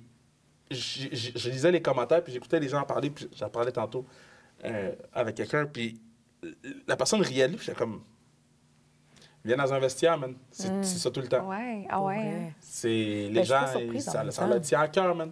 je 0.71 1.49
lisais 1.49 1.71
les 1.71 1.81
commentaires, 1.81 2.23
puis 2.23 2.33
j'écoutais 2.33 2.59
les 2.59 2.67
gens 2.67 2.79
en 2.81 2.85
parler, 2.85 3.09
puis 3.09 3.29
j'en 3.35 3.49
parlais 3.49 3.71
tantôt 3.71 4.05
euh, 4.65 4.91
avec 5.13 5.35
quelqu'un, 5.35 5.65
puis 5.65 5.99
la 6.87 6.95
personne 6.95 7.21
riait 7.21 7.47
de 7.47 7.51
lui, 7.51 7.57
puis 7.57 7.65
j'étais 7.67 7.77
comme... 7.77 8.01
Viens 9.45 9.55
dans 9.55 9.73
un 9.73 9.79
vestiaire, 9.79 10.17
man. 10.17 10.35
C'est 10.51 10.67
c'est 10.83 10.97
ça 10.99 11.09
tout 11.09 11.21
le 11.21 11.27
temps. 11.29 11.47
Ouais, 11.49 11.87
ah 11.89 12.01
ouais. 12.01 12.53
C'est 12.59 12.89
les 12.89 13.29
Ben, 13.29 13.43
suis 13.45 13.53
gens, 13.53 13.67
surprise 13.67 14.03
ça, 14.03 14.59
tient 14.59 14.81
à 14.81 14.87
cœur, 14.89 15.15
man. 15.15 15.31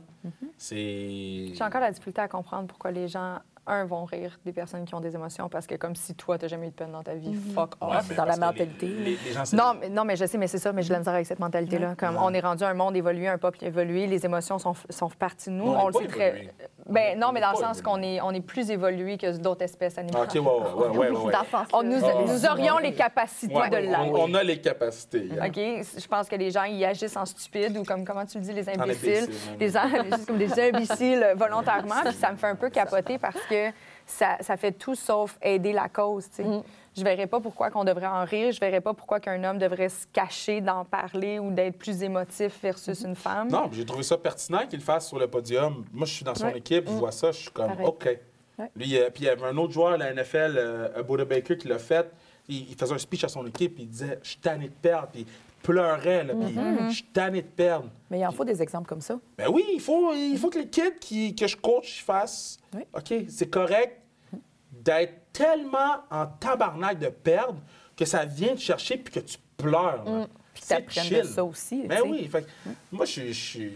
C'est... 0.57 1.51
J'ai 1.53 1.63
encore 1.63 1.81
la 1.81 1.91
difficulté 1.91 2.21
à 2.21 2.27
comprendre 2.29 2.67
pourquoi 2.67 2.91
les 2.91 3.09
gens, 3.09 3.39
un, 3.67 3.83
vont 3.83 4.05
rire 4.05 4.39
des 4.45 4.53
personnes 4.53 4.85
qui 4.85 4.95
ont 4.95 5.01
des 5.01 5.13
émotions 5.13 5.49
parce 5.49 5.67
que 5.67 5.75
comme 5.75 5.93
si 5.93 6.15
toi, 6.15 6.37
t'as 6.37 6.47
jamais 6.47 6.67
eu 6.67 6.69
de 6.69 6.75
peine 6.75 6.93
dans 6.93 7.03
ta 7.03 7.15
vie, 7.15 7.33
fuck 7.35 7.73
off. 7.81 8.09
Ouais, 8.09 8.15
dans 8.15 8.23
la 8.23 8.33
les- 8.35 8.39
mentalité. 8.39 8.87
Les, 8.87 9.17
les 9.25 9.33
gens, 9.33 9.43
Non, 9.53 9.73
mais, 9.79 9.89
non, 9.89 10.05
mais 10.05 10.15
je 10.15 10.25
sais, 10.25 10.37
mais 10.37 10.47
c'est 10.47 10.57
ça, 10.57 10.71
mais 10.71 10.83
j'ai 10.83 10.93
la 10.93 10.99
misère 10.99 11.13
avec 11.13 11.25
cette 11.27 11.39
mentalité-là. 11.39 11.95
Comme 11.95 12.15
on 12.15 12.33
est 12.33 12.39
rendu 12.39 12.63
un 12.63 12.73
monde 12.73 12.95
évolué, 12.95 13.27
un 13.27 13.37
peuple 13.37 13.65
évolué, 13.65 14.07
les 14.07 14.25
émotions 14.25 14.57
sont, 14.57 14.73
sont 14.89 15.09
partie 15.09 15.49
de 15.49 15.55
nous. 15.55 15.65
On 15.67 15.87
le 15.87 15.93
sait 15.93 16.07
très. 16.07 16.53
Ben 16.89 17.19
non, 17.19 17.31
mais 17.33 17.41
dans 17.41 17.51
le 17.51 17.57
sens 17.57 17.81
qu'on 17.81 18.01
est, 18.01 18.21
on 18.21 18.31
est 18.31 18.41
plus 18.41 18.69
évolué 18.71 19.17
que 19.17 19.35
d'autres 19.37 19.63
espèces 19.63 19.97
animales. 19.97 20.23
OK, 20.23 20.35
ouais, 20.35 20.97
ouais, 20.97 20.97
ouais, 20.97 21.09
ouais. 21.25 21.33
On 21.73 21.83
nous, 21.83 21.99
nous 22.27 22.45
aurions 22.45 22.77
les 22.77 22.93
capacités 22.93 23.53
Ouais, 23.55 23.69
de 23.69 23.75
on, 23.77 23.79
l'être. 23.79 23.99
on 24.19 24.33
a 24.33 24.43
les 24.43 24.59
capacités. 24.61 25.29
hein. 25.39 25.47
OK? 25.47 25.55
Je 25.55 26.07
pense 26.07 26.27
que 26.29 26.35
les 26.35 26.51
gens, 26.51 26.63
ils 26.63 26.83
agissent 26.85 27.17
en 27.17 27.25
stupides 27.25 27.77
ou 27.77 27.83
comme, 27.83 28.05
comment 28.05 28.25
tu 28.25 28.37
le 28.37 28.43
dis, 28.43 28.53
les 28.53 28.69
imbéciles. 28.69 29.27
Les 29.59 29.69
gens 29.69 29.81
agissent 29.99 30.25
comme 30.25 30.37
des 30.37 30.59
imbéciles 30.59 31.27
volontairement. 31.35 32.01
Puis 32.05 32.13
ça 32.13 32.31
me 32.31 32.37
fait 32.37 32.47
un 32.47 32.55
peu 32.55 32.69
capoter 32.69 33.17
parce 33.17 33.41
que 33.49 33.69
ça, 34.07 34.37
ça 34.41 34.57
fait 34.57 34.71
tout 34.71 34.95
sauf 34.95 35.37
aider 35.41 35.73
la 35.73 35.89
cause, 35.89 36.29
tu 36.29 36.37
sais. 36.37 36.43
Mm. 36.43 36.63
Je 36.97 37.03
verrais 37.03 37.27
pas 37.27 37.39
pourquoi 37.39 37.69
qu'on 37.69 37.83
devrait 37.83 38.07
en 38.07 38.23
rire. 38.25 38.51
Je 38.51 38.59
verrais 38.59 38.81
pas 38.81 38.93
pourquoi 38.93 39.19
qu'un 39.19 39.43
homme 39.43 39.59
devrait 39.59 39.89
se 39.89 40.07
cacher 40.11 40.61
d'en 40.61 40.83
parler 40.83 41.37
ou 41.37 41.51
d'être 41.51 41.77
plus 41.77 42.01
émotif 42.01 42.59
versus 42.63 43.01
une 43.01 43.15
femme. 43.15 43.49
Non, 43.49 43.69
j'ai 43.71 43.85
trouvé 43.85 44.01
ça 44.01 44.17
pertinent 44.17 44.65
qu'il 44.67 44.79
le 44.79 44.85
fasse 44.85 45.07
sur 45.07 45.19
le 45.19 45.27
podium. 45.27 45.85
Moi, 45.93 46.07
je 46.07 46.13
suis 46.13 46.25
dans 46.25 46.33
son 46.33 46.45
Ouais. 46.47 46.53
Mm. 46.53 46.57
équipe, 46.57 46.85
je 46.87 46.93
vois 46.93 47.11
ça, 47.11 47.31
je 47.31 47.37
suis 47.37 47.51
comme, 47.51 47.67
Pareil. 47.67 47.85
OK. 47.85 48.19
Ouais. 48.57 48.71
Lui, 48.75 48.97
euh, 48.97 49.11
puis 49.13 49.25
il 49.25 49.27
y 49.27 49.29
avait 49.29 49.45
un 49.45 49.55
autre 49.57 49.73
joueur 49.73 49.93
de 49.93 50.03
la 50.03 50.11
NFL, 50.11 50.55
euh, 50.57 51.03
Buda 51.03 51.25
Baker, 51.25 51.57
qui 51.57 51.67
l'a 51.67 51.77
fait. 51.77 52.09
Il, 52.47 52.71
il 52.71 52.75
faisait 52.75 52.95
un 52.95 52.97
speech 52.97 53.23
à 53.25 53.27
son 53.27 53.45
équipe, 53.45 53.75
il 53.77 53.87
disait 53.87 54.17
Je 54.23 54.29
suis 54.29 54.39
tanné 54.39 54.69
de 54.69 54.73
perdre, 54.73 55.09
puis 55.13 55.27
il 55.59 55.63
pleurait, 55.63 56.23
là, 56.23 56.33
puis 56.33 56.53
Mm-hmm. 56.55 56.89
je 56.89 56.93
suis 56.95 57.03
tanné 57.05 57.41
de 57.41 57.47
perdre. 57.47 57.89
Mais 58.09 58.19
il 58.19 58.25
en 58.25 58.31
faut 58.31 58.45
des 58.45 58.61
exemples 58.61 58.87
comme 58.87 59.01
ça. 59.01 59.19
Ben 59.37 59.49
oui, 59.49 59.63
il 59.73 59.81
faut, 59.81 60.13
il 60.13 60.37
faut 60.37 60.49
que 60.49 60.59
les 60.59 60.67
kids 60.69 60.97
qui, 60.99 61.35
que 61.35 61.47
je 61.47 61.57
coach 61.57 62.03
fassent. 62.03 62.57
Oui. 62.73 62.83
OK, 62.93 63.13
c'est 63.29 63.49
correct 63.49 64.01
d'être 64.71 65.31
tellement 65.33 65.97
en 66.09 66.25
tabarnak 66.27 66.99
de 66.99 67.09
perdre 67.09 67.59
que 67.95 68.05
ça 68.05 68.25
vient 68.25 68.55
te 68.55 68.59
chercher 68.61 68.97
puis 68.97 69.13
que 69.13 69.19
tu 69.19 69.37
pleures. 69.57 70.03
là. 70.05 70.11
Mm. 70.23 70.27
Puis 70.53 70.63
C'est 70.65 70.75
t'apprennes 70.85 71.21
de 71.21 71.27
ça 71.27 71.43
aussi. 71.43 71.85
Ben 71.87 72.01
oui, 72.05 72.27
fait 72.27 72.43
que 72.43 72.47
moi, 72.91 73.05
je 73.05 73.31
suis. 73.31 73.71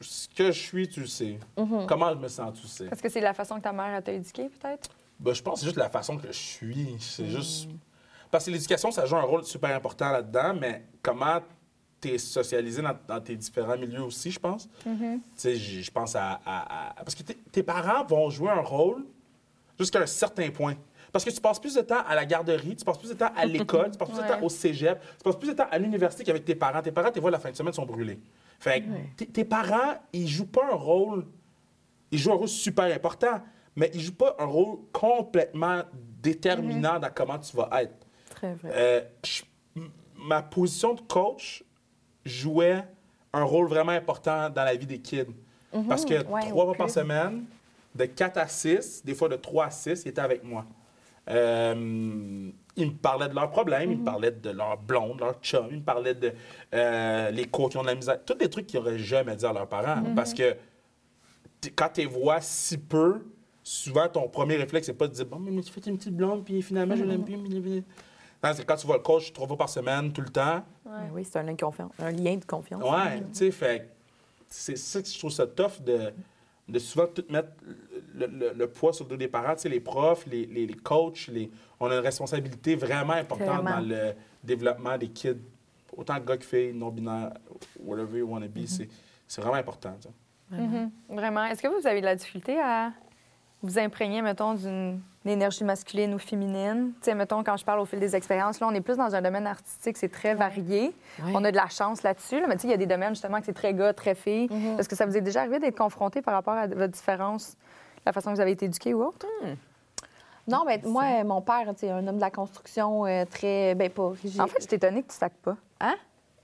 Ce 0.00 0.28
que 0.34 0.46
je 0.52 0.58
suis, 0.60 0.88
tu 0.88 1.00
le 1.00 1.06
sais. 1.06 1.38
Mm-hmm. 1.56 1.86
Comment 1.86 2.10
je 2.12 2.18
me 2.18 2.28
sens, 2.28 2.54
tu 2.56 2.62
le 2.62 2.68
sais. 2.68 2.86
Est-ce 2.86 3.02
que 3.02 3.08
c'est 3.08 3.20
la 3.20 3.34
façon 3.34 3.56
que 3.56 3.62
ta 3.62 3.72
mère 3.72 4.02
t'a 4.02 4.12
éduqué, 4.12 4.48
peut-être? 4.48 4.90
Ben, 5.18 5.32
je 5.32 5.42
pense 5.42 5.54
que 5.54 5.60
c'est 5.60 5.66
juste 5.66 5.78
la 5.78 5.88
façon 5.90 6.16
que 6.18 6.26
je 6.26 6.32
suis. 6.32 6.96
C'est 7.00 7.22
Mm. 7.24 7.28
juste. 7.36 7.68
Parce 8.30 8.46
que 8.46 8.50
l'éducation, 8.50 8.90
ça 8.90 9.06
joue 9.06 9.16
un 9.16 9.22
rôle 9.22 9.44
super 9.44 9.74
important 9.74 10.10
là-dedans, 10.10 10.54
mais 10.60 10.84
comment 11.02 11.40
tu 12.00 12.08
es 12.08 12.18
socialisé 12.18 12.82
dans, 12.82 12.96
dans 13.08 13.20
tes 13.20 13.36
différents 13.36 13.76
milieux 13.78 14.02
aussi, 14.02 14.30
je 14.30 14.38
pense. 14.38 14.68
Mm-hmm. 14.86 15.14
Tu 15.14 15.20
sais, 15.36 15.56
je 15.56 15.90
pense 15.90 16.14
à. 16.16 16.40
à- 16.44 16.90
à- 16.90 16.94
Parce 16.96 17.14
que 17.14 17.22
tes- 17.22 17.34
tes 17.52 17.62
parents 17.62 18.04
vont 18.04 18.28
jouer 18.30 18.50
un 18.50 18.60
rôle 18.60 19.04
jusqu'à 19.78 20.00
un 20.00 20.06
certain 20.06 20.50
point. 20.50 20.74
Parce 21.12 21.24
que 21.24 21.30
tu 21.30 21.40
passes 21.40 21.58
plus 21.60 21.74
de 21.74 21.80
temps 21.80 22.02
à 22.06 22.14
la 22.14 22.26
garderie, 22.26 22.76
tu 22.76 22.84
passes 22.84 22.98
plus 22.98 23.08
de 23.08 23.14
temps 23.14 23.30
à 23.34 23.46
l'école, 23.46 23.90
tu 23.92 23.96
passes 23.98 24.08
plus 24.10 24.18
de 24.18 24.28
temps 24.28 24.42
au 24.42 24.48
cégep, 24.50 25.00
tu 25.16 25.24
passes 25.24 25.36
plus 25.38 25.48
de 25.48 25.54
temps 25.54 25.66
à 25.70 25.78
l'université 25.78 26.24
qu'avec 26.24 26.44
tes 26.44 26.54
parents. 26.54 26.82
Tes 26.82 26.92
parents, 26.92 27.10
tes 27.10 27.20
fois, 27.20 27.30
la 27.30 27.38
fin 27.38 27.50
de 27.50 27.56
semaine 27.56 27.72
sont 27.72 27.86
brûlés. 27.86 28.18
Fait 28.58 28.82
que 28.82 28.86
tes- 29.16 29.26
tes 29.26 29.44
parents, 29.44 29.94
ils 30.12 30.28
jouent 30.28 30.46
pas 30.46 30.66
un 30.72 30.76
rôle 30.76 31.24
il 32.10 32.18
joue 32.18 32.32
un 32.32 32.36
rôle 32.36 32.48
super 32.48 32.84
important, 32.94 33.40
mais 33.74 33.90
il 33.92 34.00
joue 34.00 34.14
pas 34.14 34.36
un 34.38 34.44
rôle 34.44 34.78
complètement 34.92 35.82
déterminant 36.22 36.98
dans 36.98 37.10
comment 37.14 37.38
tu 37.38 37.56
vas 37.56 37.68
être. 37.82 38.05
Très 38.36 38.54
vrai. 38.54 38.70
Euh, 38.72 39.00
je- 39.24 39.42
ma 40.16 40.42
position 40.42 40.94
de 40.94 41.00
coach 41.00 41.64
jouait 42.24 42.82
un 43.32 43.42
rôle 43.42 43.68
vraiment 43.68 43.92
important 43.92 44.48
dans 44.50 44.64
la 44.64 44.74
vie 44.76 44.86
des 44.86 44.98
kids. 45.00 45.24
Parce 45.88 46.04
que 46.04 46.14
Ouais, 46.26 46.40
trois 46.48 46.64
fois 46.64 46.74
par 46.74 46.88
semaine, 46.90 47.44
de 47.94 48.04
4 48.06 48.38
à 48.38 48.46
6, 48.48 49.02
des 49.04 49.14
fois 49.14 49.28
de 49.28 49.36
3 49.36 49.66
à 49.66 49.70
6, 49.70 50.02
ils 50.04 50.08
étaient 50.08 50.20
avec 50.20 50.42
moi. 50.44 50.64
Euh, 51.28 51.74
ils 52.76 52.86
me 52.86 52.92
parlaient 52.96 53.28
de 53.28 53.34
leurs 53.34 53.50
problèmes, 53.50 53.90
ils 53.92 53.98
me 53.98 54.04
parlaient 54.04 54.30
de 54.30 54.50
leur 54.50 54.78
blonde, 54.78 55.18
leur 55.20 55.34
chum, 55.40 55.66
ils 55.70 55.78
me 55.78 55.82
parlaient 55.82 56.14
de 56.14 56.32
euh, 56.74 57.30
les 57.30 57.46
cours 57.46 57.68
qui 57.68 57.76
ont 57.78 57.82
de 57.82 57.88
la 57.88 57.94
misère. 57.94 58.22
Tous 58.24 58.34
des 58.34 58.48
trucs 58.48 58.66
qu'ils 58.66 58.78
n'auraient 58.80 58.98
jamais 58.98 59.34
dit 59.34 59.44
à 59.44 59.52
leurs 59.52 59.66
parents. 59.68 60.02
Parce 60.14 60.32
que 60.34 60.56
quand 61.74 61.88
tu 61.92 62.02
les 62.02 62.06
vois 62.06 62.40
si 62.40 62.78
peu, 62.78 63.24
souvent 63.62 64.08
ton 64.08 64.28
premier 64.28 64.56
réflexe, 64.56 64.86
c'est 64.86 64.94
pas 64.94 65.08
de 65.08 65.12
dire 65.14 65.26
Bon, 65.26 65.38
mais 65.40 65.60
tu 65.62 65.72
fais 65.72 65.80
une 65.90 65.96
petite 65.98 66.16
blonde, 66.16 66.44
puis 66.44 66.62
finalement, 66.62 66.94
je 66.96 67.04
l'aime 67.04 67.24
plus. 67.24 67.82
C'est 68.54 68.64
quand 68.64 68.76
tu 68.76 68.86
vois 68.86 68.96
le 68.96 69.02
coach 69.02 69.32
trois 69.32 69.46
fois 69.46 69.56
par 69.56 69.68
semaine, 69.68 70.12
tout 70.12 70.20
le 70.22 70.28
temps. 70.28 70.62
Ben 70.84 71.10
Oui, 71.12 71.24
c'est 71.24 71.38
un 71.38 71.42
lien 71.42 71.54
de 71.54 71.60
confiance. 71.60 71.92
Un 71.98 72.10
lien 72.10 72.36
de 72.36 72.44
confiance. 72.44 72.82
Ouais, 72.82 73.20
tu 73.20 73.26
sais, 73.34 73.50
fait. 73.50 73.90
C'est 74.48 74.76
ça 74.76 75.02
que 75.02 75.08
je 75.08 75.18
trouve 75.18 75.30
ça 75.32 75.46
tough 75.46 75.80
de, 75.84 76.12
de 76.68 76.78
souvent 76.78 77.06
tout 77.06 77.24
mettre 77.30 77.48
le, 78.14 78.26
le- 78.26 78.52
le 78.54 78.66
poids 78.68 78.92
sur 78.92 79.04
le 79.04 79.10
dos 79.10 79.16
des 79.16 79.28
parents. 79.28 79.54
Tu 79.54 79.62
sais, 79.62 79.68
les 79.68 79.80
profs, 79.80 80.26
les, 80.26 80.46
les, 80.46 80.66
les 80.66 80.74
coachs, 80.74 81.26
les, 81.28 81.50
on 81.80 81.90
a 81.90 81.94
une 81.94 82.00
responsabilité 82.04 82.76
vraiment 82.76 83.14
importante 83.14 83.46
Vraiment. 83.62 83.70
dans 83.70 83.80
le 83.80 84.12
développement 84.44 84.96
des 84.96 85.08
kids. 85.08 85.36
Autant 85.96 86.18
gars 86.20 86.36
que 86.36 86.44
filles, 86.44 86.72
non-binaires, 86.74 87.32
whatever 87.80 88.18
you 88.18 88.26
want 88.28 88.40
to 88.42 88.48
be, 88.48 88.66
c'est- 88.66 88.88
c'est 89.26 89.40
vraiment 89.40 89.56
important. 89.56 89.96
sais. 90.00 90.10
Mhm. 90.50 90.90
Vraiment. 91.08 91.44
Est-ce 91.46 91.60
que 91.62 91.68
vous 91.68 91.86
avez 91.86 92.00
de 92.00 92.04
la 92.06 92.14
difficulté 92.14 92.60
à 92.60 92.92
vous 93.62 93.78
imprégner, 93.78 94.22
mettons, 94.22 94.54
d'une 94.54 95.00
énergie 95.32 95.64
masculine 95.64 96.14
ou 96.14 96.18
féminine? 96.18 96.92
Tu 97.00 97.06
sais, 97.06 97.14
mettons, 97.14 97.42
quand 97.44 97.56
je 97.56 97.64
parle 97.64 97.80
au 97.80 97.84
fil 97.84 97.98
des 98.00 98.14
expériences, 98.16 98.60
là, 98.60 98.68
on 98.70 98.74
est 98.74 98.80
plus 98.80 98.96
dans 98.96 99.14
un 99.14 99.22
domaine 99.22 99.46
artistique, 99.46 99.96
c'est 99.96 100.08
très 100.10 100.34
varié. 100.34 100.92
On 101.34 101.44
a 101.44 101.50
de 101.50 101.56
la 101.56 101.68
chance 101.68 102.02
là-dessus. 102.02 102.40
là. 102.40 102.46
Mais 102.48 102.54
tu 102.56 102.62
sais, 102.62 102.68
il 102.68 102.70
y 102.70 102.74
a 102.74 102.78
des 102.78 102.86
domaines, 102.86 103.14
justement, 103.14 103.40
que 103.40 103.46
c'est 103.46 103.52
très 103.52 103.74
gars, 103.74 103.92
très 103.92 104.14
filles. 104.14 104.48
Est-ce 104.78 104.88
que 104.88 104.96
ça 104.96 105.06
vous 105.06 105.16
est 105.16 105.20
déjà 105.20 105.40
arrivé 105.40 105.58
d'être 105.58 105.78
confronté 105.78 106.22
par 106.22 106.34
rapport 106.34 106.54
à 106.54 106.66
votre 106.66 106.92
différence, 106.92 107.56
la 108.04 108.12
façon 108.12 108.30
que 108.30 108.36
vous 108.36 108.40
avez 108.40 108.52
été 108.52 108.66
éduqué 108.66 108.94
ou 108.94 109.02
autre? 109.02 109.26
Non, 110.48 110.64
ben 110.64 110.80
moi, 110.84 111.02
euh, 111.20 111.24
mon 111.24 111.40
père, 111.40 111.72
c'est 111.76 111.90
un 111.90 112.06
homme 112.06 112.16
de 112.16 112.20
la 112.20 112.30
construction 112.30 113.04
euh, 113.04 113.24
très. 113.28 113.74
Ben, 113.74 113.90
pas 113.90 114.10
rigide. 114.10 114.40
En 114.40 114.46
fait, 114.46 114.58
je 114.60 114.66
suis 114.66 114.76
étonnée 114.76 115.02
que 115.02 115.08
tu 115.10 115.16
sacres 115.18 115.34
pas. 115.42 115.56
Hein? 115.80 115.96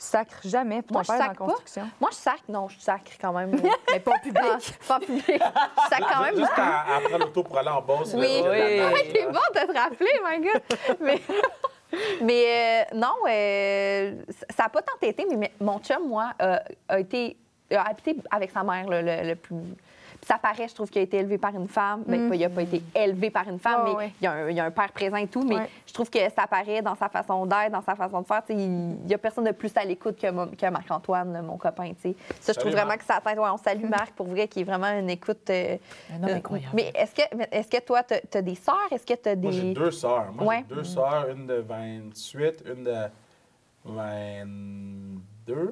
Tu 0.02 0.08
sacres 0.08 0.40
jamais, 0.44 0.82
puis 0.82 0.92
Moi, 0.92 1.04
ton 1.04 1.16
père 1.16 1.28
pas. 1.28 1.34
construction? 1.34 1.88
Moi, 2.00 2.10
je 2.10 2.16
sacre. 2.16 2.42
Non, 2.48 2.68
je 2.68 2.78
sacre 2.80 3.12
quand 3.20 3.32
même. 3.32 3.50
mais 3.92 4.00
pas 4.00 4.10
en 4.10 4.18
public. 4.18 4.78
pas 4.88 4.96
en 4.96 4.98
public. 4.98 5.24
Je 5.28 5.88
sacre 5.88 6.12
quand 6.12 6.22
même. 6.24 6.36
Juste 6.36 6.52
à, 6.56 6.96
à 6.96 7.00
prendre 7.00 7.18
l'auto 7.18 7.42
pour 7.44 7.56
aller 7.58 7.68
en 7.68 7.80
Beauce. 7.82 8.12
Oui. 8.14 8.26
Oui. 8.42 8.76
là, 8.78 8.90
là, 8.90 8.96
C'est 9.12 9.26
bon 9.26 9.38
de 9.54 9.72
te 9.72 9.78
rappeler, 9.78 10.20
my 10.24 10.40
God. 10.40 10.98
mais 11.00 11.20
mais 12.22 12.44
euh, 12.92 12.96
non, 12.96 13.14
euh, 13.28 14.14
ça 14.50 14.64
n'a 14.64 14.68
pas 14.70 14.82
tant 14.82 14.92
été, 15.02 15.24
mais 15.36 15.52
mon 15.60 15.78
chum, 15.78 16.08
moi, 16.08 16.32
euh, 16.42 16.58
a 16.88 16.98
été 16.98 17.36
a 17.70 17.82
habité 17.88 18.16
avec 18.30 18.50
sa 18.50 18.62
mère 18.64 18.88
le, 18.88 19.00
le- 19.02 19.28
le 19.28 19.34
plus. 19.36 19.56
Ça 20.24 20.38
paraît, 20.38 20.68
je 20.68 20.74
trouve 20.74 20.88
qu'il 20.88 21.00
a 21.00 21.02
été 21.02 21.16
élevé 21.16 21.36
par 21.36 21.52
une 21.54 21.66
femme. 21.66 22.04
Ben, 22.06 22.28
pas- 22.28 22.36
il 22.36 22.40
n'a 22.42 22.48
pas 22.48 22.62
été 22.62 22.80
élevé 22.94 23.28
par 23.30 23.48
une 23.48 23.58
femme, 23.58 23.82
mais 23.98 24.12
il, 24.20 24.24
y 24.24 24.26
a 24.28 24.32
un, 24.32 24.48
il 24.50 24.56
y 24.56 24.60
a 24.60 24.64
un 24.64 24.70
père 24.70 24.92
présent 24.92 25.16
et 25.16 25.26
tout. 25.26 25.42
Mais 25.42 25.56
je 25.84 25.92
trouve 25.92 26.08
que 26.08 26.20
ça 26.30 26.46
paraît 26.48 26.80
dans 26.80 26.94
sa 26.94 27.08
façon 27.08 27.44
d'être, 27.44 27.72
dans 27.72 27.82
sa 27.82 27.96
façon 27.96 28.20
de 28.20 28.26
faire. 28.26 28.42
Tu 28.46 28.52
sais, 28.52 28.58
Il 28.62 28.68
n'y 29.04 29.14
a 29.14 29.18
personne 29.18 29.42
de 29.44 29.50
plus 29.50 29.72
à 29.76 29.84
l'écoute 29.84 30.16
que, 30.20 30.54
que 30.54 30.70
Marc-Antoine, 30.70 31.42
mon 31.44 31.56
copain. 31.56 31.88
tu 32.00 32.10
sais. 32.10 32.16
Ça, 32.40 32.52
je 32.52 32.60
trouve 32.60 32.70
vraiment 32.70 32.86
Marc. 32.88 33.00
que 33.00 33.04
ça 33.06 33.16
atteint. 33.16 33.34
Ouais, 33.34 33.50
on 33.52 33.56
salue 33.56 33.84
Marc, 33.88 34.12
pour 34.12 34.26
vrai, 34.28 34.46
qui 34.46 34.60
est 34.60 34.64
vraiment 34.64 34.96
une 34.96 35.10
écoute. 35.10 35.50
euh, 35.50 35.76
Un 36.12 36.22
homme 36.22 36.28
euh, 36.30 36.36
incroyable. 36.36 36.70
Mais 36.74 36.92
est-ce 36.94 37.14
que, 37.16 37.36
mais 37.36 37.48
est-ce 37.50 37.68
que 37.68 37.82
toi, 37.84 38.04
tu 38.04 38.14
as 38.38 38.42
des 38.42 38.54
sœurs? 38.54 38.88
Est-ce 38.92 39.04
que 39.04 39.14
tu 39.20 39.28
as 39.28 39.34
des. 39.34 39.42
Moi, 39.42 39.50
j'ai 39.50 39.72
deux 39.74 39.90
sœurs. 39.90 40.32
Moi, 40.34 40.46
Ouais. 40.46 40.64
j'ai 40.68 40.74
deux 40.76 40.84
sœurs, 40.84 41.26
une 41.30 41.46
de 41.48 41.54
28, 41.54 42.62
une 42.76 42.84
de 42.84 42.94
22. 43.84 45.20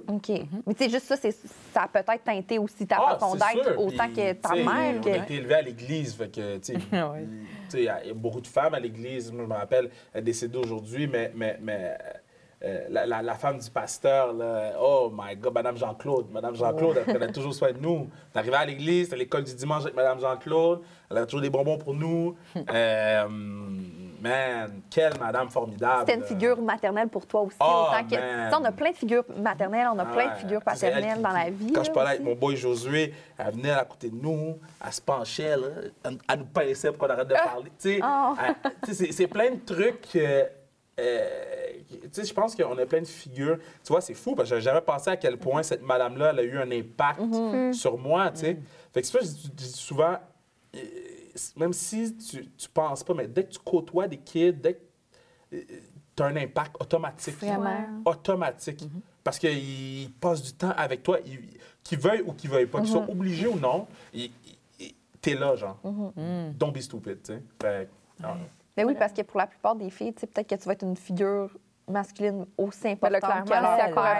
OK. 0.08 0.28
Mais 0.66 0.74
tu 0.74 0.84
sais, 0.84 0.90
juste 0.90 1.06
ça, 1.06 1.16
c'est- 1.16 1.46
ça 1.72 1.82
a 1.82 1.88
peut-être 1.88 2.24
teinté 2.24 2.58
aussi 2.58 2.86
ta 2.86 2.96
Ah, 3.00 3.14
façon 3.18 3.36
c'est 3.38 3.54
d'être 3.64 3.78
autant 3.78 4.04
Puis, 4.06 4.14
que 4.14 4.32
ta 4.32 4.54
mère. 4.54 4.94
On 4.98 5.00
que- 5.00 5.08
a 5.10 5.16
été 5.18 5.34
élevé 5.34 5.54
à 5.54 5.62
l'église, 5.62 6.14
fait 6.14 6.28
que, 6.30 6.56
tu 6.58 6.72
sais, 6.74 7.02
Ouais. 7.02 7.24
tu 7.24 7.70
sais, 7.70 7.78
il 7.78 7.84
y 7.84 7.88
a 7.88 8.00
beaucoup 8.14 8.40
de 8.40 8.46
femmes 8.46 8.74
à 8.74 8.80
l'église. 8.80 9.30
Moi, 9.32 9.44
je 9.44 9.48
me 9.48 9.54
rappelle, 9.54 9.90
elle 10.12 10.20
est 10.20 10.24
décédée 10.24 10.58
aujourd'hui, 10.58 11.06
mais, 11.06 11.30
mais, 11.34 11.58
mais 11.62 11.96
euh, 12.62 12.86
la, 12.90 13.06
la- 13.06 13.22
la 13.22 13.34
femme 13.34 13.58
du 13.58 13.70
pasteur, 13.70 14.32
là, 14.34 14.72
oh 14.80 15.10
my 15.16 15.34
God, 15.36 15.54
Madame 15.54 15.76
Jean-Claude. 15.78 16.26
Madame 16.30 16.54
Jean-Claude, 16.56 16.96
elle 16.98 17.14
prenait 17.14 17.32
toujours 17.32 17.54
soin 17.54 17.72
de 17.72 17.78
nous. 17.78 18.08
On 18.34 18.38
arrivait 18.38 18.56
à 18.56 18.66
l'église, 18.66 19.04
c'était 19.06 19.16
l'école 19.16 19.44
du 19.44 19.54
dimanche 19.54 19.82
avec 19.84 19.94
Madame 19.94 20.20
Jean-Claude. 20.20 20.80
Elle 21.10 21.16
avait 21.16 21.26
toujours 21.26 21.40
des 21.40 21.48
bonbons 21.50 21.78
pour 21.78 21.94
nous. 21.94 22.36
Euh, 22.74 23.26
man, 24.20 24.80
quelle 24.90 25.18
madame 25.18 25.48
formidable. 25.50 26.04
C'était 26.06 26.18
une 26.18 26.24
figure 26.24 26.60
maternelle 26.60 27.08
pour 27.08 27.26
toi 27.26 27.42
aussi. 27.42 27.56
Oh, 27.60 27.86
autant 27.88 28.06
que... 28.08 28.54
on 28.60 28.64
a 28.64 28.72
plein 28.72 28.90
de 28.90 28.96
figures 28.96 29.24
maternelles, 29.36 29.88
on 29.92 29.98
a 29.98 30.02
Ah 30.02 30.12
plein 30.14 30.30
de 30.34 30.38
figures 30.38 30.60
elle 30.66 30.72
paternelles 30.72 31.22
dans 31.22 31.30
la 31.32 31.50
vie. 31.50 31.72
Quand 31.72 31.80
là, 31.80 31.86
je 31.86 31.90
parlais 31.90 32.10
avec 32.10 32.22
mon 32.22 32.34
boy 32.34 32.56
Josué, 32.56 33.14
elle 33.38 33.54
venait 33.54 33.70
à 33.72 33.84
côté 33.84 34.10
de 34.10 34.16
nous, 34.16 34.58
elle 34.84 34.92
se 34.92 35.00
penchait, 35.00 35.56
là, 35.56 35.66
elle, 36.04 36.18
elle 36.28 36.38
nous 36.38 36.44
pinçait 36.46 36.88
pour 36.92 36.98
qu'on 36.98 37.12
arrête 37.12 37.28
de 37.28 37.34
parler. 37.34 37.70
Tu 37.78 37.96
sais, 37.96 38.00
Oh. 38.02 38.34
c'est- 39.12 39.26
plein 39.26 39.50
de 39.52 39.60
trucs. 39.64 40.16
euh, 40.16 40.44
euh, 40.98 41.28
tu 42.02 42.08
sais, 42.12 42.24
je 42.24 42.34
pense 42.34 42.54
qu'on 42.54 42.76
a 42.76 42.86
plein 42.86 43.00
de 43.00 43.06
figures. 43.06 43.56
Tu 43.84 43.92
vois, 43.92 44.00
c'est 44.00 44.14
fou 44.14 44.34
parce 44.34 44.48
que 44.48 44.56
j'avais 44.56 44.60
jamais 44.60 44.80
pensé 44.84 45.10
à 45.10 45.16
quel 45.16 45.38
point 45.38 45.62
cette 45.62 45.82
madame-là, 45.82 46.30
elle 46.32 46.38
a 46.40 46.42
eu 46.42 46.58
un 46.58 46.70
impact 46.70 47.20
Mm-hmm. 47.20 47.72
sur 47.72 47.96
moi, 47.96 48.30
tu 48.30 48.40
sais. 48.40 48.58
Fait 48.92 49.00
que 49.00 49.06
c'est 49.06 49.18
pour 49.18 49.26
ça 49.26 49.32
que 49.34 49.42
je 49.44 49.48
dis- 49.50 49.72
souvent, 49.72 50.16
euh, 50.74 50.78
même 51.56 51.72
si 51.72 52.16
tu, 52.16 52.46
tu 52.56 52.68
penses 52.68 53.02
pas, 53.04 53.14
mais 53.14 53.26
dès 53.28 53.44
que 53.44 53.50
tu 53.50 53.58
côtoies 53.58 54.08
des 54.08 54.18
kids, 54.18 54.52
dès 54.54 54.74
que 54.74 54.80
tu 55.50 56.22
as 56.22 56.26
un 56.26 56.36
impact 56.36 56.76
automatique. 56.80 57.34
Vraiment. 57.36 58.02
Automatique. 58.04 58.84
Parce 59.24 59.38
qu'ils 59.38 60.12
passent 60.20 60.42
du 60.42 60.52
temps 60.52 60.72
avec 60.76 61.02
toi, 61.02 61.18
ils- 61.26 61.58
qu'ils 61.82 61.98
veuillent 61.98 62.22
ou 62.22 62.32
qu'ils 62.32 62.50
veuillent 62.50 62.66
pas, 62.66 62.80
qu'ils 62.80 62.90
soient 62.92 63.10
obligés 63.10 63.46
ou 63.46 63.56
non, 63.58 63.86
ils- 64.12 64.30
t'es 65.20 65.34
là, 65.34 65.54
genre. 65.56 65.78
Don't 66.58 66.72
be 66.72 66.78
stupid, 66.80 67.22
tu 67.22 67.32
sais. 67.34 67.42
Fait 67.60 67.88
Mais 68.76 68.84
oui, 68.84 68.94
parce 68.98 69.12
que 69.12 69.22
pour 69.22 69.38
la 69.38 69.46
plupart 69.46 69.76
des 69.76 69.90
filles, 69.90 70.14
tu 70.14 70.20
sais, 70.20 70.26
peut-être 70.26 70.48
que 70.48 70.54
tu 70.54 70.64
vas 70.66 70.72
être 70.72 70.84
une 70.84 70.96
figure 70.96 71.50
masculine 71.90 72.46
aussi 72.56 72.82
Ben 72.82 72.92
importante 72.92 73.22
là, 73.22 73.40
que 73.42 73.46
clairement, 73.46 73.76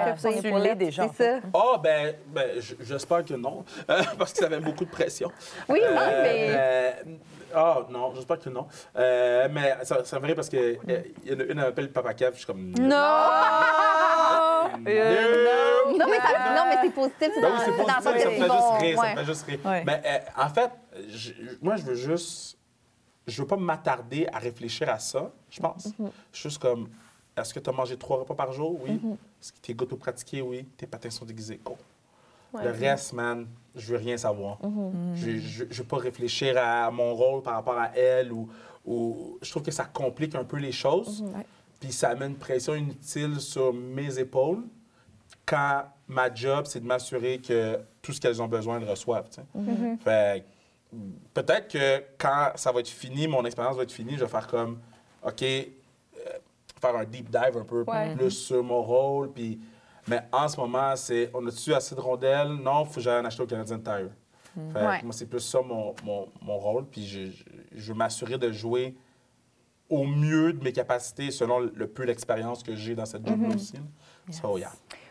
leur 0.07 0.19
si 0.19 0.27
elle 0.29 0.41
tu 0.41 0.47
épaulette, 0.49 0.79
déjà, 0.79 1.07
C'est 1.17 1.41
ça. 1.41 1.49
Ah, 1.55 1.79
ben, 1.83 2.15
ben 2.29 2.49
j'espère 2.81 3.25
que 3.25 3.35
non, 3.35 3.65
euh, 3.91 4.03
parce 4.19 4.33
que 4.33 4.39
ça 4.39 4.47
avait 4.47 4.61
beaucoup 4.61 4.85
de 4.85 4.91
pression. 4.91 5.31
Oui, 5.69 5.81
non, 5.81 6.01
Euh, 6.01 6.23
mais... 6.23 6.49
euh, 6.51 6.93
Ah, 7.55 7.79
non, 7.91 8.13
j'espère 8.15 8.39
que 8.39 8.49
non. 8.49 8.67
Euh, 8.97 9.49
mais 9.51 9.77
ça, 9.83 10.05
ça 10.05 10.19
vrai 10.21 10.35
parce 10.37 10.49
que 10.49 10.57
euh, 10.57 11.03
il 11.25 11.33
y 11.33 11.35
en 11.35 11.41
a 11.41 11.43
une, 11.43 11.51
elle 11.51 11.57
m'appelle 11.57 11.91
Papa 11.93 12.15
Kev, 12.15 12.31
je 12.35 12.37
suis 12.39 12.47
comme. 12.47 12.71
Non! 12.79 12.89
No! 12.89 12.97
Non, 15.91 16.07
mais, 16.09 16.19
ça- 16.21 16.55
non, 16.55 16.63
mais 16.69 16.77
c'est 16.83 16.95
positif. 16.95 17.31
c'est 17.35 17.41
Ben 17.41 17.49
dans, 17.51 17.55
oui, 17.57 17.63
c'est 17.65 17.73
c'est 17.73 17.77
dans 17.77 17.87
le 17.87 18.03
positif, 18.03 18.03
sens 18.03 18.05
ça 18.05 18.11
me 18.13 18.15
que 18.15 18.21
fait 18.21 18.41
juste 18.41 18.81
rire, 18.81 18.97
ça 18.97 19.03
ouais. 19.03 19.13
me 19.13 19.19
fait 19.19 19.25
juste 19.25 19.47
rire. 19.47 19.59
Ouais. 19.65 19.83
Mais 19.85 20.03
euh, 20.07 20.19
en 20.43 20.49
fait, 20.49 20.71
je- 21.09 21.33
moi, 21.61 21.77
je 21.77 21.83
veux 21.83 21.95
juste... 21.95 22.57
Je 23.27 23.43
veux 23.43 23.47
pas 23.49 23.57
m'attarder 23.57 24.27
à 24.33 24.39
réfléchir 24.39 24.89
à 24.89 24.99
ça, 24.99 25.31
je 25.51 25.61
pense. 25.61 25.89
Mm-hmm. 25.89 26.11
Juste 26.33 26.63
comme, 26.63 26.89
est-ce 27.41 27.55
que 27.55 27.61
tu 27.61 27.71
as 27.71 27.73
mangé 27.73 27.97
trois 27.97 28.19
repas 28.19 28.35
par 28.35 28.53
jour? 28.53 28.79
Oui. 28.83 29.01
Est-ce 29.41 29.53
que 29.53 29.59
tes 29.59 29.75
gâteaux 29.75 29.97
pratiqués? 29.97 30.43
Oui. 30.43 30.67
Tes 30.77 30.87
patins 30.87 31.11
sont 31.11 31.25
déguisés? 31.25 31.61
Go. 31.65 31.77
Le 32.53 32.71
reste, 32.71 33.13
man, 33.13 33.47
je 33.77 33.93
veux 33.93 33.99
rien 33.99 34.17
savoir. 34.17 34.59
Mm-hmm. 34.63 35.15
Je, 35.15 35.39
je, 35.39 35.65
je 35.71 35.83
veux 35.83 35.89
pas 35.89 35.99
réfléchir 35.99 36.57
à 36.59 36.91
mon 36.91 37.15
rôle 37.15 37.43
par 37.43 37.55
rapport 37.55 37.79
à 37.79 37.97
elle 37.97 38.33
ou, 38.33 38.49
ou... 38.85 39.39
Je 39.41 39.51
trouve 39.51 39.63
que 39.63 39.71
ça 39.71 39.85
complique 39.85 40.35
un 40.35 40.43
peu 40.43 40.57
les 40.57 40.73
choses. 40.73 41.23
Mm-hmm. 41.23 41.45
Puis 41.79 41.93
ça 41.93 42.15
met 42.15 42.27
une 42.27 42.37
pression 42.37 42.75
inutile 42.75 43.41
sur 43.41 43.73
mes 43.73 44.19
épaules 44.19 44.65
quand 45.47 45.85
ma 46.09 46.33
job, 46.35 46.67
c'est 46.67 46.81
de 46.81 46.87
m'assurer 46.87 47.39
que 47.39 47.79
tout 48.03 48.13
ce 48.13 48.21
qu'elles 48.21 48.43
ont 48.43 48.49
besoin, 48.49 48.81
elles 48.81 48.89
reçoivent. 48.89 49.29
Mm-hmm. 49.57 49.99
Fait 50.01 50.45
peut-être 51.33 51.69
que 51.69 52.05
quand 52.19 52.51
ça 52.57 52.73
va 52.73 52.81
être 52.81 52.89
fini, 52.89 53.29
mon 53.29 53.45
expérience 53.45 53.77
va 53.77 53.85
être 53.85 53.93
finie, 53.93 54.15
je 54.17 54.25
vais 54.25 54.31
faire 54.31 54.49
comme, 54.49 54.81
OK, 55.25 55.45
faire 56.81 56.97
un 56.97 57.05
deep 57.05 57.31
dive 57.31 57.57
un 57.59 57.65
peu 57.65 57.85
Ouais. 57.87 58.15
plus 58.15 58.31
sur 58.31 58.63
mon 58.63 58.83
rôle. 58.83 59.33
Puis, 59.33 59.61
mais 60.09 60.23
en 60.33 60.49
ce 60.49 60.57
moment, 60.59 60.95
c'est, 60.97 61.31
on 61.35 61.47
a-tu 61.47 61.75
assez 61.75 61.95
de 61.95 62.01
rondelles? 62.01 62.49
Non, 62.49 62.83
il 62.85 62.87
faut 62.87 62.95
que 62.95 63.01
j'aille 63.01 63.21
en 63.21 63.25
acheter 63.25 63.43
au 63.43 63.47
Canadian 63.47 63.79
Tire. 63.79 64.11
Fait 64.73 64.79
Ouais. 64.87 65.03
Moi, 65.03 65.13
c'est 65.13 65.27
plus 65.27 65.41
ça 65.41 65.61
mon, 65.63 65.95
mon, 66.05 66.29
mon 66.43 66.59
rôle. 66.59 66.85
Puis 66.87 67.07
je, 67.07 67.27
je, 67.27 67.45
je 67.75 67.93
veux 67.93 67.99
m'assurer 67.99 68.39
de 68.39 68.51
jouer 68.51 68.95
au 69.89 70.05
mieux 70.05 70.53
de 70.53 70.63
mes 70.63 70.73
capacités 70.73 71.31
selon 71.31 71.61
le 71.61 71.87
peu 71.87 72.07
d'expérience 72.07 72.63
que 72.63 72.75
j'ai 72.75 72.95
dans 72.95 73.07
cette 73.07 73.27
job-là 73.27 73.55
aussi. 73.55 73.75
là. 73.75 73.81
So, 74.33 74.57
yeah. 74.59 74.71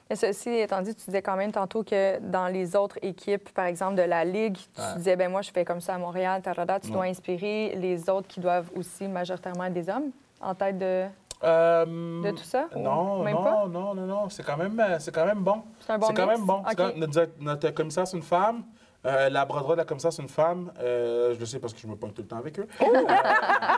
Mais 0.10 0.16
ceci 0.16 0.50
étant 0.50 0.82
dit, 0.82 0.96
tu 0.96 1.06
disais 1.06 1.22
quand 1.22 1.36
même 1.36 1.52
tantôt 1.52 1.84
que 1.84 2.20
dans 2.20 2.48
les 2.48 2.76
autres 2.76 2.98
équipes, 3.02 3.50
par 3.54 3.66
exemple 3.66 3.96
de 3.96 4.02
la 4.02 4.26
Ligue, 4.26 4.56
tu 4.58 4.82
Ouais. 4.82 4.96
disais, 4.98 5.16
ben 5.16 5.30
moi, 5.30 5.42
je 5.42 5.52
fais 5.52 5.64
comme 5.66 5.82
ça 5.82 5.96
à 5.96 5.98
Montréal, 6.00 6.42
tarada, 6.42 6.80
tu 6.80 6.90
dois 6.90 7.04
inspirer 7.04 7.76
les 7.76 8.10
autres 8.10 8.28
qui 8.28 8.40
doivent 8.40 8.72
aussi 8.76 9.08
majoritairement 9.08 9.66
être 9.66 9.74
des 9.74 9.88
hommes 9.90 10.12
en 10.42 10.56
tête 10.56 10.78
de, 10.80 11.06
Euh, 11.44 12.22
de 12.22 12.32
tout 12.32 12.44
ça? 12.44 12.68
Non, 12.76 13.24
même 13.24 13.36
non, 13.36 13.44
pas? 13.44 13.68
non, 13.68 13.94
non, 13.96 14.06
non. 14.06 14.30
C'est 14.30 14.44
quand 14.44 14.58
même, 14.58 14.78
euh, 14.80 15.00
c'est 15.00 15.14
quand 15.14 15.26
même 15.26 15.40
bon. 15.40 15.64
C'est 15.80 15.94
un 15.94 15.98
bon 15.98 16.08
C'est 16.08 16.14
quand 16.14 16.28
même 16.28 16.46
bon. 16.46 16.64
Quand- 16.76 16.96
notre, 16.98 17.30
notre 17.40 17.70
commissaire, 17.70 18.06
c'est 18.08 18.18
une 18.18 18.24
femme. 18.24 18.64
Euh, 19.06 19.30
la 19.30 19.46
bras 19.46 19.62
droit 19.62 19.76
de 19.76 19.80
la 19.80 19.86
commissaire, 19.86 20.12
c'est 20.12 20.22
une 20.22 20.28
femme. 20.28 20.72
Euh, 20.80 21.34
je 21.34 21.40
le 21.40 21.46
sais 21.46 21.60
parce 21.60 21.74
que 21.74 21.80
je 21.80 21.88
me 21.88 21.96
pointe 21.96 22.14
tout 22.14 22.22
le 22.22 22.28
temps 22.28 22.38
avec 22.38 22.60
eux. 22.60 22.68
Oh! 22.82 22.86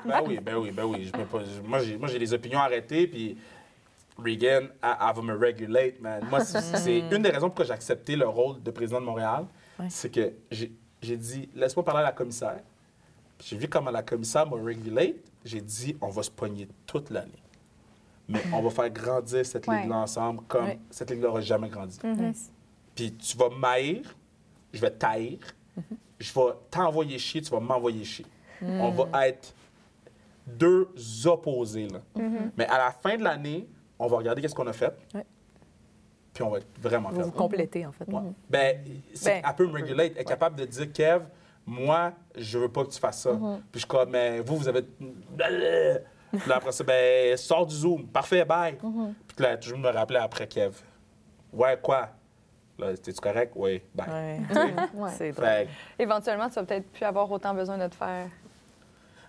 Ben 0.05 0.21
oui, 0.25 0.39
ben 0.39 0.55
oui, 0.55 0.71
ben 0.71 0.83
oui. 0.85 1.11
Je 1.13 1.19
me 1.19 1.25
pose- 1.25 1.61
moi, 1.63 1.77
j'ai, 1.79 2.17
des 2.17 2.33
opinions 2.33 2.57
arrêtées, 2.59 3.05
puis 3.05 3.37
Regan, 4.17 4.67
elle, 4.81 5.15
va 5.15 5.21
me 5.21 5.37
regulate, 5.37 5.99
man. 6.01 6.25
Moi, 6.27 6.39
c'est, 6.43 6.61
c'est 6.61 6.99
une 7.11 7.21
des 7.21 7.29
raisons 7.29 7.47
pourquoi 7.49 7.65
j'ai 7.65 7.73
accepté 7.73 8.15
le 8.15 8.27
rôle 8.27 8.63
de 8.63 8.71
président 8.71 8.99
de 8.99 9.05
Montréal. 9.05 9.45
C'est 9.89 10.09
que 10.11 10.33
j'ai, 10.49 10.71
dit, 11.17 11.49
laisse-moi 11.55 11.85
parler 11.85 12.01
à 12.01 12.05
la 12.05 12.11
commissaire. 12.11 12.59
J'ai 13.43 13.57
vu 13.57 13.67
comment 13.67 13.91
la 13.91 14.01
commissaire 14.03 14.47
m'a 14.49 14.57
regulate. 14.57 15.15
J'ai 15.45 15.61
dit, 15.61 15.95
on 16.01 16.09
va 16.09 16.23
se 16.23 16.31
pogner 16.31 16.67
toute 16.87 17.09
l'année. 17.11 17.31
Mais 18.27 18.41
on 18.53 18.61
va 18.61 18.69
faire 18.69 18.89
grandir 18.89 19.45
cette 19.45 19.67
Ouais. 19.67 19.81
ligue-là 19.81 19.97
ensemble 19.97 20.41
comme 20.47 20.65
Ouais. 20.65 20.79
cette 20.89 21.09
ligue-là 21.11 21.27
n'aura 21.27 21.41
jamais 21.41 21.69
grandi. 21.69 21.99
Nice. 22.03 22.51
Puis 22.95 23.13
tu 23.13 23.35
vas 23.37 23.49
m'haïr, 23.49 24.01
je 24.73 24.79
vais 24.79 24.91
t'haïr, 24.91 25.39
je 26.19 26.33
vais 26.33 26.41
t'envoyer 26.69 27.17
chier, 27.17 27.41
tu 27.41 27.49
vas 27.51 27.59
m'envoyer 27.59 28.03
chier. 28.03 28.25
On 28.61 28.89
va 28.91 29.27
être 29.27 29.53
deux 30.47 30.87
opposés, 31.25 31.87
là. 31.87 31.99
Mais 32.57 32.65
à 32.67 32.77
la 32.77 32.91
fin 32.91 33.17
de 33.17 33.23
l'année, 33.23 33.67
on 33.99 34.07
va 34.07 34.17
regarder 34.17 34.41
qu'est-ce 34.41 34.55
qu'on 34.55 34.67
a 34.67 34.73
fait, 34.73 34.93
Ouais. 35.13 35.25
puis 36.33 36.43
on 36.43 36.49
va 36.49 36.57
être 36.59 36.67
vraiment 36.79 37.09
Vous 37.09 37.21
vous 37.23 37.31
complétez, 37.31 37.85
en 37.85 37.91
fait. 37.91 38.07
Ouais. 38.07 38.21
Ben, 38.49 38.77
c'est- 39.13 39.41
Ben, 39.41 39.49
elle 39.49 39.55
peut 39.55 39.67
me 39.67 39.73
regulate, 39.73 40.11
elle 40.15 40.21
est 40.21 40.25
capable 40.25 40.55
de 40.57 40.65
dire, 40.65 40.91
Kev, 40.91 41.25
moi, 41.65 42.13
je 42.37 42.57
veux 42.59 42.69
pas 42.69 42.83
que 42.85 42.89
tu 42.91 42.99
fasses 42.99 43.21
ça. 43.21 43.31
Puis 43.31 43.39
je 43.73 43.79
suis 43.79 43.87
comme, 43.87 44.09
mais 44.09 44.39
vous, 44.41 44.57
vous 44.57 44.67
avez. 44.67 44.83
Puis 46.31 46.49
là, 46.49 46.55
après 46.57 46.71
ça, 46.71 46.83
ben, 46.83 47.35
sors 47.37 47.65
du 47.65 47.75
Zoom. 47.75 48.07
Parfait, 48.07 48.45
bye. 48.45 48.75
Puis 48.75 49.43
là, 49.43 49.57
toujours 49.57 49.79
me 49.79 49.89
rappeler 49.89 50.19
après, 50.19 50.47
Kev. 50.47 50.73
Ouais, 51.53 51.77
quoi? 51.81 52.09
Là, 52.79 52.95
t'es-tu 52.97 53.19
correct? 53.19 53.51
Oui, 53.55 53.81
bye. 53.93 54.41
Ouais. 54.93 55.09
C'est 55.17 55.31
drôle. 55.33 55.67
Éventuellement, 55.99 56.47
tu 56.49 56.55
vas 56.55 56.63
peut-être 56.63 56.91
plus 56.91 57.03
avoir 57.05 57.29
autant 57.29 57.53
besoin 57.53 57.77
de 57.77 57.87
te 57.87 57.95
faire. 57.95 58.27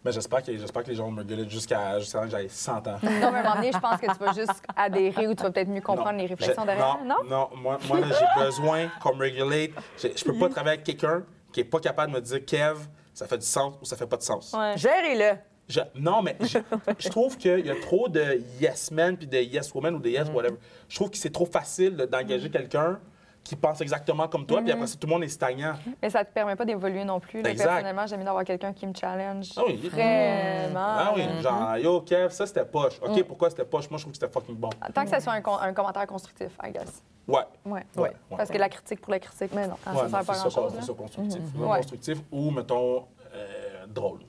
mais 0.05 0.13
j'espère 0.13 0.43
que, 0.43 0.57
j'espère 0.57 0.83
que 0.85 0.89
les 0.89 0.95
gens 0.95 1.05
vont 1.05 1.11
me 1.13 1.19
regulate 1.19 1.51
jusqu'à 1.51 1.99
jusqu'à 1.99 2.19
temps 2.21 2.25
que 2.25 2.31
j'aille 2.31 2.49
100 2.49 2.87
ans. 2.89 2.99
Non, 3.03 3.11
mais 3.11 3.25
à 3.25 3.29
un 3.29 3.43
moment 3.43 3.55
donné, 3.57 3.73
je 3.73 3.79
pense 3.79 4.01
que 4.01 4.07
tu 4.07 4.25
vas 4.25 4.33
juste 4.33 4.63
adhérer 4.77 5.27
ou 5.27 5.35
tu 5.35 5.43
vas 5.43 5.51
peut-être 5.51 5.69
mieux 5.69 5.81
comprendre 5.81 6.13
Non. 6.13 6.19
les 6.19 6.27
réflexions 6.27 6.65
derrière. 6.65 6.99
Non, 7.05 7.17
non, 7.29 7.49
moi, 7.57 7.79
moi 7.89 8.01
là, 8.01 8.07
j'ai 8.19 8.45
besoin 8.45 8.89
qu'on 9.03 9.15
me 9.17 9.21
régulate. 9.23 9.71
Je, 9.99 10.09
je 10.17 10.25
peux 10.25 10.39
pas 10.39 10.49
travailler 10.49 10.75
avec 10.81 10.85
quelqu'un 10.85 11.23
qui 11.53 11.61
est 11.61 11.65
pas 11.65 11.81
capable 11.81 12.13
de 12.13 12.17
me 12.17 12.23
dire, 12.23 12.45
Kev, 12.47 12.79
ça 13.13 13.27
fait 13.27 13.39
du 13.39 13.45
sens 13.47 13.75
ou 13.83 13.85
ça 13.85 13.97
fait 13.97 14.07
pas 14.07 14.17
de 14.17 14.23
sens. 14.23 14.55
Ouais. 14.57 14.73
Gérez-le. 14.77 15.37
Je- 15.69 15.81
non, 15.95 16.23
mais 16.23 16.37
je, 16.41 16.59
je 16.99 17.09
trouve 17.09 17.37
qu'il 17.37 17.65
y 17.67 17.71
a 17.71 17.81
trop 17.81 18.09
de 18.09 18.43
yes 18.61 18.91
men 18.91 19.17
puis 19.17 19.27
de 19.27 19.39
yes 19.39 19.73
women 19.75 19.95
ou 19.95 19.99
de 20.01 20.09
yes 20.11 20.29
whatever. 20.29 20.57
Je 20.89 20.97
trouve 20.97 21.11
que 21.11 21.17
c'est 21.17 21.31
trop 21.33 21.47
facile 21.47 21.97
de- 21.97 22.05
d'engager 22.07 22.51
quelqu'un 22.51 22.99
qui 23.45 23.57
pense 23.57 23.81
exactement 23.81 24.29
comme 24.29 24.47
toi, 24.47 24.63
puis 24.63 24.71
après 24.71 24.87
ça, 24.87 24.97
tout 24.97 25.09
le 25.09 25.13
monde 25.15 25.25
est 25.25 25.29
stagnant. 25.29 25.75
Mais 26.01 26.11
ça 26.11 26.25
te 26.25 26.33
permet 26.33 26.55
pas 26.55 26.65
d'évoluer 26.65 27.03
non 27.03 27.19
plus. 27.19 27.43
là. 27.43 27.51
Exact. 27.51 27.67
Personnellement, 27.71 28.07
j'aime 28.07 28.21
mieux 28.21 28.25
d'avoir 28.25 28.45
quelqu'un 28.45 28.73
qui 28.73 28.87
me 28.87 28.93
challenge. 28.95 29.51
Ah 29.57 29.63
oui. 29.67 29.75
Vraiment. 29.89 30.79
Ah 30.79 31.13
oui, 31.17 31.23
genre, 31.43 31.77
yo, 31.79 32.01
Kev, 32.03 32.31
ça 32.31 32.47
c'était 32.47 32.65
poche. 32.65 33.01
OK, 33.03 33.21
pourquoi 33.25 33.51
c'était 33.51 33.65
poche? 33.65 33.91
Moi, 33.91 33.99
je 33.99 34.05
trouve 34.05 34.13
que 34.13 34.19
c'était 34.21 34.33
fucking 34.33 34.55
bon. 34.55 34.71
Tant 34.95 35.03
que 35.05 35.11
ça 35.11 35.19
soit 35.19 35.33
un, 35.33 35.73
commentaire 35.73 36.07
constructif, 36.07 36.53
I 36.63 36.71
guess. 36.71 37.03
Ouais. 37.27 37.41
Ouais. 37.65 37.85
Ouais. 37.97 38.13
Parce 38.37 38.49
que 38.51 38.59
la 38.59 38.69
critique 38.69 39.01
pour 39.01 39.11
la 39.13 39.19
critique, 39.19 39.51
mais 39.55 39.67
non, 39.67 39.75
hein, 39.87 39.93
Ouais, 39.93 39.97
ça 39.97 40.03
non, 40.05 40.09
sert 40.11 40.25
pas 40.25 40.33
que 40.35 40.39
ça 40.39 40.49
grand-chose. 40.49 40.77
que 40.79 40.85
ça 40.85 40.93
constructif. 40.93 41.41
Ouais. 41.57 41.77
Constructif 41.79 42.19
ou, 42.31 42.51
mettons, 42.53 43.07
euh, 43.35 43.87
drôle. 43.89 44.21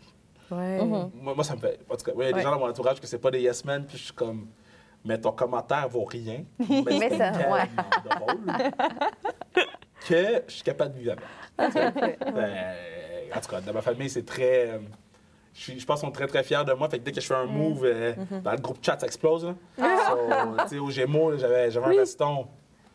Ouais. 0.52 0.84
Moi, 0.86 1.34
moi, 1.36 1.44
ça 1.44 1.56
me 1.56 1.60
fait. 1.60 1.80
En 1.90 1.96
tout 1.96 2.04
cas, 2.06 2.12
ouais, 2.14 2.26
il 2.26 2.30
y 2.30 2.34
a 2.34 2.38
des 2.38 2.42
gens 2.44 2.52
dans 2.52 2.60
mon 2.60 2.70
entourage 2.70 3.00
que 3.00 3.08
c'est 3.08 3.18
pas 3.20 3.32
des 3.32 3.42
yes 3.42 3.64
men, 3.66 3.86
puis 3.86 3.98
je 3.98 4.04
suis 4.06 4.14
comme. 4.14 4.48
Mais 5.06 5.20
ton 5.20 5.32
commentaire 5.34 5.88
vaut 5.90 6.06
rien. 6.06 6.44
Mais, 6.70 6.82
Mais 6.88 7.10
c'est 7.10 7.18
ça, 7.18 7.32
ouais. 7.52 7.70
drôle 8.10 8.38
que 10.08 10.44
je 10.48 10.54
suis 10.54 10.64
capable 10.64 10.94
de 10.96 11.00
vivre 11.00 11.16
avec. 11.58 12.20
Ben, 12.34 12.54
en 13.36 13.40
tout 13.40 13.50
cas, 13.50 13.62
dans 13.62 13.74
ma 13.74 13.82
famille, 13.82 14.10
c'est 14.10 14.26
très. 14.26 14.80
Je, 15.54 15.62
suis- 15.62 15.80
je 15.80 15.86
pense 15.86 16.00
qu'ils 16.00 16.08
sont 16.08 16.12
très, 16.14 16.26
très 16.28 16.44
fiers 16.44 16.64
de 16.66 16.74
moi. 16.74 16.90
Fait 16.90 17.00
que 17.00 17.04
dès 17.04 17.12
que 17.12 17.22
je 17.22 17.28
fais 17.28 17.36
un 17.36 17.46
move, 17.46 17.84
euh, 17.86 18.14
dans 18.44 18.52
le 18.52 18.58
groupe 18.58 18.78
chat, 18.82 18.98
ça 19.00 19.06
explose. 19.06 19.46
là. 19.46 19.54
So, 19.78 20.64
tu 20.64 20.68
sais, 20.70 20.80
au 20.80 20.90
Gémeaux, 20.90 21.38
j'avais 21.38 21.70
j'avais 21.70 21.86
un 21.88 22.00
veston. 22.00 22.48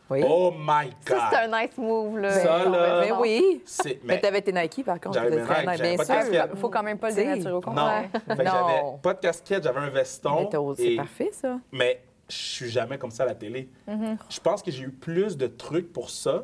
Oui. 0.09 0.23
Oh 0.27 0.51
my 0.57 0.89
God! 1.05 1.17
Ça, 1.19 1.29
c'est 1.31 1.35
un 1.37 1.61
nice 1.61 1.77
move, 1.77 2.17
là. 2.17 2.31
Ça, 2.31 2.65
là- 2.65 3.01
Mais 3.01 3.11
oui. 3.11 3.63
Mais 3.85 3.99
mais- 4.03 4.19
t'avais 4.19 4.41
tes 4.41 4.51
Nike, 4.51 4.83
par 4.83 4.99
contre. 4.99 5.13
J'avais 5.19 5.29
mes 5.29 5.41
Nike, 5.41 5.81
Bien 5.81 6.03
sûr. 6.03 6.47
Il 6.53 6.59
faut 6.59 6.69
quand 6.69 6.83
même 6.83 6.97
pas 6.97 7.09
le 7.09 7.15
dénaturer 7.15 7.51
au 7.51 7.55
Non. 7.55 7.61
complet. 7.61 8.09
Fait 8.27 8.37
que 8.37 8.43
j'avais 8.49 8.81
Non. 8.81 8.97
pas 8.97 9.13
de 9.13 9.19
casquette, 9.19 9.63
j'avais 9.63 9.79
un 9.79 9.89
veston. 9.89 10.49
C'est 10.75 10.83
et- 10.83 10.95
parfait, 10.95 11.29
ça. 11.31 11.57
Mais 11.71 12.01
je 12.27 12.35
suis 12.35 12.69
jamais 12.69 12.97
comme 12.97 13.11
ça 13.11 13.23
à 13.23 13.27
la 13.27 13.35
télé. 13.35 13.69
Mm-hmm. 13.87 14.17
Je 14.29 14.39
pense 14.39 14.63
que 14.63 14.71
j'ai 14.71 14.83
eu 14.83 14.91
plus 14.91 15.37
de 15.37 15.47
trucs 15.47 15.93
pour 15.93 16.09
ça 16.09 16.43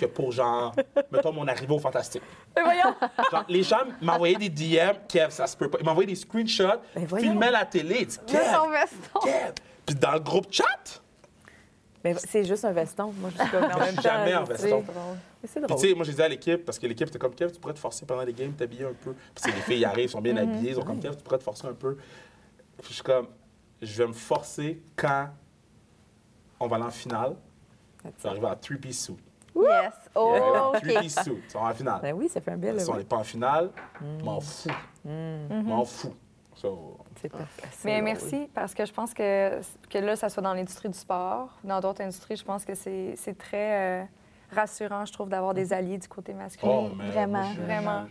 que 0.00 0.06
pour, 0.06 0.32
genre, 0.32 0.74
mettons, 1.12 1.32
mon 1.32 1.46
arrivée 1.46 1.74
au 1.74 1.78
Fantastique. 1.78 2.22
Mais 2.56 2.62
voyons! 2.62 2.94
Genre, 3.30 3.44
les 3.48 3.62
gens 3.62 3.82
m'envoyaient 4.00 4.36
des 4.36 4.48
DM, 4.48 4.94
Kev, 5.06 5.30
ça 5.30 5.46
se 5.46 5.56
peut 5.56 5.68
pas. 5.68 5.78
Ils 5.80 5.84
m'envoyaient 5.86 6.06
des 6.08 6.14
screenshots, 6.16 6.80
Ben 6.94 7.06
filmaient 7.18 7.50
la 7.50 7.66
télé. 7.66 7.98
Ils 8.00 8.06
disent, 8.06 8.20
De 8.26 8.32
Kev, 8.32 8.42
son 8.52 8.70
veston. 8.70 9.20
Kev. 9.22 9.52
Puis 9.84 9.94
dans 9.94 10.12
le 10.12 10.20
groupe 10.20 10.46
chat, 10.50 11.02
Mais 12.06 12.14
c'est 12.18 12.44
juste 12.44 12.64
un 12.64 12.72
veston. 12.72 13.12
Moi, 13.18 13.30
je 13.36 13.42
suis 13.42 13.50
comme. 13.50 13.64
en 13.64 13.78
même 13.80 13.94
temps, 13.96 14.02
jamais 14.02 14.30
sais, 14.32 14.44
veston. 14.44 14.84
C'est 15.44 15.60
drôle. 15.60 15.80
tu 15.80 15.88
sais, 15.88 15.94
moi, 15.94 16.04
j'ai 16.04 16.12
dit 16.12 16.22
à 16.22 16.28
l'équipe, 16.28 16.64
parce 16.64 16.78
que 16.78 16.86
l'équipe 16.86 17.08
était 17.08 17.18
comme 17.18 17.34
Kev, 17.34 17.50
tu 17.52 17.58
pourrais 17.58 17.74
te 17.74 17.78
forcer 17.80 18.06
pendant 18.06 18.22
les 18.22 18.32
games, 18.32 18.52
t'habiller 18.52 18.84
un 18.84 18.92
peu. 18.92 19.14
Puis, 19.34 19.52
les 19.52 19.60
filles 19.62 19.84
arrivent, 19.84 20.10
sont 20.10 20.20
bien 20.20 20.34
Mhm. 20.34 20.38
habillées, 20.38 20.70
ils 20.70 20.74
sont 20.76 20.82
comme 20.82 21.00
Kev, 21.00 21.16
tu 21.16 21.22
pourrais 21.24 21.38
te 21.38 21.42
forcer 21.42 21.66
un 21.66 21.72
peu. 21.74 21.96
Puis, 22.78 22.88
je 22.90 22.94
suis 22.94 23.02
comme, 23.02 23.26
je 23.82 24.02
vais 24.02 24.06
me 24.08 24.12
forcer 24.12 24.82
quand 24.94 25.28
on 26.60 26.68
va 26.68 26.76
aller 26.76 26.84
en 26.84 26.90
finale. 26.90 27.34
Je 28.04 28.22
vais 28.22 28.28
arriver 28.28 28.46
en 28.46 28.54
three-piece 28.56 29.04
suit. 29.04 29.16
Yes. 29.56 29.92
Oh, 30.14 30.36
OK. 30.74 30.80
Three-piece 30.82 31.22
suit. 31.22 31.42
Ils 31.44 31.50
sont 31.50 31.58
en 31.58 31.74
finale. 31.74 32.00
Ben 32.02 32.12
oui, 32.14 32.28
ça 32.28 32.40
fait 32.40 32.52
un 32.52 32.56
bel. 32.56 32.80
Si 32.80 32.88
on 32.90 32.96
n'est 32.96 33.04
pas 33.04 33.16
en 33.16 33.24
finale, 33.24 33.70
Mhm. 34.00 34.22
m'en 34.22 34.40
fous. 34.40 34.68
M'en 35.04 35.84
fous. 35.84 36.14
So, 36.54 36.98
C'est 37.20 37.28
parfait. 37.30 37.62
c'est 37.72 37.84
Mais 37.88 37.94
drôle. 37.94 38.04
merci, 38.04 38.48
parce 38.54 38.74
que 38.74 38.84
je 38.84 38.92
pense 38.92 39.14
que, 39.14 39.60
que 39.90 39.98
là, 39.98 40.16
ça 40.16 40.28
soit 40.28 40.42
dans 40.42 40.54
l'industrie 40.54 40.88
du 40.88 40.98
sport, 40.98 41.48
dans 41.64 41.80
d'autres 41.80 42.02
industries, 42.02 42.36
je 42.36 42.44
pense 42.44 42.64
que 42.64 42.74
c'est 42.74 43.14
c'est 43.16 43.36
très 43.36 44.00
euh, 44.00 44.04
rassurant, 44.52 45.04
je 45.04 45.12
trouve, 45.12 45.28
d'avoir 45.28 45.54
des 45.54 45.72
alliés 45.72 45.98
du 45.98 46.08
côté 46.08 46.32
masculin. 46.34 46.72
oh, 46.72 46.94
mais 46.96 47.10
vraiment, 47.10 47.42
moi, 47.42 47.50
je- 47.56 47.60
vraiment. 47.62 48.04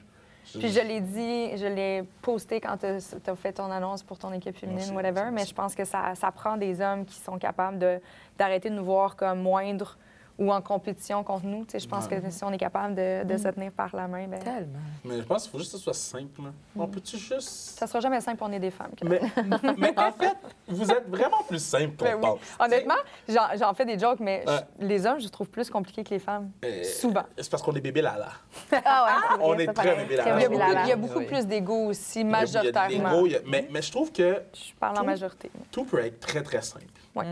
je- 0.45 0.59
Puis 0.59 0.69
je 0.69 0.79
l'ai 0.79 1.01
dit, 1.01 1.57
je 1.57 1.65
l'ai 1.65 2.03
posté 2.21 2.59
quand 2.61 2.77
tu 2.77 2.85
as 2.85 3.35
fait 3.35 3.53
ton 3.53 3.71
annonce 3.71 4.03
pour 4.03 4.17
ton 4.19 4.31
équipe 4.33 4.55
féminine, 4.57 4.79
Merci, 4.79 4.93
whatever, 4.95 5.21
merci, 5.31 5.33
mais 5.33 5.45
je 5.45 5.53
pense 5.55 5.73
que 5.75 5.85
ça, 5.85 6.13
ça 6.15 6.31
prend 6.31 6.57
des 6.57 6.81
hommes 6.81 7.05
qui 7.05 7.19
sont 7.19 7.37
capables 7.37 7.79
de- 7.79 7.99
d'arrêter 8.37 8.69
de, 8.69 8.75
nous 8.75 8.85
voir 8.85 9.15
comme 9.15 9.41
moindres 9.41 9.97
ou 10.37 10.51
en 10.51 10.61
compétition 10.61 11.23
contre 11.23 11.45
nous. 11.45 11.63
Tu 11.65 11.71
sais, 11.71 11.79
je 11.79 11.87
pense 11.87 12.05
Ouais. 12.07 12.19
que 12.21 12.29
si 12.29 12.43
on 12.43 12.51
est 12.51 12.57
capable 12.57 12.93
de, 12.95 13.23
de 13.23 13.37
se 13.37 13.47
tenir 13.47 13.71
par 13.71 13.95
la 13.95 14.07
main, 14.07 14.27
ben, 14.27 14.39
Tellement. 14.39 14.79
Mais 15.05 15.17
je 15.17 15.21
pense 15.23 15.43
qu'il 15.43 15.51
faut 15.51 15.59
juste 15.59 15.71
que 15.71 15.77
ce 15.77 15.83
soit 15.83 15.93
simple. 15.93 16.41
là. 16.43 16.49
On 16.77 16.87
peut-tu 16.87 17.17
juste. 17.17 17.47
ça 17.79 17.87
sera 17.87 17.99
jamais 18.01 18.19
simple, 18.21 18.43
on 18.43 18.51
est 18.51 18.59
des 18.59 18.71
femmes. 18.71 18.91
Mais, 19.03 19.19
mais 19.77 19.97
en 19.97 20.11
fait, 20.11 20.35
vous 20.67 20.91
êtes 20.91 21.07
vraiment 21.07 21.41
plus 21.47 21.63
simple 21.63 21.95
qu'on 21.97 22.05
Ben 22.05 22.15
oui. 22.15 22.21
pense. 22.21 22.39
Honnêtement, 22.59 22.95
j'en 23.29 23.55
j'en 23.57 23.73
fais 23.73 23.85
des 23.85 23.97
jokes, 23.97 24.19
mais 24.19 24.43
je- 24.47 24.85
les 24.85 25.05
hommes, 25.05 25.19
je 25.21 25.27
trouve 25.29 25.47
plus 25.49 25.69
compliqués 25.69 26.03
que 26.03 26.09
les 26.09 26.19
femmes. 26.19 26.51
Euh, 26.65 26.83
Souvent. 26.83 27.23
C'est 27.37 27.49
parce 27.49 27.63
qu'on 27.63 27.73
est 27.73 27.81
bébé 27.81 28.01
là 28.01 28.17
là. 28.17 28.29
Ah 28.85 29.05
ouais, 29.05 29.37
vrai, 29.37 29.45
On 29.45 29.57
est 29.57 29.73
très 29.73 29.95
bébé 29.95 30.17
là. 30.17 30.23
Très 30.23 30.31
Il 30.35 30.41
y 30.41 30.45
a 30.45 30.49
beaucoup, 30.49 30.59
là, 30.59 30.67
il 30.69 30.73
y 30.73 30.91
a 30.91 30.95
là. 30.95 30.95
beaucoup 30.97 31.19
Oui. 31.19 31.25
plus 31.27 31.45
d'ego 31.47 31.87
aussi, 31.87 32.21
Il 32.21 32.29
y 32.29 32.33
a- 32.33 32.43
il 32.43 32.53
y 32.53 32.57
a 32.57 32.61
de 32.61 32.71
majoritairement. 32.71 33.25
il 33.25 33.31
y 33.31 33.35
a- 33.37 33.39
mais, 33.45 33.67
mais 33.71 33.81
je 33.81 33.91
trouve 33.91 34.11
que 34.11 34.41
Je 34.53 34.73
parle 34.79 34.97
en 34.97 35.01
Tout- 35.01 35.05
majorité. 35.05 35.51
tout 35.71 35.85
peut 35.85 36.03
être 36.05 36.19
très, 36.19 36.43
très 36.43 36.61
simple. 36.61 36.85
Ouais. 37.15 37.25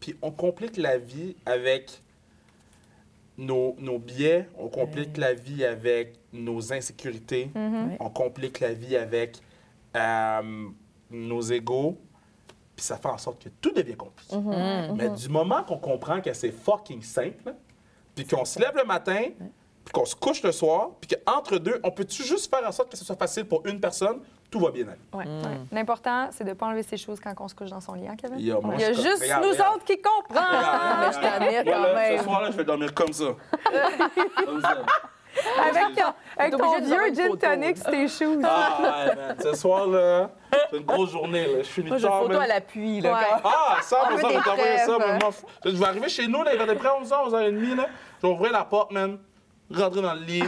Puis 0.00 0.16
on 0.20 0.32
complique 0.32 0.76
la 0.76 0.98
vie 0.98 1.36
avec 1.46 2.01
nos, 3.38 3.74
nos 3.78 3.98
biais, 3.98 4.48
on 4.58 4.68
complique 4.68 5.16
la 5.16 5.32
vie 5.34 5.64
avec 5.64 6.14
nos 6.32 6.72
insécurités, 6.72 7.50
Mhm. 7.54 7.96
on 8.00 8.10
complique 8.10 8.60
la 8.60 8.72
vie 8.72 8.96
avec 8.96 9.38
euh, 9.96 10.68
nos 11.10 11.40
égaux, 11.42 11.98
puis 12.76 12.84
ça 12.84 12.96
fait 12.96 13.08
en 13.08 13.18
sorte 13.18 13.44
que 13.44 13.48
tout 13.60 13.72
devient 13.72 13.96
compliqué. 13.96 14.36
Mais 14.96 15.10
du 15.10 15.28
moment 15.28 15.62
qu'on 15.64 15.78
comprend 15.78 16.20
que 16.20 16.32
c'est 16.32 16.52
fucking 16.52 17.02
simple, 17.02 17.54
puis 18.14 18.26
qu'on 18.26 18.44
se 18.44 18.58
lève 18.58 18.74
le 18.76 18.84
matin, 18.84 19.24
puis 19.84 19.92
qu'on 19.92 20.04
se 20.06 20.14
couche 20.16 20.42
le 20.42 20.52
soir, 20.52 20.90
puis 21.00 21.10
qu'entre 21.16 21.58
deux, 21.58 21.80
on 21.82 21.90
peut-tu 21.90 22.22
juste 22.22 22.54
faire 22.54 22.66
en 22.66 22.72
sorte 22.72 22.90
que 22.90 22.96
ce 22.96 23.04
soit 23.04 23.16
facile 23.16 23.44
pour 23.44 23.66
une 23.66 23.80
personne, 23.80 24.20
tout 24.52 24.60
va 24.60 24.70
bien 24.70 24.86
aller. 24.86 25.00
Ouais, 25.14 25.24
ouais. 25.24 25.58
L'important, 25.72 26.28
c'est 26.30 26.44
de 26.44 26.50
ne 26.50 26.54
pas 26.54 26.66
enlever 26.66 26.82
ses 26.82 26.98
choses 26.98 27.18
quand 27.18 27.32
on 27.40 27.48
se 27.48 27.54
couche 27.54 27.70
dans 27.70 27.80
son 27.80 27.94
lit, 27.94 28.06
hein, 28.06 28.16
Kevin? 28.20 28.38
Yo, 28.38 28.60
moi, 28.60 28.74
Il 28.76 28.82
y 28.82 28.84
a 28.84 28.92
juste 28.92 29.22
regarde, 29.22 29.44
nous 29.44 29.50
regarde. 29.50 29.76
autres 29.76 29.84
qui 29.86 29.98
comprennent. 30.00 30.44
mais 31.00 31.12
je 31.12 31.20
t'admire 31.20 31.64
quand 31.64 31.82
là, 31.82 31.94
même. 31.94 32.18
Ce 32.18 32.24
soir-là, 32.24 32.50
je 32.50 32.56
vais 32.58 32.64
dormir 32.64 32.94
comme 32.94 33.12
ça. 33.14 33.24
comme 34.44 34.60
ça. 34.60 34.76
Avec 35.66 35.96
ton, 35.96 36.12
avec 36.36 36.52
T'es 36.52 36.58
ton 36.58 36.78
vieux 36.80 37.14
gin 37.14 37.38
tonic 37.38 37.78
sur 37.78 37.90
tes 37.90 38.08
shoes. 38.08 38.40
Ah, 38.44 38.78
ouais, 38.82 39.16
man. 39.16 39.36
Ce 39.42 39.54
soir-là, 39.54 40.30
c'est 40.70 40.76
une 40.76 40.84
grosse 40.84 41.10
journée. 41.10 41.46
Là. 41.46 41.62
Je 41.62 41.68
finis 41.68 41.88
Moi, 41.88 41.96
j'ai 41.96 42.06
une 42.06 42.12
photo 42.12 42.38
à 42.38 42.46
l'appui, 42.46 43.00
là. 43.00 43.12
Ouais. 43.14 43.40
Ah, 43.42 43.76
ça, 43.80 44.10
On 44.12 44.18
ça. 44.18 44.98
mais 44.98 45.18
m'en 45.18 45.30
fous. 45.30 45.46
Je 45.64 45.70
vais 45.70 45.86
arriver 45.86 46.10
chez 46.10 46.26
nous, 46.28 46.42
là, 46.42 46.52
il 46.52 46.58
va 46.58 46.70
être 46.70 46.78
près 46.78 46.88
à 46.88 47.00
11h, 47.00 47.30
11h30. 47.30 47.76
Là. 47.76 47.86
Je 48.20 48.26
vais 48.26 48.32
ouvrir 48.34 48.52
la 48.52 48.64
porte, 48.64 48.92
man. 48.92 49.18
Rentrer 49.74 50.02
dans 50.02 50.14
le 50.14 50.20
lit. 50.20 50.44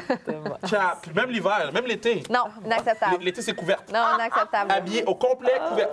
Chat. 0.69 0.99
Puis 1.03 1.13
même 1.15 1.31
l'hiver, 1.31 1.71
même 1.73 1.87
l'été. 1.87 2.23
Non, 2.31 2.45
inacceptable. 2.65 3.23
L'été, 3.23 3.43
c'est 3.43 3.55
couverte. 3.55 3.93
Non, 3.93 4.01
inacceptable. 4.15 4.71
Habillé 4.71 5.05
au 5.05 5.15
complet, 5.15 5.53
couvert. 5.69 5.89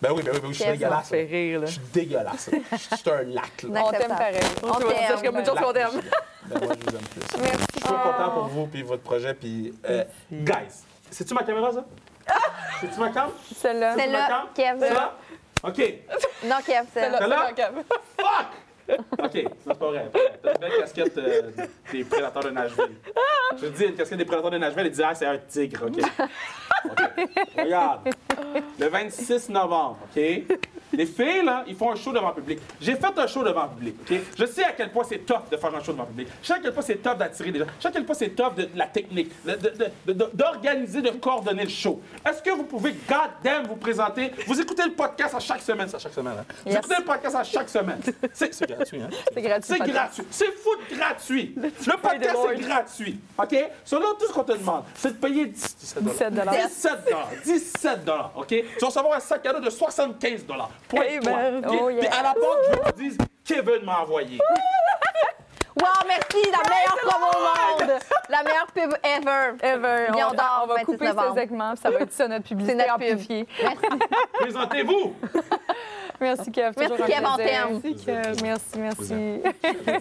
Ben 0.00 0.10
oui, 0.12 0.22
ben 0.22 0.32
oui, 0.34 0.40
ben 0.40 0.48
oui, 0.48 0.54
je 0.54 0.62
suis 0.62 0.70
dégueulasse. 0.72 1.08
fait 1.08 1.24
rire, 1.24 1.60
là? 1.60 1.66
Je 1.66 1.72
suis 1.72 1.80
dégueulasse. 1.92 2.50
Je 2.72 2.76
suis 2.76 3.10
un 3.10 3.22
lac, 3.22 3.62
là. 3.62 3.82
On 3.84 3.90
t'aime 3.90 4.08
pareil. 4.08 4.40
On 4.62 4.72
t'aime. 4.74 4.88
c'est 5.16 5.26
comme 5.26 5.38
une 5.38 5.46
chose 5.46 5.58
qu'on 5.58 5.72
t'aime. 5.72 6.00
Ben 6.46 6.60
moi, 6.64 6.74
je 6.78 6.90
vous 6.90 6.96
aime 6.96 7.02
plus. 7.02 7.40
Merci. 7.40 7.66
Je 7.74 7.86
suis 7.86 7.94
content 7.94 8.30
pour 8.30 8.44
vous 8.44 8.66
puis 8.66 8.82
votre 8.82 9.02
projet. 9.02 9.34
Puis, 9.34 9.74
euh, 9.88 10.04
guys, 10.30 10.84
c'est-tu 11.10 11.34
ma 11.34 11.42
caméra, 11.42 11.72
ça? 11.72 11.84
C'est-tu 12.80 13.00
ma 13.00 13.10
cam? 13.10 13.30
Celle-là. 13.56 13.94
C'est 13.96 14.06
là, 14.08 14.46
Kev. 14.54 14.76
C'est 14.80 14.94
là? 14.94 15.12
OK. 15.62 15.94
Non, 16.44 16.56
Kev, 16.66 16.86
c'est 16.92 17.08
là. 17.08 17.18
Celle-là? 17.18 17.50
Fuck! 18.16 18.46
OK, 19.18 19.32
c'est 19.32 19.78
pas 19.78 19.86
vrai. 19.90 20.10
Belle 20.60 20.72
casquette 20.78 21.18
euh, 21.18 21.42
des 21.92 22.04
prédateurs 22.04 22.44
de 22.44 22.50
Nashville. 22.50 22.96
Je 23.60 23.66
dis, 23.66 23.84
une 23.84 23.94
casquette 23.94 24.18
des 24.18 24.24
prédateurs 24.24 24.50
de 24.50 24.58
Nashville, 24.58 24.86
il 24.86 24.92
dit, 24.92 25.02
ah, 25.02 25.14
c'est 25.14 25.26
un 25.26 25.38
tigre? 25.38 25.86
OK? 25.86 26.02
Regarde. 27.56 28.08
Le 28.78 28.88
26 28.88 29.48
novembre, 29.50 29.98
OK? 30.04 30.22
Les 30.92 31.06
filles, 31.06 31.44
là, 31.44 31.64
ils 31.66 31.74
font 31.74 31.90
un 31.90 31.96
show 31.96 32.12
devant 32.12 32.28
le 32.28 32.34
public. 32.34 32.60
J'ai 32.80 32.94
fait 32.94 33.18
un 33.18 33.26
show 33.26 33.42
devant 33.42 33.64
le 33.64 33.68
public, 33.70 33.96
OK? 34.10 34.18
Je 34.38 34.46
sais 34.46 34.64
à 34.64 34.72
quel 34.72 34.90
point 34.90 35.04
c'est 35.08 35.18
top 35.18 35.50
de 35.50 35.56
faire 35.56 35.74
un 35.74 35.82
show 35.82 35.92
devant 35.92 36.04
le 36.04 36.08
public. 36.10 36.28
Je 36.42 36.46
sais 36.46 36.54
à 36.54 36.58
quel 36.60 36.72
point 36.72 36.82
c'est 36.82 36.96
top 37.02 37.18
d'attirer 37.18 37.50
des 37.52 37.58
gens. 37.58 37.66
Je 37.78 37.82
sais 37.82 37.88
à 37.88 37.90
quel 37.92 38.04
point 38.04 38.14
c'est 38.14 38.28
top 38.30 38.54
de, 38.54 38.62
de 38.62 38.70
la 38.78 38.86
technique, 38.86 39.32
de- 39.44 39.52
de- 39.52 39.72
de- 40.06 40.12
de- 40.12 40.30
d'organiser, 40.32 41.02
de, 41.02 41.10
coordonner 41.10 41.64
le 41.64 41.68
show. 41.70 42.00
Est-ce 42.28 42.42
que 42.42 42.50
vous 42.50 42.64
pouvez, 42.64 42.94
goddamn, 43.08 43.66
vous 43.66 43.76
présenter? 43.76 44.30
Vous 44.46 44.60
écoutez 44.60 44.84
le 44.84 44.92
podcast 44.92 45.34
à 45.34 45.40
chaque 45.40 45.62
semaine, 45.62 45.88
à 45.92 45.98
chaque 45.98 46.12
semaine, 46.14 46.34
hein? 46.38 46.44
Vous 46.64 46.74
écoutez 46.76 46.94
le 46.98 47.04
podcast 47.04 47.34
à 47.36 47.44
chaque 47.44 47.68
semaine. 47.68 48.00
C'est 48.32 48.68
gratuit, 48.68 49.00
hein? 49.02 49.08
C'est 49.34 49.42
gratuit, 49.42 49.74
C'est 49.78 49.78
gratuit. 49.92 50.24
C'est 50.30 50.52
fou 50.52 50.70
de 50.90 50.96
gratuit. 50.96 51.54
Le 51.56 51.96
podcast, 52.00 52.36
c'est 52.48 52.60
gratuit. 52.60 53.20
OK? 53.38 53.52
Là, 53.52 53.68
tout 54.18 54.26
ce 54.28 54.32
qu'on 54.32 54.44
te 54.44 54.52
demande, 54.52 54.84
c'est 54.94 55.12
de 55.12 55.16
payer 55.26 55.46
10 55.46 55.76
17 55.80 56.04
17 56.04 56.34
17 57.44 57.44
17 57.44 57.98
OK? 58.36 58.46
Tu 58.48 58.64
vas 58.80 58.86
recevoir 58.86 59.14
un 59.16 59.20
sac 59.20 59.42
cadeau 59.42 59.60
de 59.60 59.70
75 59.70 60.44
Point 60.88 61.02
Hey, 61.02 61.20
toi. 61.20 61.32
OK? 61.58 61.78
Oh, 61.82 61.90
yeah. 61.90 61.98
Puis 62.00 62.08
à 62.18 62.22
la 62.22 62.34
porte, 62.34 62.58
je 62.64 62.70
veux 62.76 62.82
que 62.84 62.90
tu 62.96 63.02
dises 63.08 63.18
Kevin 63.44 63.84
m'a 63.84 64.00
envoyé. 64.00 64.38
Wow, 65.78 65.88
merci, 66.08 66.38
la 66.50 66.70
meilleure 66.70 66.96
promo 67.02 67.26
au 67.36 67.84
monde. 67.84 67.98
La 68.30 68.42
meilleure 68.42 68.66
pub 68.74 68.94
ever. 69.04 69.56
Ever. 69.62 70.06
On, 70.08 70.30
on 70.30 70.34
dort, 70.34 70.60
on 70.64 70.66
va 70.68 70.74
26 70.76 70.84
couper 70.86 71.06
novembre. 71.08 71.34
ce 71.34 71.40
segment, 71.42 71.70
puis 71.74 71.80
ça 71.82 71.90
va 71.90 72.00
être 72.00 72.12
ça 72.14 72.28
notre 72.28 72.44
publicité 72.48 72.78
C'est 72.78 72.88
notre 72.88 72.98
pub. 72.98 73.12
amplifiée. 73.12 73.46
Merci. 73.62 73.78
Présentez-vous. 74.40 75.14
Merci, 76.18 76.50
Kev. 76.50 76.72
Merci, 76.78 76.92
toujours 76.94 77.04
un 77.04 77.08
Kev, 77.08 77.20
plaisir. 77.36 77.36
t'aime. 77.36 77.80
Merci, 77.84 78.04
Kev. 78.06 78.42
Merci, 78.42 78.78
merci. 78.78 79.42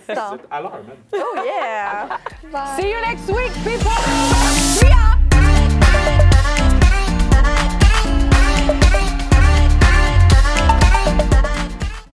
C'est 0.07 0.17
à 0.17 0.61
l'heure, 0.61 0.71
man. 0.71 0.97
Oh 1.13 1.39
yeah. 1.43 2.07
Bye. 2.49 2.81
See 2.81 2.89
you 2.89 3.01
next 3.01 3.27
week, 3.27 3.51
people! 3.65 4.64